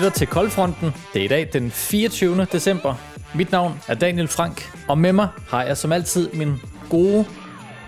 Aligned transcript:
lytter 0.00 0.18
til 0.18 0.26
Koldfronten. 0.26 0.92
Det 1.14 1.20
er 1.20 1.24
i 1.24 1.28
dag 1.28 1.48
den 1.52 1.70
24. 1.70 2.44
december. 2.52 2.94
Mit 3.34 3.52
navn 3.52 3.80
er 3.88 3.94
Daniel 3.94 4.28
Frank, 4.28 4.72
og 4.88 4.98
med 4.98 5.12
mig 5.12 5.28
har 5.48 5.64
jeg 5.64 5.76
som 5.76 5.92
altid 5.92 6.30
min 6.32 6.54
gode, 6.90 7.26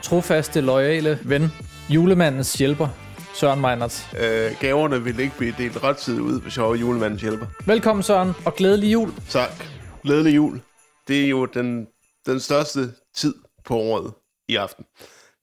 trofaste, 0.03 0.61
loyale 0.61 1.19
ven, 1.25 1.49
julemandens 1.89 2.55
hjælper, 2.55 2.89
Søren 3.35 3.61
Meinerts. 3.61 4.09
Øh, 4.21 4.51
gaverne 4.61 5.03
ville 5.05 5.23
ikke 5.23 5.37
blive 5.37 5.55
delt 5.59 5.85
ret 5.85 5.97
tid 5.97 6.21
ud, 6.21 6.41
hvis 6.41 6.57
jeg 6.57 6.65
var 6.65 6.75
julemandens 6.75 7.23
hjælper. 7.23 7.47
Velkommen 7.67 8.03
Søren, 8.03 8.33
og 8.45 8.55
glædelig 8.55 8.93
jul. 8.93 9.13
Tak. 9.29 9.65
Glædelig 10.03 10.37
jul. 10.37 10.61
Det 11.09 11.25
er 11.25 11.29
jo 11.29 11.45
den, 11.45 11.87
den 12.27 12.41
største 12.41 12.81
tid 13.15 13.35
på 13.65 13.77
året 13.77 14.13
i 14.49 14.57
aften. 14.57 14.85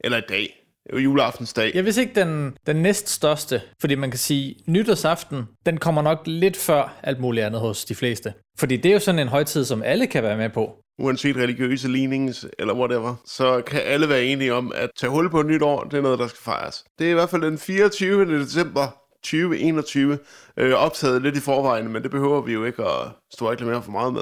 Eller 0.03 0.17
i 0.17 0.23
dag. 0.29 0.58
Juleaftensdag. 0.93 1.71
Jeg 1.75 1.85
vidste 1.85 2.01
ikke 2.01 2.15
den, 2.15 2.57
den 2.67 2.75
næststørste, 2.75 3.61
fordi 3.81 3.95
man 3.95 4.11
kan 4.11 4.17
sige, 4.17 4.55
nytårsaften, 4.67 5.43
den 5.65 5.77
kommer 5.77 6.01
nok 6.01 6.19
lidt 6.25 6.57
før 6.57 6.99
alt 7.03 7.19
muligt 7.19 7.45
andet 7.45 7.61
hos 7.61 7.85
de 7.85 7.95
fleste. 7.95 8.33
Fordi 8.59 8.77
det 8.77 8.89
er 8.89 8.93
jo 8.93 8.99
sådan 8.99 9.19
en 9.19 9.27
højtid, 9.27 9.65
som 9.65 9.83
alle 9.83 10.07
kan 10.07 10.23
være 10.23 10.37
med 10.37 10.49
på. 10.49 10.75
Uanset 10.99 11.35
religiøse 11.35 11.87
lignings 11.87 12.45
eller 12.59 12.73
whatever, 12.73 13.15
så 13.25 13.61
kan 13.61 13.81
alle 13.85 14.09
være 14.09 14.23
enige 14.23 14.53
om, 14.53 14.71
at 14.75 14.89
tage 14.99 15.11
hul 15.11 15.29
på 15.29 15.39
et 15.39 15.45
nyt 15.45 15.61
år, 15.61 15.83
det 15.83 15.97
er 15.97 16.01
noget, 16.01 16.19
der 16.19 16.27
skal 16.27 16.39
fejres. 16.41 16.83
Det 16.99 17.07
er 17.07 17.11
i 17.11 17.13
hvert 17.13 17.29
fald 17.29 17.41
den 17.41 17.57
24. 17.57 18.39
december 18.39 18.87
2021, 19.23 20.19
øh, 20.57 20.73
optaget 20.73 21.21
lidt 21.21 21.37
i 21.37 21.39
forvejen, 21.39 21.93
men 21.93 22.03
det 22.03 22.11
behøver 22.11 22.41
vi 22.41 22.53
jo 22.53 22.65
ikke 22.65 22.83
at 22.83 23.07
stå 23.33 23.45
og 23.45 23.51
reklamere 23.51 23.83
for 23.83 23.91
meget 23.91 24.13
med. 24.13 24.21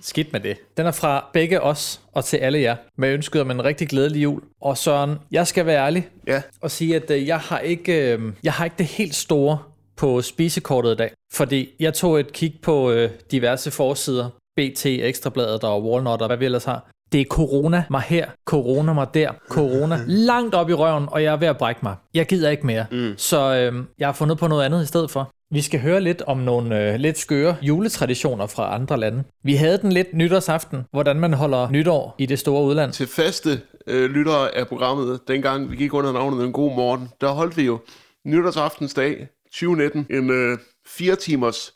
Skidt 0.00 0.32
med 0.32 0.40
det. 0.40 0.56
Den 0.76 0.86
er 0.86 0.92
fra 0.92 1.30
begge 1.32 1.60
os 1.60 2.00
og 2.12 2.24
til 2.24 2.36
alle 2.36 2.60
jer, 2.60 2.76
med 2.98 3.08
ønsket 3.08 3.40
om 3.40 3.50
en 3.50 3.64
rigtig 3.64 3.88
glædelig 3.88 4.22
jul. 4.22 4.42
Og 4.60 4.78
Søren, 4.78 5.18
jeg 5.30 5.46
skal 5.46 5.66
være 5.66 5.86
ærlig 5.86 6.08
Ja, 6.26 6.42
og 6.60 6.70
sige, 6.70 6.96
at 6.96 7.10
øh, 7.10 7.26
jeg 7.26 7.38
har 7.38 7.58
ikke, 7.58 8.12
øh, 8.12 8.32
jeg 8.42 8.52
har 8.52 8.64
ikke 8.64 8.76
det 8.78 8.86
helt 8.86 9.14
store 9.14 9.58
på 9.96 10.22
spisekortet 10.22 10.92
i 10.92 10.96
dag. 10.96 11.12
Fordi 11.32 11.68
jeg 11.80 11.94
tog 11.94 12.20
et 12.20 12.32
kig 12.32 12.58
på 12.62 12.90
øh, 12.90 13.10
diverse 13.30 13.70
forsider, 13.70 14.30
BT, 14.56 14.86
Ekstrabladet 14.86 15.64
og 15.64 15.84
Walnut 15.84 16.22
og 16.22 16.26
hvad 16.26 16.36
vi 16.36 16.44
ellers 16.44 16.64
har. 16.64 16.90
Det 17.12 17.20
er 17.20 17.24
corona 17.24 17.84
mig 17.90 18.00
her, 18.00 18.26
corona 18.44 18.92
mig 18.92 19.06
der, 19.14 19.30
corona 19.48 20.00
langt 20.28 20.54
op 20.54 20.70
i 20.70 20.72
røven, 20.72 21.08
og 21.10 21.22
jeg 21.22 21.32
er 21.32 21.36
ved 21.36 21.48
at 21.48 21.58
brække 21.58 21.80
mig. 21.82 21.96
Jeg 22.14 22.26
gider 22.26 22.50
ikke 22.50 22.66
mere. 22.66 22.86
Mm. 22.90 23.14
Så 23.16 23.54
øh, 23.54 23.84
jeg 23.98 24.08
har 24.08 24.12
fundet 24.12 24.38
på 24.38 24.46
noget 24.46 24.64
andet 24.64 24.82
i 24.82 24.86
stedet 24.86 25.10
for. 25.10 25.30
Vi 25.50 25.62
skal 25.62 25.80
høre 25.80 26.00
lidt 26.00 26.22
om 26.22 26.38
nogle 26.38 26.92
øh, 26.92 27.00
lidt 27.00 27.18
skøre 27.18 27.56
juletraditioner 27.62 28.46
fra 28.46 28.74
andre 28.74 28.96
lande. 29.00 29.24
Vi 29.44 29.54
havde 29.54 29.78
den 29.78 29.92
lidt 29.92 30.14
nytårsaften, 30.14 30.84
hvordan 30.92 31.16
man 31.16 31.32
holder 31.32 31.70
nytår 31.70 32.14
i 32.18 32.26
det 32.26 32.38
store 32.38 32.64
udland. 32.64 32.92
til 32.92 33.06
faste 33.06 33.60
øh, 33.86 34.10
lyttere 34.10 34.56
af 34.56 34.68
programmet, 34.68 35.20
dengang 35.28 35.70
vi 35.70 35.76
gik 35.76 35.94
under 35.94 36.12
navnet 36.12 36.44
En 36.44 36.52
God 36.52 36.74
Morgen, 36.76 37.08
der 37.20 37.30
holdt 37.30 37.56
vi 37.56 37.62
jo 37.62 37.78
nytårsaftensdag 38.24 39.28
2019 39.52 40.06
en 40.10 40.30
øh, 40.30 40.58
fire 40.86 41.16
timers, 41.16 41.74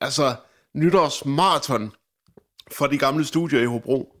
altså 0.00 0.34
nytårsmarathon 0.74 1.92
fra 2.72 2.86
de 2.86 2.98
gamle 2.98 3.24
studier 3.24 3.60
i 3.60 3.64
Hobro. 3.64 4.15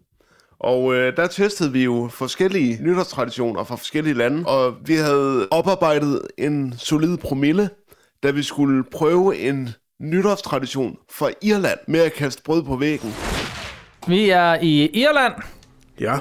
Og 0.60 0.94
øh, 0.94 1.16
der 1.16 1.26
testede 1.26 1.72
vi 1.72 1.84
jo 1.84 2.08
forskellige 2.12 2.78
nytårstraditioner 2.82 3.64
fra 3.64 3.76
forskellige 3.76 4.14
lande, 4.14 4.46
og 4.46 4.74
vi 4.84 4.94
havde 4.94 5.48
oparbejdet 5.50 6.22
en 6.38 6.74
solid 6.78 7.16
promille, 7.16 7.70
da 8.22 8.30
vi 8.30 8.42
skulle 8.42 8.84
prøve 8.84 9.38
en 9.38 9.68
nytårstradition 10.00 10.96
fra 11.10 11.30
Irland 11.42 11.78
med 11.88 12.00
at 12.00 12.12
kaste 12.12 12.42
brød 12.42 12.62
på 12.62 12.76
væggen. 12.76 13.14
Vi 14.06 14.30
er 14.30 14.54
i 14.62 14.86
Irland. 14.86 15.34
Ja. 16.00 16.18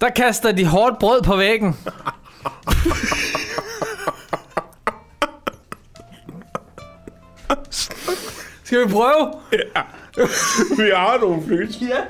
Der 0.00 0.10
kaster 0.16 0.52
de 0.52 0.66
hårdt 0.66 0.98
brød 0.98 1.22
på 1.22 1.36
væggen. 1.36 1.76
Skal 8.76 8.88
vi 8.88 8.92
prøve? 8.92 9.32
Vi 10.86 10.90
har 10.94 11.18
nogle 11.20 11.42
flyt. 11.46 11.80
Ja. 11.80 12.00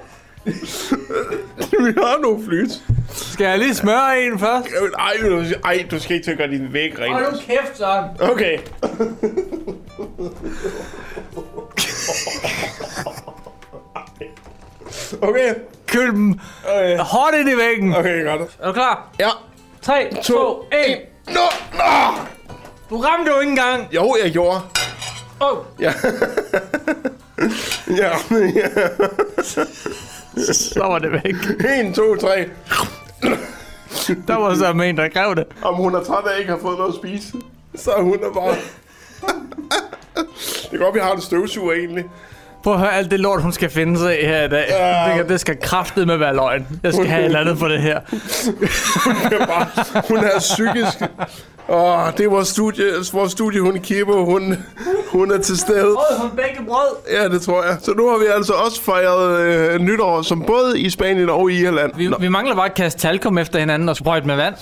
Vi 1.86 1.92
har 1.96 2.20
nogle 2.20 2.44
flyt. 2.44 2.82
Skal 3.14 3.46
jeg 3.46 3.58
lige 3.58 3.74
smøre 3.74 4.22
en 4.22 4.38
først? 4.38 4.68
Ej, 4.98 5.12
du, 5.22 5.44
ej, 5.64 5.86
du 5.90 6.00
skal 6.00 6.16
ikke 6.16 6.24
til 6.26 6.30
at 6.30 6.38
gøre 6.38 6.48
din 6.50 6.72
væg 6.72 6.98
ren. 7.00 7.12
Hold 7.12 7.32
nu 7.32 7.38
kæft, 7.38 7.78
Søren. 7.78 8.04
Okay. 8.20 8.58
Okay. 15.22 15.54
Køl 15.86 16.06
dem 16.10 16.40
Okay. 16.68 16.98
hårdt 16.98 17.36
ind 17.36 17.48
i 17.48 17.56
væggen. 17.56 17.96
Okay, 17.96 18.24
godt. 18.24 18.40
Er 18.60 18.66
du 18.66 18.72
klar? 18.72 19.08
Ja. 19.18 19.28
3, 19.82 20.10
2, 20.24 20.64
1. 20.88 20.98
Nå, 21.26 21.40
nå. 21.72 21.84
Du 22.90 22.96
ramte 23.00 23.30
jo 23.34 23.40
ikke 23.40 23.50
engang. 23.50 23.88
Jo, 23.94 24.16
jeg 24.24 24.32
gjorde. 24.32 24.60
Oh, 25.40 25.64
Ja. 25.80 25.92
ja. 28.02 28.10
ja. 28.54 28.68
så 30.52 30.80
var 30.80 30.98
det 30.98 31.12
væk. 31.12 31.34
1, 31.86 31.94
2, 31.94 32.16
3. 32.16 32.48
Der 34.26 34.34
var 34.34 34.54
så 34.54 34.70
en, 34.70 34.96
der 34.96 35.08
gav 35.08 35.34
det. 35.34 35.46
Om 35.62 35.74
hun 35.74 35.94
er 35.94 36.02
træt 36.02 36.24
af 36.26 36.38
ikke 36.38 36.50
har 36.50 36.58
fået 36.58 36.78
noget 36.78 36.92
at 36.92 36.96
spise, 36.96 37.32
så 37.74 37.90
er 37.90 38.02
hun 38.02 38.14
er 38.14 38.32
bare... 38.34 38.56
det 40.62 40.70
kan 40.70 40.78
godt, 40.78 40.94
vi 40.94 41.00
har 41.00 41.12
en 41.14 41.20
støvsuger 41.20 41.72
egentlig. 41.72 42.04
Prøv 42.66 42.74
at 42.74 42.80
høre 42.80 42.94
alt 42.94 43.10
det 43.10 43.20
lort, 43.20 43.42
hun 43.42 43.52
skal 43.52 43.70
finde 43.70 43.98
sig 43.98 44.22
i 44.22 44.26
her 44.26 44.44
i 44.44 44.48
dag. 44.48 44.66
Ja. 44.68 45.18
Det, 45.18 45.28
det 45.28 45.40
skal 45.40 45.56
kraftet 45.60 46.06
med 46.06 46.16
være 46.16 46.34
løgn. 46.34 46.66
Jeg 46.82 46.92
skal 46.92 47.06
have 47.06 47.20
et 47.20 47.24
eller 47.24 47.40
andet 47.40 47.58
på 47.58 47.68
det 47.68 47.82
her. 47.82 48.00
Det 49.30 49.40
er 49.40 49.46
bare, 49.46 49.66
hun 50.08 50.16
er 50.16 50.38
psykisk. 50.38 51.02
Åh, 51.68 52.12
det 52.16 52.24
er 52.24 52.30
vores 52.30 52.48
studie, 52.48 52.84
vores 53.12 53.32
studie 53.32 53.60
hun 53.60 53.78
Kippo, 53.78 54.24
hun, 54.24 54.64
hun 55.12 55.30
er 55.30 55.38
til 55.38 55.58
stede. 55.58 55.94
Brød 55.94 56.20
hun 56.20 56.30
begge 56.30 56.66
brød. 56.66 57.12
Ja, 57.12 57.28
det 57.28 57.42
tror 57.42 57.64
jeg. 57.64 57.76
Så 57.82 57.92
nu 57.96 58.08
har 58.10 58.18
vi 58.18 58.24
altså 58.34 58.52
også 58.52 58.82
fejret 58.82 59.40
øh, 59.40 59.80
nytår, 59.80 60.22
som 60.22 60.42
både 60.46 60.80
i 60.80 60.90
Spanien 60.90 61.28
og 61.28 61.50
i 61.50 61.62
Irland. 61.62 61.92
Vi, 61.96 62.08
Nå, 62.08 62.16
vi 62.20 62.28
mangler 62.28 62.54
bare 62.54 62.66
at 62.66 62.74
kaste 62.74 63.00
talkum 63.00 63.38
efter 63.38 63.58
hinanden 63.58 63.88
og 63.88 63.96
sprøjte 63.96 64.26
med 64.26 64.36
vand. 64.36 64.54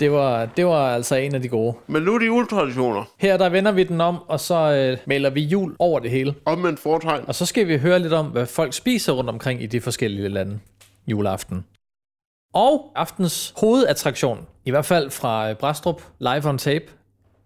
Det 0.00 0.12
var, 0.12 0.46
det 0.46 0.66
var 0.66 0.94
altså 0.94 1.14
en 1.16 1.34
af 1.34 1.42
de 1.42 1.48
gode. 1.48 1.74
men 1.86 2.02
nu 2.02 2.14
er 2.14 2.18
det 2.18 2.26
juletraditioner. 2.26 3.04
Her 3.18 3.36
der 3.36 3.48
vender 3.48 3.72
vi 3.72 3.84
den 3.84 4.00
om, 4.00 4.18
og 4.28 4.40
så 4.40 4.54
øh, 4.54 4.98
maler 5.06 5.30
vi 5.30 5.40
jul 5.40 5.76
over 5.78 6.00
det 6.00 6.10
hele. 6.10 6.34
Omvendt 6.44 6.80
foretegn. 6.80 7.24
Og 7.26 7.34
så 7.34 7.46
skal 7.46 7.68
vi 7.68 7.78
høre 7.78 7.98
lidt 7.98 8.12
om, 8.12 8.26
hvad 8.26 8.46
folk 8.46 8.72
spiser 8.72 9.12
rundt 9.12 9.30
omkring 9.30 9.62
i 9.62 9.66
de 9.66 9.80
forskellige 9.80 10.28
lande 10.28 10.58
juleaften. 11.06 11.64
Og 12.54 12.92
aftens 12.96 13.54
hovedattraktion, 13.60 14.46
i 14.64 14.70
hvert 14.70 14.84
fald 14.84 15.10
fra 15.10 15.52
Brastrup 15.52 16.02
Live 16.18 16.48
on 16.48 16.58
Tape, 16.58 16.84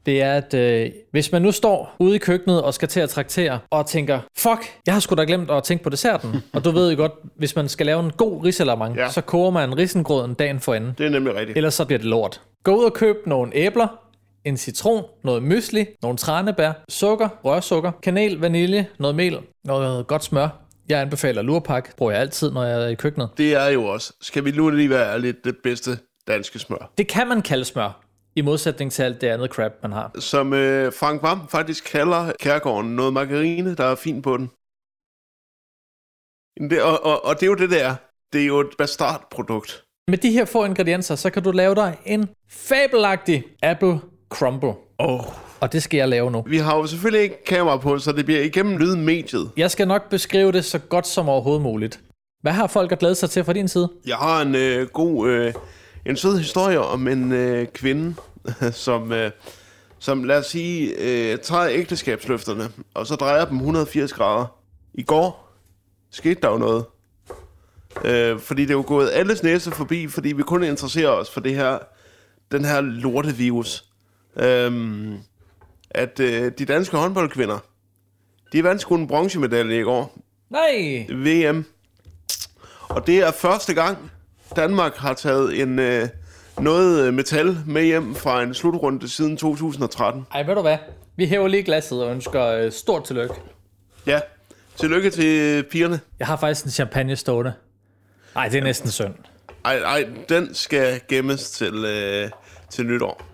det 0.07 0.23
er, 0.23 0.35
at 0.35 0.55
øh, 0.55 0.91
hvis 1.11 1.33
man 1.33 1.43
nu 1.43 1.53
står 1.53 1.97
ude 1.99 2.15
i 2.15 2.19
køkkenet 2.19 2.63
og 2.63 2.75
skal 2.75 2.89
til 2.89 3.01
at 3.01 3.11
traktere, 3.11 3.59
og 3.71 3.87
tænker, 3.87 4.21
fuck, 4.39 4.79
jeg 4.87 4.95
har 4.95 5.01
sgu 5.01 5.15
da 5.15 5.23
glemt 5.23 5.51
at 5.51 5.63
tænke 5.63 5.85
på 5.85 5.91
desserten. 5.91 6.43
og 6.55 6.65
du 6.65 6.71
ved 6.71 6.91
jo 6.91 6.97
godt, 6.97 7.13
hvis 7.37 7.57
man 7.57 7.69
skal 7.69 7.87
lave 7.87 8.01
en 8.05 8.11
god 8.11 8.45
risalamang, 8.45 8.97
ja. 8.97 9.11
Så 9.11 9.21
koger 9.21 9.51
man 9.51 9.79
risengrøden 9.79 10.35
dagen 10.35 10.61
for 10.61 10.75
enden. 10.75 10.95
Det 10.99 11.07
er 11.07 11.11
nemlig 11.11 11.35
rigtigt. 11.35 11.57
Ellers 11.57 11.75
så 11.75 11.85
bliver 11.85 11.99
det 11.99 12.09
lort. 12.09 12.41
Gå 12.65 12.77
ud 12.77 12.85
og 12.85 12.93
køb 12.93 13.17
nogle 13.27 13.55
æbler, 13.55 13.99
en 14.45 14.57
citron, 14.57 15.05
noget 15.25 15.43
mysli, 15.43 15.87
nogle 16.03 16.19
tranebær, 16.19 16.73
sukker, 16.89 17.29
rørsukker, 17.45 17.93
kanel, 18.03 18.39
vanilje, 18.39 18.87
noget 18.99 19.17
mel, 19.17 19.39
noget 19.65 20.07
godt 20.07 20.25
smør. 20.25 20.49
Jeg 20.89 21.01
anbefaler 21.01 21.43
lurpak, 21.43 21.97
bruger 21.97 22.13
jeg 22.13 22.21
altid, 22.21 22.51
når 22.51 22.65
jeg 22.65 22.85
er 22.85 22.89
i 22.89 22.95
køkkenet. 22.95 23.29
Det 23.39 23.55
er 23.55 23.69
jo 23.69 23.85
også, 23.85 24.13
skal 24.21 24.45
vi 24.45 24.51
nu 24.51 24.71
lige 24.71 24.91
være 24.91 25.21
lidt 25.21 25.45
det 25.45 25.57
bedste 25.63 25.91
danske 26.29 26.59
smør. 26.59 26.91
Det 26.99 27.09
kan 27.09 27.29
man 27.29 27.43
kalde 27.43 27.65
smør, 27.65 28.01
i 28.39 28.41
modsætning 28.41 28.93
til 28.93 29.03
alt 29.03 29.21
det 29.21 29.27
andet 29.27 29.51
crap, 29.51 29.73
man 29.83 29.93
har. 29.93 30.11
Som 30.19 30.53
øh, 30.53 30.93
Frank 30.93 31.23
Vam 31.23 31.49
faktisk 31.49 31.85
kalder 31.85 32.33
kærgården 32.41 32.97
noget 32.97 33.13
margarine, 33.13 33.75
der 33.75 33.85
er 33.85 33.95
fint 33.95 34.25
på 34.25 34.37
den. 34.37 34.51
Det, 36.71 36.83
og, 36.83 37.05
og, 37.05 37.25
og 37.25 37.35
det 37.35 37.43
er 37.43 37.47
jo 37.47 37.55
det 37.55 37.71
der. 37.71 37.95
Det 38.33 38.43
er 38.43 38.47
jo 38.47 38.61
et 38.61 38.71
bastardprodukt. 38.79 39.85
Med 40.09 40.19
de 40.19 40.31
her 40.31 40.45
få 40.45 40.65
ingredienser, 40.65 41.15
så 41.15 41.31
kan 41.31 41.43
du 41.43 41.51
lave 41.51 41.75
dig 41.75 41.99
en 42.07 42.29
fabelagtig 42.51 43.45
apple 43.63 44.01
crumble. 44.29 44.73
Oh. 44.99 45.21
Og 45.61 45.73
det 45.73 45.83
skal 45.83 45.99
jeg 45.99 46.09
lave 46.09 46.31
nu. 46.31 46.45
Vi 46.47 46.59
har 46.59 46.77
jo 46.77 46.87
selvfølgelig 46.87 47.23
ikke 47.23 47.45
kamera 47.45 47.77
på, 47.77 47.99
så 47.99 48.13
det 48.13 48.25
bliver 48.25 48.41
igennem 48.41 48.77
lydmediet. 48.77 49.51
Jeg 49.57 49.71
skal 49.71 49.89
nok 49.89 50.11
beskrive 50.11 50.53
det 50.53 50.65
så 50.65 50.79
godt 50.79 51.07
som 51.07 51.29
overhovedet 51.29 51.63
muligt. 51.63 52.01
Hvad 52.43 52.53
har 52.53 52.67
folk 52.67 52.93
at 52.93 52.99
glæde 52.99 53.15
sig 53.15 53.31
til 53.31 53.45
fra 53.45 53.53
din 53.53 53.69
side? 53.69 53.89
Jeg 54.07 54.17
har 54.17 54.43
en 54.43 54.55
øh, 54.55 54.87
god, 54.87 55.29
øh, 55.29 55.55
en 56.07 56.17
sød 56.17 56.39
historie 56.39 56.81
om 56.81 57.09
en 57.09 57.33
øh, 57.33 57.67
kvinde, 57.67 58.15
som, 58.73 59.13
øh, 59.13 59.31
som 59.99 60.25
lad 60.25 60.39
os 60.39 60.47
sige, 60.47 60.95
øh, 60.99 61.39
tager 61.39 61.69
ægteskabsløfterne, 61.69 62.69
og 62.95 63.07
så 63.07 63.15
drejer 63.15 63.45
dem 63.45 63.57
180 63.57 64.13
grader. 64.13 64.47
I 64.95 65.03
går 65.03 65.49
skete 66.11 66.41
der 66.41 66.51
jo 66.51 66.59
noget. 66.59 66.85
Øh, 68.05 68.41
fordi 68.41 68.63
det 68.63 68.71
er 68.71 68.75
jo 68.75 68.85
gået 68.87 69.11
alles 69.13 69.43
næse 69.43 69.71
forbi, 69.71 70.09
fordi 70.09 70.33
vi 70.33 70.43
kun 70.43 70.65
interesserer 70.65 71.09
os 71.09 71.31
for 71.31 71.41
det 71.41 71.55
her, 71.55 71.79
den 72.53 72.65
her 72.65 72.81
lortevirus. 72.81 73.85
Øhm, 74.37 75.17
at 75.91 76.21
øh, 76.21 76.53
de 76.59 76.65
danske 76.65 76.97
håndboldkvinder, 76.97 77.59
de 78.53 78.65
vandt 78.65 78.81
sgu 78.81 78.95
en 78.95 79.07
bronzemedalje 79.07 79.81
i 79.81 79.83
går. 79.83 80.19
Nej! 80.51 81.07
VM. 81.11 81.65
Og 82.89 83.07
det 83.07 83.19
er 83.19 83.31
første 83.31 83.75
gang, 83.75 84.11
Danmark 84.57 84.97
har 84.97 85.15
taget 85.15 85.61
en, 85.61 85.79
øh, 85.79 86.09
noget 86.61 87.07
øh, 87.07 87.15
metal 87.15 87.57
med 87.67 87.85
hjem 87.85 88.15
fra 88.15 88.43
en 88.43 88.55
slutrunde 88.55 89.09
siden 89.09 89.37
2013. 89.37 90.27
Ej, 90.35 90.43
ved 90.43 90.55
du 90.55 90.61
hvad? 90.61 90.77
Vi 91.17 91.27
hæver 91.27 91.49
lige 91.49 91.63
glasset 91.63 92.03
og 92.03 92.11
ønsker 92.11 92.47
øh, 92.47 92.73
stort 92.73 93.05
tillykke. 93.05 93.35
Ja, 94.07 94.21
tillykke 94.77 95.11
til 95.11 95.63
pigerne. 95.71 96.01
Jeg 96.19 96.27
har 96.27 96.37
faktisk 96.37 96.65
en 96.65 96.71
champagne 96.71 97.17
stående. 97.17 97.53
Nej, 98.35 98.49
det 98.49 98.59
er 98.59 98.63
næsten 98.63 98.91
synd. 98.91 99.15
Ej, 99.65 99.79
ej, 99.79 100.09
den 100.29 100.55
skal 100.55 101.01
gemmes 101.09 101.51
til, 101.51 101.85
øh, 101.85 102.31
til 102.71 102.87
nytår. 102.87 103.28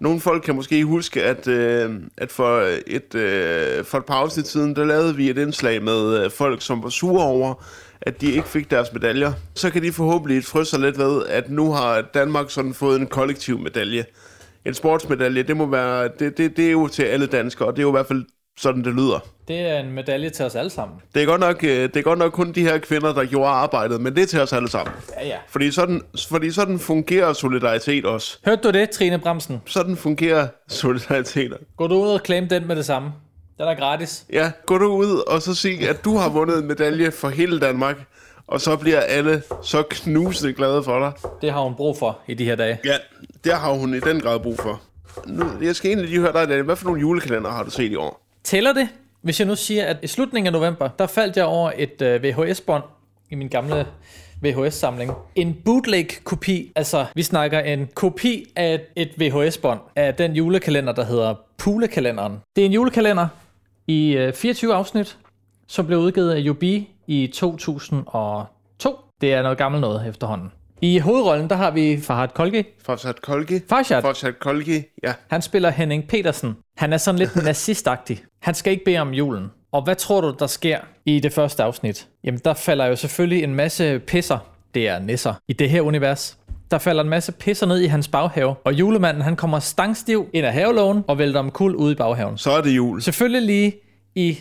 Nogle 0.00 0.20
folk 0.20 0.42
kan 0.42 0.54
måske 0.54 0.84
huske, 0.84 1.22
at, 1.22 1.48
øh, 1.48 1.90
at 2.16 2.32
for, 2.32 2.68
et, 2.86 3.14
øh, 3.14 3.84
for 3.84 3.98
et 3.98 4.04
par 4.04 4.14
afsnit 4.14 4.48
siden, 4.48 4.76
der 4.76 4.84
lavede 4.84 5.16
vi 5.16 5.30
et 5.30 5.38
indslag 5.38 5.82
med 5.82 6.24
øh, 6.24 6.30
folk, 6.30 6.62
som 6.62 6.82
var 6.82 6.88
sure 6.88 7.24
over, 7.24 7.64
at 8.00 8.20
de 8.20 8.32
ikke 8.32 8.48
fik 8.48 8.70
deres 8.70 8.92
medaljer. 8.92 9.32
Så 9.54 9.70
kan 9.70 9.82
de 9.82 9.92
forhåbentlig 9.92 10.44
fryse 10.44 10.70
sig 10.70 10.80
lidt 10.80 10.98
ved, 10.98 11.26
at 11.26 11.50
nu 11.50 11.72
har 11.72 12.00
Danmark 12.14 12.50
sådan 12.50 12.74
fået 12.74 13.00
en 13.00 13.06
kollektiv 13.06 13.58
medalje. 13.58 14.04
En 14.64 14.74
sportsmedalje, 14.74 15.42
det 15.42 15.56
må 15.56 15.66
være, 15.66 16.08
det, 16.18 16.38
det, 16.38 16.56
det 16.56 16.66
er 16.66 16.70
jo 16.70 16.88
til 16.88 17.02
alle 17.02 17.26
danskere, 17.26 17.68
og 17.68 17.76
det 17.76 17.78
er 17.78 17.82
jo 17.82 17.88
i 17.88 17.96
hvert 17.98 18.06
fald 18.06 18.24
sådan, 18.58 18.84
det 18.84 18.94
lyder. 18.94 19.18
Det 19.48 19.60
er 19.60 19.78
en 19.78 19.92
medalje 19.92 20.30
til 20.30 20.44
os 20.44 20.54
alle 20.54 20.70
sammen. 20.70 20.98
Det 21.14 21.22
er 21.22 21.26
godt 21.26 21.40
nok, 21.40 21.64
øh, 21.64 21.70
det 21.70 21.96
er 21.96 22.02
godt 22.02 22.18
nok 22.18 22.32
kun 22.32 22.52
de 22.52 22.62
her 22.62 22.78
kvinder, 22.78 23.12
der 23.12 23.24
gjorde 23.24 23.48
arbejdet, 23.50 24.00
men 24.00 24.16
det 24.16 24.22
er 24.22 24.26
til 24.26 24.40
os 24.40 24.52
alle 24.52 24.68
sammen. 24.68 24.94
Ja, 25.20 25.26
ja. 25.26 25.36
Fordi 25.48 25.70
sådan, 25.70 26.02
fordi 26.28 26.50
sådan 26.50 26.78
fungerer 26.78 27.32
solidaritet 27.32 28.04
også. 28.04 28.38
Hørte 28.44 28.62
du 28.62 28.70
det, 28.70 28.90
Trine 28.90 29.18
Bremsen? 29.18 29.62
Sådan 29.66 29.96
fungerer 29.96 30.48
solidaritet. 30.68 31.56
Gå 31.76 31.86
du 31.86 31.94
ud 31.94 32.08
og 32.08 32.20
claim 32.26 32.48
den 32.48 32.66
med 32.66 32.76
det 32.76 32.84
samme. 32.84 33.12
Den 33.58 33.68
er 33.68 33.74
gratis. 33.74 34.24
Ja, 34.32 34.50
gå 34.66 34.78
du 34.78 34.86
ud 34.86 35.22
og 35.26 35.42
så 35.42 35.54
sig, 35.54 35.88
at 35.88 36.04
du 36.04 36.16
har 36.16 36.28
vundet 36.28 36.58
en 36.58 36.66
medalje 36.68 37.10
for 37.10 37.28
hele 37.28 37.60
Danmark, 37.60 37.96
og 38.46 38.60
så 38.60 38.76
bliver 38.76 39.00
alle 39.00 39.42
så 39.62 39.82
knusende 39.90 40.52
glade 40.52 40.82
for 40.82 40.98
dig. 40.98 41.12
Det 41.42 41.52
har 41.52 41.60
hun 41.60 41.74
brug 41.74 41.98
for 41.98 42.18
i 42.26 42.34
de 42.34 42.44
her 42.44 42.56
dage. 42.56 42.78
Ja, 42.84 42.94
det 43.44 43.52
har 43.52 43.72
hun 43.72 43.94
i 43.94 44.00
den 44.00 44.20
grad 44.20 44.40
brug 44.40 44.58
for. 44.58 44.80
Nu, 45.26 45.44
jeg 45.62 45.76
skal 45.76 45.88
egentlig 45.88 46.08
lige 46.08 46.20
høre 46.20 46.32
dig, 46.32 46.48
Daniel. 46.48 46.62
Hvad 46.64 46.76
for 46.76 46.84
nogle 46.84 47.00
julekalender 47.00 47.50
har 47.50 47.62
du 47.62 47.70
set 47.70 47.92
i 47.92 47.94
år? 47.94 48.27
Tæller 48.48 48.72
det, 48.72 48.88
hvis 49.22 49.40
jeg 49.40 49.48
nu 49.48 49.56
siger, 49.56 49.86
at 49.86 49.96
i 50.02 50.06
slutningen 50.06 50.46
af 50.46 50.52
november, 50.52 50.88
der 50.98 51.06
faldt 51.06 51.36
jeg 51.36 51.44
over 51.44 51.72
et 51.76 52.02
øh, 52.02 52.22
VHS-bånd 52.22 52.82
i 53.30 53.34
min 53.34 53.48
gamle 53.48 53.86
VHS-samling. 54.42 55.12
En 55.34 55.56
bootleg-kopi, 55.64 56.72
altså 56.76 57.06
vi 57.14 57.22
snakker 57.22 57.60
en 57.60 57.88
kopi 57.94 58.44
af 58.56 58.80
et, 58.96 59.10
VHS-bånd 59.20 59.80
af 59.96 60.14
den 60.14 60.32
julekalender, 60.32 60.92
der 60.92 61.04
hedder 61.04 61.34
Pulekalenderen. 61.58 62.38
Det 62.56 62.62
er 62.62 62.66
en 62.66 62.72
julekalender 62.72 63.28
i 63.86 64.16
øh, 64.16 64.32
24 64.32 64.74
afsnit, 64.74 65.18
som 65.66 65.86
blev 65.86 65.98
udgivet 65.98 66.30
af 66.30 66.48
UB 66.48 66.62
i 67.06 67.30
2002. 67.34 68.98
Det 69.20 69.32
er 69.32 69.42
noget 69.42 69.58
gammelt 69.58 69.80
noget 69.80 70.08
efterhånden. 70.08 70.52
I 70.80 70.98
hovedrollen, 70.98 71.50
der 71.50 71.56
har 71.56 71.70
vi 71.70 72.00
Farhad 72.00 72.28
Kolgi. 72.28 72.62
Farshad 72.86 73.14
Kolgi. 73.22 73.60
Farshad, 73.68 74.02
Farshad 74.02 74.32
Kolgi, 74.32 74.82
ja. 75.02 75.12
han 75.30 75.42
spiller 75.42 75.70
Henning 75.70 76.08
Petersen. 76.08 76.56
Han 76.76 76.92
er 76.92 76.96
sådan 76.96 77.18
lidt 77.18 77.36
nazistagtig. 77.44 78.24
Han 78.42 78.54
skal 78.54 78.72
ikke 78.72 78.84
bede 78.84 78.98
om 78.98 79.14
julen. 79.14 79.50
Og 79.72 79.82
hvad 79.82 79.94
tror 79.96 80.20
du, 80.20 80.34
der 80.38 80.46
sker 80.46 80.78
i 81.06 81.20
det 81.20 81.32
første 81.32 81.62
afsnit? 81.62 82.08
Jamen, 82.24 82.40
der 82.44 82.54
falder 82.54 82.84
jo 82.84 82.96
selvfølgelig 82.96 83.44
en 83.44 83.54
masse 83.54 83.98
pisser. 83.98 84.38
Det 84.74 84.88
er 84.88 84.98
nisser 84.98 85.34
i 85.48 85.52
det 85.52 85.70
her 85.70 85.80
univers. 85.80 86.38
Der 86.70 86.78
falder 86.78 87.02
en 87.02 87.08
masse 87.08 87.32
pisser 87.32 87.66
ned 87.66 87.80
i 87.80 87.86
hans 87.86 88.08
baghave, 88.08 88.54
og 88.64 88.72
julemanden 88.72 89.22
han 89.22 89.36
kommer 89.36 89.58
stangstiv 89.58 90.28
ind 90.32 90.46
af 90.46 90.52
havelågen 90.52 91.04
og 91.08 91.18
vælter 91.18 91.40
om 91.40 91.50
kul 91.50 91.74
ude 91.74 91.92
i 91.92 91.94
baghaven. 91.94 92.38
Så 92.38 92.50
er 92.50 92.60
det 92.60 92.76
jul. 92.76 93.02
Selvfølgelig 93.02 93.42
lige 93.42 93.76
i 94.14 94.38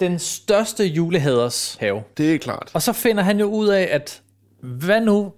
den 0.00 0.18
største 0.18 0.84
julehaders 0.84 1.76
have. 1.80 2.02
Det 2.16 2.34
er 2.34 2.38
klart. 2.38 2.70
Og 2.74 2.82
så 2.82 2.92
finder 2.92 3.22
han 3.22 3.40
jo 3.40 3.46
ud 3.46 3.68
af, 3.68 3.88
at 3.90 4.22
hvad 4.62 5.00
nu, 5.00 5.32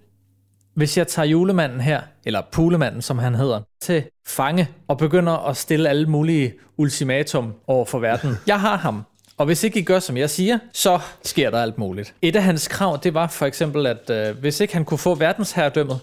hvis 0.78 0.98
jeg 0.98 1.06
tager 1.08 1.26
julemanden 1.26 1.80
her, 1.80 2.00
eller 2.24 2.42
pulemanden, 2.52 3.02
som 3.02 3.18
han 3.18 3.34
hedder, 3.34 3.60
til 3.80 4.02
fange 4.26 4.68
og 4.88 4.98
begynder 4.98 5.48
at 5.48 5.56
stille 5.56 5.88
alle 5.88 6.06
mulige 6.06 6.54
ultimatum 6.76 7.52
over 7.66 7.84
for 7.84 7.98
verden. 7.98 8.36
Jeg 8.46 8.60
har 8.60 8.76
ham. 8.76 9.02
Og 9.36 9.46
hvis 9.46 9.64
ikke 9.64 9.78
I 9.80 9.82
gør, 9.82 9.98
som 9.98 10.16
jeg 10.16 10.30
siger, 10.30 10.58
så 10.72 10.98
sker 11.24 11.50
der 11.50 11.62
alt 11.62 11.78
muligt. 11.78 12.14
Et 12.22 12.36
af 12.36 12.42
hans 12.42 12.68
krav, 12.68 12.98
det 13.02 13.14
var 13.14 13.26
for 13.26 13.46
eksempel, 13.46 13.86
at 13.86 14.10
øh, 14.10 14.38
hvis 14.38 14.60
ikke 14.60 14.74
han 14.74 14.84
kunne 14.84 14.98
få 14.98 15.14
verdensherredømmet, 15.14 15.98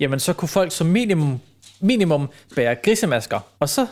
jamen 0.00 0.20
så 0.20 0.32
kunne 0.32 0.48
folk 0.48 0.72
som 0.72 0.86
minimum, 0.86 1.40
minimum 1.80 2.28
bære 2.56 2.74
grisemasker. 2.74 3.40
Og 3.60 3.68
så 3.68 3.86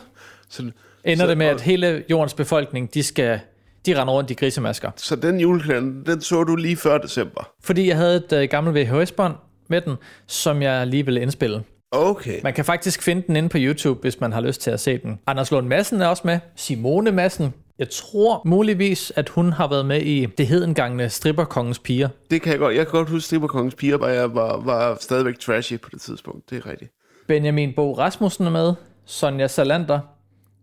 Så, 0.49 0.63
ender 1.05 1.25
Så- 1.25 1.31
det 1.31 1.39
med, 1.39 1.47
at 1.47 1.61
hele 1.61 2.05
jordens 2.11 2.35
befolkning, 2.35 2.95
de 2.95 3.03
skal 3.03 3.41
de 3.87 4.01
render 4.01 4.15
rundt 4.15 4.31
i 4.31 4.35
grisemasker. 4.35 4.91
så 4.97 5.17
den 5.17 5.41
julekalender, 5.41 6.13
den 6.13 6.21
så 6.23 6.45
du 6.45 6.57
lige 6.57 6.77
før 6.77 6.99
december. 6.99 7.49
Fordi 7.63 7.89
jeg 7.89 7.97
havde 7.97 8.17
et 8.17 8.33
øh, 8.33 8.49
gammelt 8.49 8.77
VHS-bånd 8.91 9.35
med 9.69 9.81
den, 9.81 9.97
som 10.27 10.63
jeg 10.63 10.87
lige 10.87 11.05
ville 11.05 11.21
indspille. 11.21 11.65
Okay. 11.91 12.41
Man 12.43 12.55
kan 12.55 12.65
faktisk 12.65 13.03
finde 13.03 13.23
den 13.27 13.37
inde 13.37 13.49
på 13.49 13.59
YouTube, 13.61 14.01
hvis 14.01 14.21
man 14.21 14.33
har 14.33 14.41
lyst 14.41 14.61
til 14.61 14.71
at 14.71 14.81
se 14.81 14.99
den. 14.99 15.19
Anders 15.27 15.51
Lund 15.51 15.67
Madsen 15.67 16.01
er 16.01 16.07
også 16.07 16.23
med. 16.25 16.39
Simone 16.57 17.13
Madsen. 17.13 17.55
Jeg 17.79 17.91
tror 17.91 18.43
muligvis, 18.45 19.13
at 19.17 19.29
hun 19.29 19.53
har 19.53 19.69
været 19.69 19.87
med 19.87 20.03
i 20.03 20.27
det 20.27 20.47
hedengangne 20.47 21.09
Stripperkongens 21.09 21.79
Piger. 21.79 22.09
Det 22.31 22.43
kan 22.43 22.53
jeg 22.53 22.59
godt. 22.59 22.77
Jeg 22.77 22.87
kan 22.87 22.93
godt 22.93 23.09
huske, 23.09 23.27
Stripperkongens 23.27 23.75
piger 23.75 23.97
var, 23.97 24.09
jeg 24.09 24.35
var, 24.35 24.61
var 24.65 24.99
stadigvæk 25.01 25.39
trashy 25.39 25.81
på 25.81 25.89
det 25.93 26.01
tidspunkt. 26.01 26.51
Det 26.51 26.59
er 26.59 26.71
rigtigt. 26.71 26.91
Benjamin 27.29 27.73
Bo 27.77 27.93
Rasmussen 27.93 28.47
er 28.47 28.51
med. 28.51 28.75
Sonja 29.07 29.47
Salander. 29.47 30.01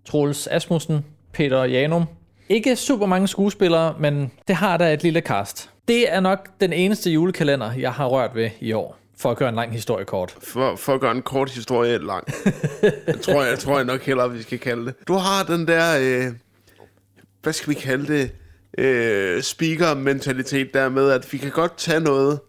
Troels 0.05 0.47
Asmussen. 0.47 1.05
Peter 1.33 1.63
Janum. 1.63 2.05
Ikke 2.49 2.75
super 2.75 3.05
mange 3.05 3.27
skuespillere, 3.27 3.95
men 3.99 4.31
det 4.47 4.55
har 4.55 4.77
da 4.77 4.93
et 4.93 5.03
lille 5.03 5.19
cast. 5.19 5.69
Det 5.87 6.13
er 6.13 6.19
nok 6.19 6.49
den 6.61 6.73
eneste 6.73 7.09
julekalender, 7.11 7.73
jeg 7.73 7.93
har 7.93 8.05
rørt 8.05 8.35
ved 8.35 8.49
i 8.59 8.71
år. 8.71 8.99
For 9.17 9.31
at 9.31 9.37
gøre 9.37 9.49
en 9.49 9.55
lang 9.55 9.71
historie 9.71 10.05
kort. 10.05 10.35
For, 10.43 10.75
for 10.75 10.93
at 10.93 11.01
gøre 11.01 11.11
en 11.11 11.21
kort 11.21 11.49
historie 11.51 11.97
lang. 11.97 12.27
jeg, 13.07 13.21
tror, 13.21 13.43
jeg 13.43 13.59
tror 13.59 13.75
jeg 13.75 13.85
nok 13.85 14.01
hellere, 14.01 14.31
vi 14.31 14.41
skal 14.41 14.59
kalde 14.59 14.85
det. 14.85 14.95
Du 15.07 15.13
har 15.13 15.43
den 15.43 15.67
der, 15.67 15.97
øh, 15.99 16.33
hvad 17.41 17.53
skal 17.53 17.69
vi 17.69 17.79
kalde 17.79 18.13
det, 18.13 18.31
øh, 18.77 19.41
speaker-mentalitet 19.41 20.73
der 20.73 20.89
med, 20.89 21.11
at 21.11 21.33
vi 21.33 21.37
kan 21.37 21.51
godt 21.51 21.77
tage 21.77 21.99
noget, 21.99 22.39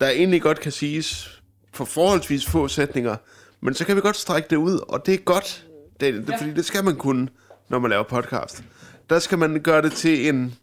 der 0.00 0.08
egentlig 0.08 0.42
godt 0.42 0.60
kan 0.60 0.72
siges 0.72 1.40
for 1.72 1.84
forholdsvis 1.84 2.46
få 2.46 2.68
sætninger, 2.68 3.16
men 3.60 3.74
så 3.74 3.86
kan 3.86 3.96
vi 3.96 4.00
godt 4.00 4.16
strække 4.16 4.48
det 4.50 4.56
ud, 4.56 4.80
og 4.88 5.06
det 5.06 5.14
er 5.14 5.18
godt, 5.18 5.66
det, 6.00 6.14
det, 6.14 6.28
ja. 6.28 6.36
fordi 6.36 6.52
det 6.52 6.64
skal 6.64 6.84
man 6.84 6.96
kunne, 6.96 7.28
når 7.68 7.78
man 7.78 7.90
laver 7.90 8.02
podcast. 8.02 8.64
Der 9.10 9.18
skal 9.18 9.38
man 9.38 9.60
gøre 9.60 9.82
det 9.82 9.92
til 9.92 10.28
en, 10.28 10.54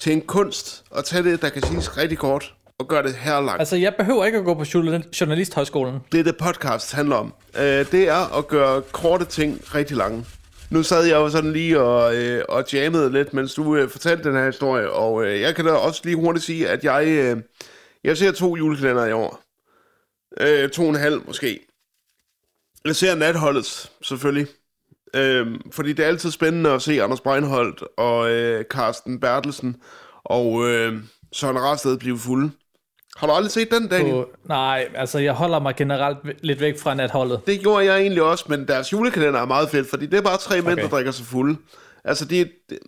til 0.00 0.12
en 0.12 0.20
kunst, 0.20 0.84
og 0.90 1.04
tage 1.04 1.22
det, 1.22 1.42
der 1.42 1.48
kan 1.48 1.62
siges 1.62 1.96
rigtig 1.96 2.18
kort, 2.18 2.54
og 2.78 2.88
gøre 2.88 3.02
det 3.02 3.14
her 3.14 3.40
langt. 3.40 3.60
Altså, 3.60 3.76
jeg 3.76 3.94
behøver 3.98 4.24
ikke 4.24 4.38
at 4.38 4.44
gå 4.44 4.54
på 4.54 4.62
journal- 4.74 5.20
Journalisthøjskolen. 5.20 5.98
Det 6.12 6.20
er 6.20 6.24
det 6.24 6.36
podcast 6.36 6.92
handler 6.92 7.16
om. 7.16 7.34
Øh, 7.56 7.62
det 7.92 8.08
er 8.08 8.36
at 8.38 8.48
gøre 8.48 8.82
korte 8.92 9.24
ting 9.24 9.74
rigtig 9.74 9.96
lange. 9.96 10.26
Nu 10.70 10.82
sad 10.82 11.04
jeg 11.04 11.14
jo 11.14 11.30
sådan 11.30 11.52
lige 11.52 11.80
og, 11.80 12.16
øh, 12.16 12.44
og 12.48 12.64
jammede 12.72 13.12
lidt, 13.12 13.34
mens 13.34 13.54
du 13.54 13.76
øh, 13.76 13.90
fortalte 13.90 14.28
den 14.28 14.36
her 14.36 14.46
historie, 14.46 14.90
og 14.90 15.24
øh, 15.24 15.40
jeg 15.40 15.54
kan 15.56 15.64
da 15.64 15.72
også 15.72 16.00
lige 16.04 16.16
hurtigt 16.16 16.44
sige, 16.44 16.68
at 16.68 16.84
jeg, 16.84 17.06
øh, 17.06 17.36
jeg 18.04 18.16
ser 18.16 18.32
to 18.32 18.56
julekalender 18.56 19.06
i 19.06 19.12
år. 19.12 19.40
Øh, 20.40 20.70
to 20.70 20.82
og 20.82 20.88
en 20.88 20.94
halv 20.96 21.20
måske. 21.26 21.60
Jeg 22.84 22.96
ser 22.96 23.14
natholdets, 23.14 23.92
selvfølgelig. 24.02 24.46
Øh, 25.14 25.46
fordi 25.72 25.92
det 25.92 26.04
er 26.04 26.08
altid 26.08 26.30
spændende 26.30 26.70
at 26.70 26.82
se 26.82 27.02
Anders 27.02 27.20
Breinholt 27.20 27.82
og 27.96 28.30
øh, 28.30 28.64
Carsten 28.64 29.20
Bertelsen 29.20 29.76
og 30.24 30.68
øh, 30.68 30.94
Søren 31.32 31.58
Rasted 31.60 31.98
blive 31.98 32.18
fulde. 32.18 32.50
Har 33.16 33.26
du 33.26 33.32
aldrig 33.32 33.50
set 33.52 33.70
den, 33.70 33.88
Daniel? 33.88 34.12
På, 34.12 34.28
nej, 34.48 34.88
altså 34.94 35.18
jeg 35.18 35.32
holder 35.32 35.58
mig 35.58 35.76
generelt 35.76 36.18
lidt 36.42 36.60
væk 36.60 36.78
fra 36.80 36.94
natholdet. 36.94 37.40
Det 37.46 37.60
gjorde 37.60 37.84
jeg 37.84 38.00
egentlig 38.00 38.22
også, 38.22 38.44
men 38.48 38.68
deres 38.68 38.92
julekalender 38.92 39.40
er 39.40 39.46
meget 39.46 39.68
fedt, 39.68 39.90
fordi 39.90 40.06
det 40.06 40.16
er 40.18 40.22
bare 40.22 40.36
tre 40.36 40.54
mænd, 40.60 40.72
Okay. 40.72 40.82
der 40.82 40.88
drikker 40.88 41.12
sig 41.12 41.26
fulde. 41.26 41.56
Altså, 42.04 42.24
de, 42.24 42.48
de, 42.70 42.78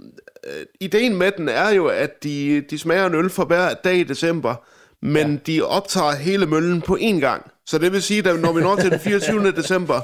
øh, 0.47 0.67
ideen 0.81 1.17
med 1.17 1.33
den 1.37 1.49
er 1.49 1.71
jo, 1.71 1.87
at 1.87 2.23
de, 2.25 2.61
de 2.71 2.79
smager 2.79 3.07
en 3.07 3.15
øl 3.15 3.31
for 3.31 3.45
hver 3.45 3.75
dag 3.75 3.97
i 3.97 4.03
december, 4.03 4.55
men 5.03 5.33
ja. 5.33 5.53
de 5.53 5.63
optager 5.63 6.15
hele 6.15 6.47
møllen 6.47 6.83
på 6.83 6.99
én 7.01 7.21
gang. 7.21 7.51
Så 7.67 7.79
det 7.79 7.93
vil 7.93 8.03
sige, 8.03 8.29
at 8.29 8.41
når 8.41 8.53
vi 8.53 8.61
når 8.61 8.77
til 8.77 8.91
den 8.91 9.01
24. 9.01 9.53
december, 9.63 10.01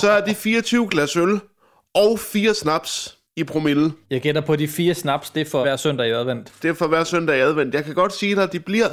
så 0.00 0.10
er 0.10 0.24
de 0.24 0.34
24 0.34 0.88
glas 0.90 1.16
øl 1.16 1.40
og 1.94 2.18
fire 2.18 2.54
snaps 2.54 3.18
i 3.36 3.44
promille. 3.44 3.92
Jeg 4.10 4.20
gætter 4.20 4.40
på, 4.40 4.56
de 4.56 4.68
fire 4.68 4.94
snaps, 4.94 5.30
det 5.30 5.40
er 5.40 5.50
for 5.50 5.62
hver 5.62 5.76
søndag 5.76 6.08
i 6.08 6.10
advent. 6.10 6.52
Det 6.62 6.68
er 6.68 6.74
for 6.74 6.86
hver 6.86 7.04
søndag 7.04 7.36
i 7.36 7.40
advent. 7.40 7.74
Jeg 7.74 7.84
kan 7.84 7.94
godt 7.94 8.12
sige 8.12 8.34
dig, 8.34 8.42
at 8.42 8.52
de 8.52 8.60
bliver 8.60 8.88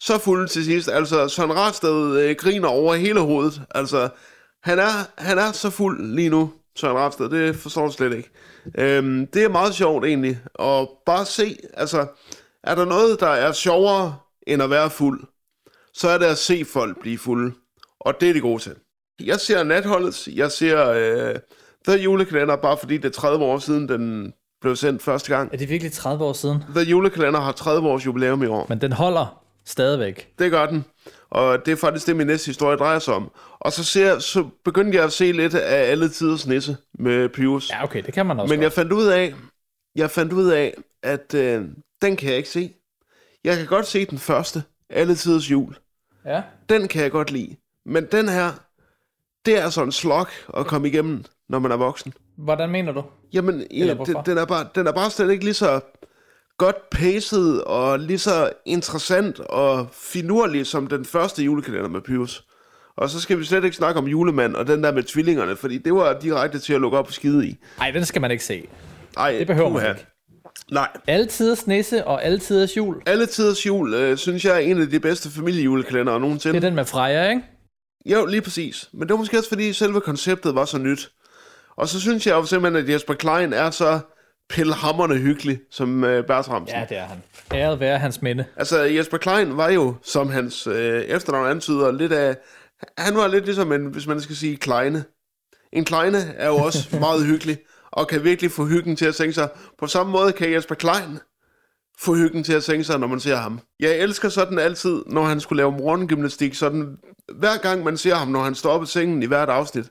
så 0.00 0.18
fulde 0.18 0.46
til 0.46 0.64
sidst. 0.64 0.88
Altså, 0.88 1.28
Søren 1.28 1.54
Rarsted 1.54 2.16
øh, 2.16 2.36
griner 2.36 2.68
over 2.68 2.94
hele 2.94 3.20
hovedet. 3.20 3.62
Altså, 3.74 4.08
han 4.62 4.78
er, 4.78 5.22
han 5.22 5.38
er 5.38 5.52
så 5.52 5.70
fuld 5.70 6.14
lige 6.14 6.28
nu, 6.28 6.52
Søren 6.76 6.96
Rarsted. 6.96 7.28
Det 7.28 7.56
forstår 7.56 7.86
du 7.86 7.92
slet 7.92 8.16
ikke. 8.16 8.30
Øhm, 8.78 9.26
det 9.26 9.44
er 9.44 9.48
meget 9.48 9.74
sjovt 9.74 10.04
egentlig. 10.04 10.38
Og 10.54 10.90
bare 11.06 11.24
se, 11.24 11.56
altså, 11.74 12.06
er 12.64 12.74
der 12.74 12.84
noget, 12.84 13.20
der 13.20 13.28
er 13.28 13.52
sjovere 13.52 14.16
end 14.46 14.62
at 14.62 14.70
være 14.70 14.90
fuld, 14.90 15.20
så 15.94 16.08
er 16.08 16.18
det 16.18 16.26
at 16.26 16.38
se 16.38 16.64
folk 16.64 17.00
blive 17.00 17.18
fulde. 17.18 17.54
Og 18.00 18.20
det 18.20 18.28
er 18.28 18.32
de 18.32 18.40
gode 18.40 18.62
til. 18.62 18.74
Jeg 19.24 19.40
ser 19.40 19.64
natholdet, 19.64 20.28
jeg 20.28 20.52
ser 20.52 20.88
øh, 20.88 21.34
The 21.88 22.02
Julekalender, 22.02 22.56
bare 22.56 22.76
fordi 22.78 22.96
det 22.96 23.04
er 23.04 23.10
30 23.10 23.44
år 23.44 23.58
siden, 23.58 23.88
den 23.88 24.32
blev 24.60 24.76
sendt 24.76 25.02
første 25.02 25.36
gang. 25.36 25.50
Er 25.52 25.56
det 25.56 25.68
virkelig 25.68 25.92
30 25.92 26.24
år 26.24 26.32
siden? 26.32 26.64
The 26.74 26.84
Julekalender 26.84 27.40
har 27.40 27.52
30 27.52 27.88
års 27.88 28.06
jubilæum 28.06 28.42
i 28.42 28.46
år. 28.46 28.66
Men 28.68 28.80
den 28.80 28.92
holder 28.92 29.42
Stadigvæk. 29.64 30.28
Det 30.38 30.50
gør 30.50 30.66
den. 30.66 30.84
Og 31.30 31.66
det 31.66 31.72
er 31.72 31.76
faktisk 31.76 32.06
det, 32.06 32.16
min 32.16 32.26
næste 32.26 32.46
historie 32.46 32.76
drejer 32.76 32.98
sig 32.98 33.14
om. 33.14 33.30
Og 33.60 33.72
så, 33.72 33.84
ser, 33.84 34.18
så 34.18 34.48
begyndte 34.64 34.96
jeg 34.96 35.04
at 35.04 35.12
se 35.12 35.32
lidt 35.32 35.54
af 35.54 35.90
alle 35.90 36.08
tiders 36.08 36.46
nisse 36.46 36.76
med 36.98 37.28
Pius. 37.28 37.70
Ja, 37.70 37.84
okay, 37.84 38.02
det 38.02 38.14
kan 38.14 38.26
man 38.26 38.40
også 38.40 38.54
Men 38.54 38.62
jeg 38.62 38.72
fandt 38.72 38.92
ud 38.92 39.06
af, 39.06 39.34
jeg 39.96 40.10
fandt 40.10 40.32
ud 40.32 40.50
af, 40.50 40.74
at 41.02 41.34
øh, 41.34 41.64
den 42.02 42.16
kan 42.16 42.28
jeg 42.28 42.36
ikke 42.36 42.48
se. 42.48 42.74
Jeg 43.44 43.56
kan 43.56 43.66
godt 43.66 43.86
se 43.86 44.04
den 44.04 44.18
første, 44.18 44.62
alle 44.90 45.14
tiders 45.14 45.50
jul. 45.50 45.76
Ja. 46.26 46.42
Den 46.68 46.88
kan 46.88 47.02
jeg 47.02 47.10
godt 47.10 47.30
lide. 47.30 47.56
Men 47.86 48.06
den 48.12 48.28
her, 48.28 48.50
det 49.46 49.58
er 49.58 49.70
sådan 49.70 49.88
en 49.88 49.92
slok 49.92 50.30
at 50.56 50.66
komme 50.66 50.88
igennem, 50.88 51.24
når 51.48 51.58
man 51.58 51.72
er 51.72 51.76
voksen. 51.76 52.12
Hvordan 52.36 52.70
mener 52.70 52.92
du? 52.92 53.04
Jamen, 53.32 53.66
ja, 53.70 53.94
den, 54.26 54.38
er 54.38 54.44
bare, 54.44 54.68
den 54.74 54.86
er 54.86 54.92
bare 54.92 55.10
slet 55.10 55.30
ikke 55.30 55.44
lige 55.44 55.54
så 55.54 55.80
godt 56.58 56.90
paced 56.90 57.58
og 57.66 57.98
lige 57.98 58.18
så 58.18 58.50
interessant 58.66 59.40
og 59.40 59.86
finurlig 59.92 60.66
som 60.66 60.86
den 60.86 61.04
første 61.04 61.42
julekalender 61.42 61.88
med 61.88 62.00
Pyrus. 62.00 62.44
Og 62.96 63.10
så 63.10 63.20
skal 63.20 63.38
vi 63.38 63.44
slet 63.44 63.64
ikke 63.64 63.76
snakke 63.76 63.98
om 64.00 64.06
julemand 64.06 64.54
og 64.54 64.66
den 64.66 64.84
der 64.84 64.92
med 64.92 65.02
tvillingerne, 65.02 65.56
fordi 65.56 65.78
det 65.78 65.94
var 65.94 66.18
direkte 66.20 66.58
til 66.58 66.72
at 66.74 66.80
lukke 66.80 66.98
op 66.98 67.06
og 67.06 67.12
skide 67.12 67.46
i. 67.46 67.56
Nej, 67.78 67.90
den 67.90 68.04
skal 68.04 68.20
man 68.20 68.30
ikke 68.30 68.44
se. 68.44 68.68
Ej, 69.16 69.32
Det 69.38 69.46
behøver 69.46 69.68
man 69.68 69.88
ikke. 69.88 70.06
Nej. 70.72 70.88
Altiders 71.06 71.66
nisse 71.66 72.04
og 72.04 72.24
altiders 72.24 72.76
jul. 72.76 73.02
Alle 73.06 73.26
tiders 73.26 73.66
jul, 73.66 73.94
øh, 73.94 74.16
synes 74.16 74.44
jeg, 74.44 74.54
er 74.54 74.58
en 74.58 74.82
af 74.82 74.90
de 74.90 75.00
bedste 75.00 75.30
familiejulekalendere 75.30 76.20
nogensinde. 76.20 76.54
Det 76.54 76.64
er 76.64 76.68
den 76.68 76.74
med 76.74 76.84
Freja, 76.84 77.30
ikke? 77.30 77.42
Jo, 78.06 78.26
lige 78.26 78.42
præcis. 78.42 78.88
Men 78.92 79.02
det 79.02 79.10
var 79.10 79.16
måske 79.16 79.38
også, 79.38 79.48
fordi 79.48 79.72
selve 79.72 80.00
konceptet 80.00 80.54
var 80.54 80.64
så 80.64 80.78
nyt. 80.78 81.10
Og 81.76 81.88
så 81.88 82.00
synes 82.00 82.26
jeg 82.26 82.32
jo 82.32 82.44
simpelthen, 82.44 82.84
at 82.84 82.92
Jesper 82.92 83.14
Klein 83.14 83.52
er 83.52 83.70
så 83.70 84.00
pilhammerende 84.50 85.16
hyggelig 85.16 85.58
som 85.70 86.04
øh, 86.04 86.26
Bertramsen. 86.26 86.78
Ja, 86.78 86.86
det 86.88 86.96
er 86.96 87.04
han. 87.04 87.22
Æret 87.54 87.80
være 87.80 87.98
hans 87.98 88.22
minde. 88.22 88.44
Altså, 88.56 88.82
Jesper 88.82 89.18
Klein 89.18 89.56
var 89.56 89.70
jo, 89.70 89.94
som 90.02 90.30
hans 90.30 90.66
øh, 90.66 91.02
efternavn 91.02 91.50
antyder, 91.50 91.92
lidt 91.92 92.12
af... 92.12 92.36
Han 92.98 93.16
var 93.16 93.28
lidt 93.28 93.44
ligesom 93.44 93.72
en, 93.72 93.86
hvis 93.86 94.06
man 94.06 94.20
skal 94.20 94.36
sige, 94.36 94.56
Kleine. 94.56 95.04
En 95.72 95.84
Kleine 95.84 96.18
er 96.36 96.48
jo 96.48 96.56
også 96.56 96.88
meget 97.06 97.26
hyggelig, 97.26 97.58
og 97.92 98.08
kan 98.08 98.24
virkelig 98.24 98.50
få 98.50 98.64
hyggen 98.64 98.96
til 98.96 99.04
at 99.04 99.14
sænke 99.14 99.32
sig. 99.32 99.48
På 99.78 99.86
samme 99.86 100.12
måde 100.12 100.32
kan 100.32 100.52
Jesper 100.52 100.74
Klein 100.74 101.18
få 101.98 102.14
hyggen 102.14 102.44
til 102.44 102.52
at 102.52 102.62
sænke 102.62 102.84
sig, 102.84 102.98
når 102.98 103.06
man 103.06 103.20
ser 103.20 103.36
ham. 103.36 103.60
Jeg 103.80 103.98
elsker 103.98 104.28
sådan 104.28 104.58
altid, 104.58 105.02
når 105.06 105.24
han 105.24 105.40
skulle 105.40 105.56
lave 105.56 105.72
morgengymnastik, 105.72 106.54
sådan 106.54 106.96
hver 107.38 107.58
gang 107.62 107.84
man 107.84 107.96
ser 107.96 108.14
ham, 108.14 108.28
når 108.28 108.42
han 108.42 108.54
står 108.54 108.70
op 108.70 108.82
i 108.82 108.86
sengen 108.86 109.22
i 109.22 109.26
hvert 109.26 109.48
afsnit, 109.48 109.86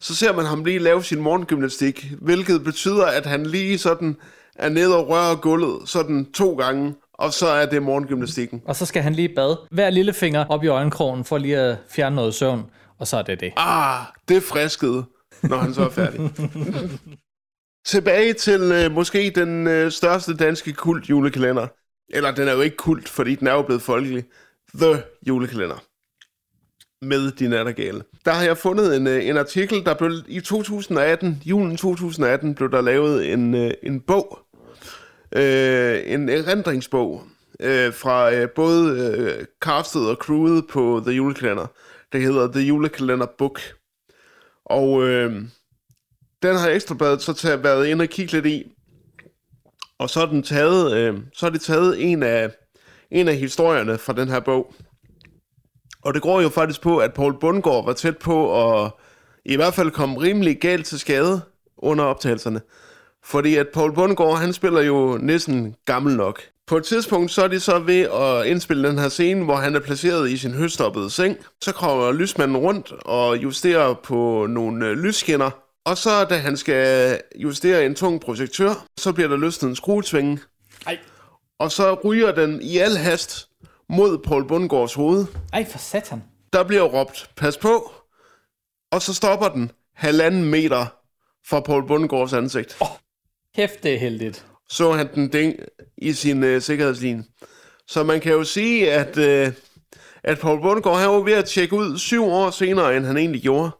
så 0.00 0.14
ser 0.14 0.32
man 0.32 0.46
ham 0.46 0.64
lige 0.64 0.78
lave 0.78 1.02
sin 1.02 1.20
morgengymnastik, 1.20 2.12
hvilket 2.20 2.64
betyder, 2.64 3.06
at 3.06 3.26
han 3.26 3.46
lige 3.46 3.78
sådan 3.78 4.16
er 4.54 4.68
nede 4.68 4.96
og 4.96 5.08
rører 5.08 5.36
gulvet 5.36 5.88
sådan 5.88 6.32
to 6.32 6.54
gange, 6.54 6.94
og 7.14 7.32
så 7.32 7.46
er 7.46 7.66
det 7.66 7.82
morgengymnastikken. 7.82 8.62
Og 8.66 8.76
så 8.76 8.86
skal 8.86 9.02
han 9.02 9.14
lige 9.14 9.28
bade. 9.36 9.60
Hver 9.70 9.90
lillefinger 9.90 10.44
op 10.48 10.64
i 10.64 10.66
øjenkrogen 10.66 11.24
for 11.24 11.38
lige 11.38 11.58
at 11.58 11.76
fjerne 11.88 12.16
noget 12.16 12.34
søvn. 12.34 12.64
Og 12.98 13.06
så 13.06 13.16
er 13.16 13.22
det 13.22 13.40
det. 13.40 13.52
Ah, 13.56 14.00
det 14.28 14.42
frisket, 14.42 15.04
når 15.42 15.56
han 15.56 15.74
så 15.74 15.84
er 15.84 15.90
færdig. 15.90 16.20
Tilbage 17.86 18.32
til 18.32 18.60
øh, 18.60 18.92
måske 18.92 19.32
den 19.34 19.66
øh, 19.66 19.92
største 19.92 20.36
danske 20.36 20.72
kult 20.72 21.10
julekalender. 21.10 21.66
Eller 22.08 22.34
den 22.34 22.48
er 22.48 22.52
jo 22.52 22.60
ikke 22.60 22.76
kult, 22.76 23.08
fordi 23.08 23.34
den 23.34 23.46
er 23.46 23.52
jo 23.52 23.62
blevet 23.62 23.82
folkelig. 23.82 24.24
The 24.74 25.02
julekalender. 25.28 25.84
Med 27.04 27.30
de 27.32 27.48
nattergale. 27.48 28.02
Der 28.24 28.32
har 28.32 28.44
jeg 28.44 28.58
fundet 28.58 28.96
en, 28.96 29.06
øh, 29.06 29.26
en 29.26 29.36
artikel, 29.36 29.84
der 29.84 29.94
blev 29.94 30.12
i 30.28 30.40
2018, 30.40 31.42
julen 31.44 31.76
2018, 31.76 32.54
blev 32.54 32.70
der 32.70 32.80
lavet 32.80 33.32
en, 33.32 33.54
øh, 33.54 33.70
en 33.82 34.00
bog. 34.00 34.38
Øh, 35.36 36.02
en 36.06 36.28
erindringsbog 36.28 37.22
øh, 37.60 37.92
fra 37.92 38.34
øh, 38.34 38.48
både 38.50 39.14
øh, 39.18 39.44
castet 39.60 40.10
og 40.10 40.16
crewet 40.16 40.64
på 40.70 41.02
The 41.06 41.14
Julekalender. 41.14 41.66
Det 42.12 42.22
hedder 42.22 42.52
The 42.52 42.60
Julekalender 42.60 43.26
Book. 43.38 43.60
Og 44.66 45.02
øh, 45.02 45.32
den 46.42 46.56
har 46.56 46.68
Ekstrabladet 46.68 47.22
så 47.22 47.32
taget, 47.32 47.64
været 47.64 47.86
inde 47.86 48.02
og 48.02 48.08
kigge 48.08 48.32
lidt 48.32 48.46
i. 48.46 48.72
Og 49.98 50.10
så 50.10 50.20
har, 50.20 50.26
den 50.26 50.42
taget, 50.42 50.96
øh, 50.96 51.18
så 51.32 51.46
er 51.46 51.50
det 51.50 51.60
taget 51.60 52.12
en 52.12 52.22
af, 52.22 52.50
en 53.10 53.28
af 53.28 53.36
historierne 53.36 53.98
fra 53.98 54.12
den 54.12 54.28
her 54.28 54.40
bog. 54.40 54.74
Og 56.02 56.14
det 56.14 56.22
går 56.22 56.40
jo 56.40 56.48
faktisk 56.48 56.80
på, 56.80 56.98
at 56.98 57.14
Paul 57.14 57.40
Bundgaard 57.40 57.84
var 57.84 57.92
tæt 57.92 58.18
på 58.18 58.64
at 58.64 58.90
i 59.44 59.56
hvert 59.56 59.74
fald 59.74 59.90
komme 59.90 60.20
rimelig 60.20 60.60
galt 60.60 60.86
til 60.86 60.98
skade 60.98 61.40
under 61.78 62.04
optagelserne. 62.04 62.60
Fordi 63.24 63.54
at 63.56 63.68
Paul 63.74 63.94
Bundgaard, 63.94 64.38
han 64.38 64.52
spiller 64.52 64.80
jo 64.80 65.18
næsten 65.22 65.74
gammel 65.84 66.16
nok. 66.16 66.42
På 66.66 66.76
et 66.76 66.84
tidspunkt, 66.84 67.30
så 67.30 67.44
er 67.44 67.48
de 67.48 67.60
så 67.60 67.78
ved 67.78 68.00
at 68.00 68.46
indspille 68.46 68.88
den 68.88 68.98
her 68.98 69.08
scene, 69.08 69.44
hvor 69.44 69.56
han 69.56 69.74
er 69.74 69.80
placeret 69.80 70.30
i 70.30 70.36
sin 70.36 70.54
høstoppede 70.54 71.10
seng. 71.10 71.36
Så 71.62 71.72
kommer 71.72 72.12
lysmanden 72.12 72.56
rundt 72.56 72.92
og 72.92 73.36
justerer 73.36 73.94
på 73.94 74.46
nogle 74.46 74.86
øh, 74.86 74.96
lysskinner. 74.96 75.50
Og 75.84 75.98
så 75.98 76.24
da 76.24 76.36
han 76.36 76.56
skal 76.56 77.20
justere 77.36 77.86
en 77.86 77.94
tung 77.94 78.20
projektør, 78.20 78.86
så 78.98 79.12
bliver 79.12 79.28
der 79.28 79.36
løsnet 79.36 79.68
en 79.68 79.76
skruetvinge. 79.76 80.38
Ej. 80.86 80.98
Og 81.58 81.72
så 81.72 81.94
ryger 81.94 82.32
den 82.32 82.62
i 82.62 82.78
al 82.78 82.96
hast 82.96 83.48
mod 83.88 84.18
Paul 84.18 84.48
Bundgaards 84.48 84.94
hoved. 84.94 85.26
Ej, 85.52 85.66
for 85.70 85.78
satan. 85.78 86.22
Der 86.52 86.64
bliver 86.64 86.82
råbt, 86.82 87.30
pas 87.36 87.56
på. 87.56 87.92
Og 88.92 89.02
så 89.02 89.14
stopper 89.14 89.48
den 89.48 89.70
halvanden 89.94 90.44
meter 90.44 90.86
fra 91.48 91.60
Paul 91.60 91.86
Bundgaards 91.86 92.32
ansigt. 92.32 92.78
Kæft, 93.56 93.82
det 93.82 93.94
er 93.94 93.98
heldigt. 93.98 94.46
Så 94.68 94.92
han 94.92 95.08
den 95.14 95.28
ding 95.28 95.54
i 95.98 96.12
sin 96.12 96.44
øh, 96.44 96.62
sikkerhedslinje. 96.62 97.24
Så 97.88 98.02
man 98.02 98.20
kan 98.20 98.32
jo 98.32 98.44
sige, 98.44 98.92
at, 98.92 99.18
øh, 99.18 99.52
at 100.24 100.38
Paul 100.38 100.60
Bundgaard 100.62 100.98
han 100.98 101.08
var 101.08 101.20
ved 101.20 101.32
at 101.32 101.44
tjekke 101.44 101.76
ud 101.76 101.98
syv 101.98 102.24
år 102.24 102.50
senere, 102.50 102.96
end 102.96 103.04
han 103.04 103.16
egentlig 103.16 103.42
gjorde. 103.42 103.70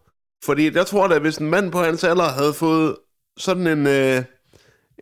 Fordi 0.45 0.77
jeg 0.77 0.87
tror 0.87 1.09
da, 1.09 1.19
hvis 1.19 1.37
en 1.37 1.51
mand 1.51 1.73
på 1.73 1.79
hans 1.79 2.05
alder 2.05 2.29
havde 2.29 2.55
fået 2.55 2.97
sådan 3.37 3.67
en, 3.67 3.87
øh, 3.87 4.23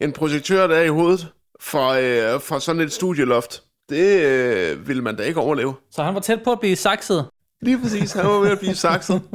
en 0.01 0.13
projektør 0.13 0.67
der 0.67 0.81
i 0.81 0.89
hovedet 0.89 1.29
fra, 1.61 2.01
øh, 2.01 2.41
fra 2.41 2.61
sådan 2.61 2.81
et 2.81 2.93
studieloft, 2.93 3.63
det 3.89 4.23
øh, 4.23 4.89
ville 4.89 5.03
man 5.03 5.17
da 5.17 5.23
ikke 5.23 5.41
overleve. 5.41 5.75
Så 5.91 6.03
han 6.03 6.15
var 6.15 6.21
tæt 6.21 6.43
på 6.45 6.53
at 6.53 6.61
blive 6.61 6.77
sakset. 6.77 7.27
Lige 7.63 7.81
præcis, 7.81 8.13
han 8.13 8.27
var 8.27 8.39
ved 8.39 8.51
at 8.51 8.59
blive 8.59 8.75
sakset. 8.75 9.23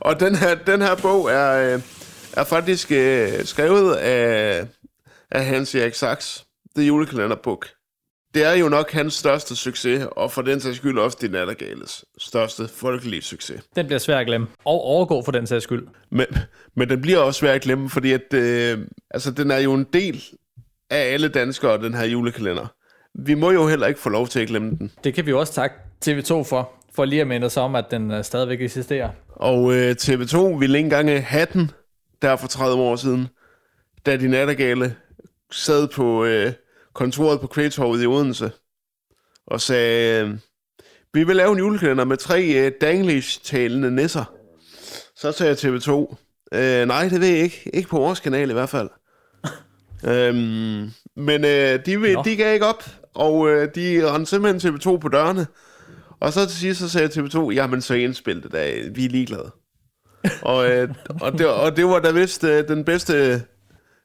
Og 0.00 0.20
den 0.20 0.34
her, 0.34 0.54
den 0.54 0.82
her 0.82 0.94
bog 0.96 1.30
er, 1.30 1.74
øh, 1.74 1.82
er 2.36 2.44
faktisk 2.44 2.92
øh, 2.92 3.44
skrevet 3.44 3.94
af, 3.94 4.66
af 5.30 5.44
Hans 5.44 5.74
Erik 5.74 5.94
Sachs, 5.94 6.46
The 6.76 6.86
Julekalender 6.86 7.36
Book. 7.36 7.68
Det 8.34 8.44
er 8.44 8.52
jo 8.52 8.68
nok 8.68 8.92
hans 8.92 9.14
største 9.14 9.56
succes, 9.56 10.06
og 10.12 10.32
for 10.32 10.42
den 10.42 10.60
sags 10.60 10.76
skyld 10.76 10.98
også 10.98 11.18
de 11.20 11.28
nattergales 11.28 12.04
største 12.18 12.68
folkelige 12.68 13.22
succes. 13.22 13.60
Den 13.76 13.86
bliver 13.86 13.98
svær 13.98 14.18
at 14.18 14.26
glemme. 14.26 14.46
Og 14.64 14.80
overgå 14.80 15.22
for 15.22 15.32
den 15.32 15.46
sags 15.46 15.64
skyld. 15.64 15.86
Men, 16.10 16.26
men 16.74 16.88
den 16.88 17.00
bliver 17.00 17.18
også 17.18 17.38
svær 17.38 17.52
at 17.52 17.62
glemme, 17.62 17.90
fordi 17.90 18.12
at, 18.12 18.34
øh, 18.34 18.78
altså, 19.10 19.30
den 19.30 19.50
er 19.50 19.58
jo 19.58 19.74
en 19.74 19.86
del 19.92 20.24
af 20.90 21.12
alle 21.12 21.28
danskere, 21.28 21.82
den 21.82 21.94
her 21.94 22.04
julekalender. 22.04 22.66
Vi 23.14 23.34
må 23.34 23.50
jo 23.50 23.68
heller 23.68 23.86
ikke 23.86 24.00
få 24.00 24.08
lov 24.08 24.28
til 24.28 24.40
at 24.40 24.48
glemme 24.48 24.70
den. 24.78 24.92
Det 25.04 25.14
kan 25.14 25.26
vi 25.26 25.30
jo 25.30 25.40
også 25.40 25.52
takke 25.52 25.76
TV2 26.06 26.42
for. 26.42 26.72
For 26.94 27.04
lige 27.04 27.20
at 27.20 27.26
minde 27.26 27.44
os 27.44 27.56
om, 27.56 27.74
at 27.74 27.84
den 27.90 28.10
øh, 28.10 28.24
stadigvæk 28.24 28.60
eksisterer. 28.60 29.08
Og 29.28 29.74
øh, 29.74 29.96
TV2 30.00 30.38
ville 30.38 30.78
ikke 30.78 30.86
engang 30.86 31.26
have 31.26 31.46
den 31.52 31.70
der 32.22 32.36
for 32.36 32.48
30 32.48 32.82
år 32.82 32.96
siden, 32.96 33.28
da 34.06 34.16
de 34.16 34.28
nattergale 34.28 34.96
sad 35.50 35.88
på 35.88 36.24
øh, 36.24 36.52
kontoret 36.94 37.40
på 37.40 37.46
Kvægtorvet 37.46 38.02
i 38.02 38.06
Odense 38.06 38.50
og 39.46 39.60
sagde, 39.60 40.26
øh, 40.26 40.38
vi 41.14 41.24
vil 41.24 41.36
lave 41.36 41.52
en 41.52 41.58
julekalender 41.58 42.04
med 42.04 42.16
tre 42.16 42.44
øh, 42.44 42.72
danglish-talende 42.80 43.90
nisser. 43.90 44.24
Så 45.16 45.32
sagde 45.32 45.54
TV2, 45.54 46.16
øh, 46.52 46.86
nej, 46.86 47.08
det 47.08 47.20
ved 47.20 47.28
jeg 47.28 47.38
ikke. 47.38 47.70
Ikke 47.74 47.88
på 47.88 47.98
vores 47.98 48.20
kanal 48.20 48.50
i 48.50 48.52
hvert 48.52 48.68
fald. 48.68 48.88
øhm, 50.10 50.90
men 51.16 51.44
øh, 51.44 51.86
de, 51.86 52.00
vil, 52.00 52.16
de 52.24 52.36
gav 52.36 52.54
ikke 52.54 52.66
op, 52.66 52.84
og 53.14 53.48
øh, 53.48 53.68
de 53.74 54.12
rendte 54.12 54.30
simpelthen 54.30 54.74
TV2 54.74 54.98
på 54.98 55.08
dørene. 55.08 55.46
Og 56.20 56.32
så 56.32 56.46
til 56.46 56.56
sidst 56.56 56.80
så 56.80 56.88
sagde 56.88 57.08
TV2, 57.08 57.50
jamen 57.50 57.82
så 57.82 57.94
indspil 57.94 58.42
det 58.42 58.52
da, 58.52 58.72
vi 58.94 59.04
er 59.04 59.08
ligeglade 59.08 59.50
og, 60.42 60.70
øh, 60.70 60.88
og, 61.20 61.32
det, 61.32 61.46
og 61.46 61.76
det 61.76 61.86
var 61.86 61.98
da 61.98 62.10
vist 62.10 62.44
øh, 62.44 62.68
den 62.68 62.84
bedste 62.84 63.42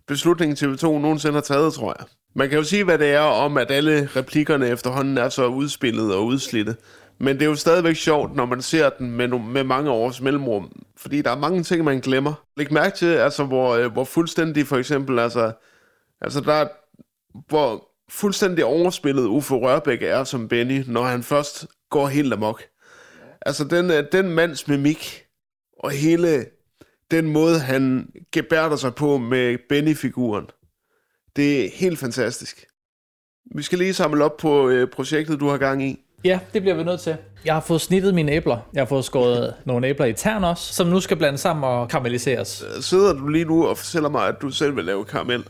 beslutning 0.07 0.63
TV2 0.63 0.85
nogensinde 0.85 1.33
har 1.33 1.41
taget, 1.41 1.73
tror 1.73 1.95
jeg. 1.99 2.07
Man 2.35 2.49
kan 2.49 2.57
jo 2.57 2.63
sige, 2.63 2.83
hvad 2.83 2.97
det 2.97 3.13
er 3.13 3.19
om, 3.19 3.57
at 3.57 3.71
alle 3.71 4.09
replikkerne 4.15 4.67
efterhånden 4.67 5.17
er 5.17 5.29
så 5.29 5.45
udspillet 5.45 6.15
og 6.15 6.25
udslidte. 6.25 6.75
Men 7.19 7.35
det 7.35 7.41
er 7.41 7.49
jo 7.49 7.55
stadigvæk 7.55 7.95
sjovt, 7.95 8.35
når 8.35 8.45
man 8.45 8.61
ser 8.61 8.89
den 8.89 9.11
med, 9.11 9.27
no- 9.27 9.51
med 9.51 9.63
mange 9.63 9.91
års 9.91 10.21
mellemrum. 10.21 10.71
Fordi 10.97 11.21
der 11.21 11.31
er 11.31 11.37
mange 11.37 11.63
ting, 11.63 11.83
man 11.83 11.99
glemmer. 11.99 12.33
Læg 12.57 12.73
mærke 12.73 12.97
til, 12.97 13.05
altså, 13.05 13.43
hvor, 13.43 13.75
øh, 13.75 13.91
hvor 13.91 14.03
fuldstændig 14.03 14.67
for 14.67 14.77
eksempel, 14.77 15.19
altså, 15.19 15.51
altså 16.21 16.41
der 16.41 16.53
er, 16.53 16.67
hvor 17.49 17.87
fuldstændig 18.09 18.65
overspillet 18.65 19.25
Uffe 19.25 19.55
Rørbæk 19.55 20.01
er 20.01 20.23
som 20.23 20.47
Benny, 20.47 20.83
når 20.87 21.03
han 21.03 21.23
først 21.23 21.67
går 21.89 22.07
helt 22.07 22.33
amok. 22.33 22.63
Altså 23.45 23.63
den, 23.63 23.91
øh, 23.91 24.03
den 24.11 24.29
mands 24.29 24.67
mimik, 24.67 25.20
og 25.83 25.91
hele 25.91 26.45
den 27.11 27.27
måde, 27.27 27.59
han 27.59 28.09
gebærder 28.31 28.75
sig 28.75 28.95
på 28.95 29.17
med 29.17 29.57
Benny-figuren, 29.69 30.45
det 31.35 31.65
er 31.65 31.69
helt 31.73 31.99
fantastisk. 31.99 32.65
Vi 33.55 33.63
skal 33.63 33.77
lige 33.77 33.93
samle 33.93 34.23
op 34.23 34.37
på 34.37 34.69
øh, 34.69 34.87
projektet, 34.87 35.39
du 35.39 35.47
har 35.47 35.57
gang 35.57 35.83
i. 35.83 35.99
Ja, 36.23 36.39
det 36.53 36.61
bliver 36.61 36.75
vi 36.75 36.83
nødt 36.83 37.01
til. 37.01 37.17
Jeg 37.45 37.53
har 37.53 37.61
fået 37.61 37.81
snittet 37.81 38.13
mine 38.13 38.31
æbler. 38.31 38.57
Jeg 38.73 38.81
har 38.81 38.85
fået 38.85 39.05
skåret 39.05 39.53
nogle 39.65 39.87
æbler 39.87 40.05
i 40.05 40.13
tern 40.13 40.43
også, 40.43 40.73
som 40.73 40.87
nu 40.87 40.99
skal 40.99 41.17
blandes 41.17 41.41
sammen 41.41 41.63
og 41.63 41.89
karamelliseres. 41.89 42.65
Sidder 42.81 43.13
du 43.13 43.27
lige 43.27 43.45
nu 43.45 43.67
og 43.67 43.77
fortæller 43.77 44.09
mig, 44.09 44.27
at 44.27 44.35
du 44.41 44.49
selv 44.49 44.75
vil 44.75 44.85
lave 44.85 45.05
karamel? 45.05 45.43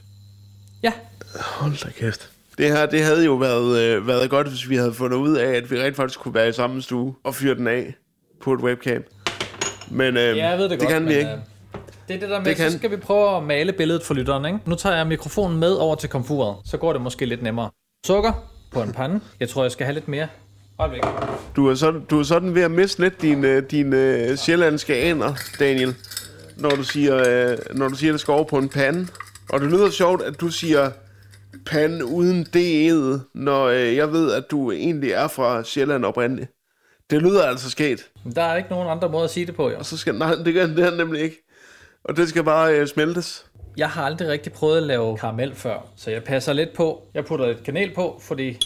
Ja, 0.83 0.93
Hold 1.35 1.83
da 1.85 1.89
kæft. 1.91 2.31
Det 2.57 2.67
her, 2.71 2.85
det 2.85 3.03
havde 3.03 3.25
jo 3.25 3.33
været, 3.33 3.81
øh, 3.81 4.07
været 4.07 4.29
godt, 4.29 4.47
hvis 4.47 4.69
vi 4.69 4.75
havde 4.75 4.93
fundet 4.93 5.17
ud 5.17 5.37
af, 5.37 5.55
at 5.55 5.71
vi 5.71 5.81
rent 5.81 5.95
faktisk 5.95 6.19
kunne 6.19 6.33
være 6.33 6.49
i 6.49 6.51
samme 6.51 6.81
stue 6.81 7.15
og 7.23 7.35
fyre 7.35 7.55
den 7.55 7.67
af 7.67 7.93
på 8.41 8.53
et 8.53 8.59
webcam. 8.59 9.03
Men 9.91 10.17
øh, 10.17 10.37
ja 10.37 10.49
jeg 10.49 10.57
ved 10.57 10.63
det, 10.63 10.71
det 10.71 10.79
godt. 10.79 10.89
kan 10.89 11.07
vi 11.07 11.13
ikke. 11.13 11.29
øh, 11.31 11.37
Det 12.07 12.15
er 12.15 12.19
det 12.19 12.29
der 12.29 12.37
med, 12.39 12.45
Det 12.45 12.55
kan- 12.55 12.71
så 12.71 12.77
skal 12.77 12.91
vi 12.91 12.97
prøve 12.97 13.37
at 13.37 13.43
male 13.43 13.73
billedet 13.73 14.03
for 14.03 14.13
lytteren, 14.13 14.45
ikke? 14.45 14.59
Nu 14.65 14.75
tager 14.75 14.95
jeg 14.95 15.07
mikrofonen 15.07 15.59
med 15.59 15.71
over 15.73 15.95
til 15.95 16.09
komfuret, 16.09 16.55
så 16.65 16.77
går 16.77 16.93
det 16.93 17.01
måske 17.01 17.25
lidt 17.25 17.43
nemmere. 17.43 17.69
Sukker 18.07 18.31
på 18.71 18.81
en 18.81 18.91
pande. 18.93 19.19
Jeg 19.39 19.49
tror, 19.49 19.63
jeg 19.63 19.71
skal 19.71 19.85
have 19.85 19.93
lidt 19.93 20.07
mere. 20.07 20.27
Hold 20.79 20.91
væk. 20.91 21.01
Du 21.55 21.67
er 21.69 21.75
sådan, 21.75 22.01
du 22.09 22.19
er 22.19 22.23
sådan 22.23 22.55
ved 22.55 22.61
at 22.61 22.71
miste 22.71 23.01
lidt 23.01 23.21
dine, 23.21 23.61
dine 23.61 24.37
sjællandske 24.37 24.95
aner, 24.95 25.33
Daniel, 25.59 25.95
når 26.57 26.69
du 26.69 26.83
siger, 26.83 27.17
øh, 27.51 27.57
når 27.77 27.87
du 27.87 27.95
siger, 27.95 28.11
at 28.11 28.13
det 28.13 28.21
skal 28.21 28.31
over 28.31 28.43
på 28.43 28.57
en 28.57 28.69
pande. 28.69 29.07
Og 29.49 29.59
det 29.61 29.71
lyder 29.71 29.89
sjovt, 29.89 30.21
at 30.21 30.41
du 30.41 30.47
siger 30.49 30.89
pande 31.65 32.05
uden 32.05 32.45
D'et, 32.55 33.19
når 33.35 33.65
øh, 33.65 33.95
jeg 33.95 34.11
ved, 34.11 34.31
at 34.33 34.43
du 34.51 34.71
egentlig 34.71 35.11
er 35.11 35.27
fra 35.27 35.63
Sjælland 35.63 36.05
oprindeligt. 36.05 36.51
Det 37.11 37.21
lyder 37.21 37.43
altså 37.43 37.69
sket. 37.69 38.07
Men 38.23 38.35
Der 38.35 38.41
er 38.41 38.55
ikke 38.57 38.69
nogen 38.69 38.89
andre 38.89 39.09
måde 39.09 39.23
at 39.23 39.29
sige 39.29 39.45
det 39.45 39.55
på, 39.55 39.69
jo. 39.69 39.77
Og 39.77 39.85
så 39.85 39.97
skal, 39.97 40.15
nej, 40.15 40.35
det 40.35 40.53
gør 40.53 40.67
det 40.67 40.79
er 40.85 40.95
nemlig 40.95 41.21
ikke. 41.21 41.37
Og 42.03 42.17
det 42.17 42.29
skal 42.29 42.43
bare 42.43 42.73
øh, 42.79 42.87
smeltes. 42.87 43.45
Jeg 43.77 43.89
har 43.89 44.03
aldrig 44.05 44.27
rigtig 44.27 44.53
prøvet 44.53 44.77
at 44.77 44.83
lave 44.83 45.17
karamel 45.17 45.55
før, 45.55 45.85
så 45.95 46.11
jeg 46.11 46.23
passer 46.23 46.53
lidt 46.53 46.73
på. 46.73 47.03
Jeg 47.13 47.25
putter 47.25 47.47
lidt 47.47 47.63
kanel 47.63 47.93
på, 47.95 48.19
fordi 48.23 48.59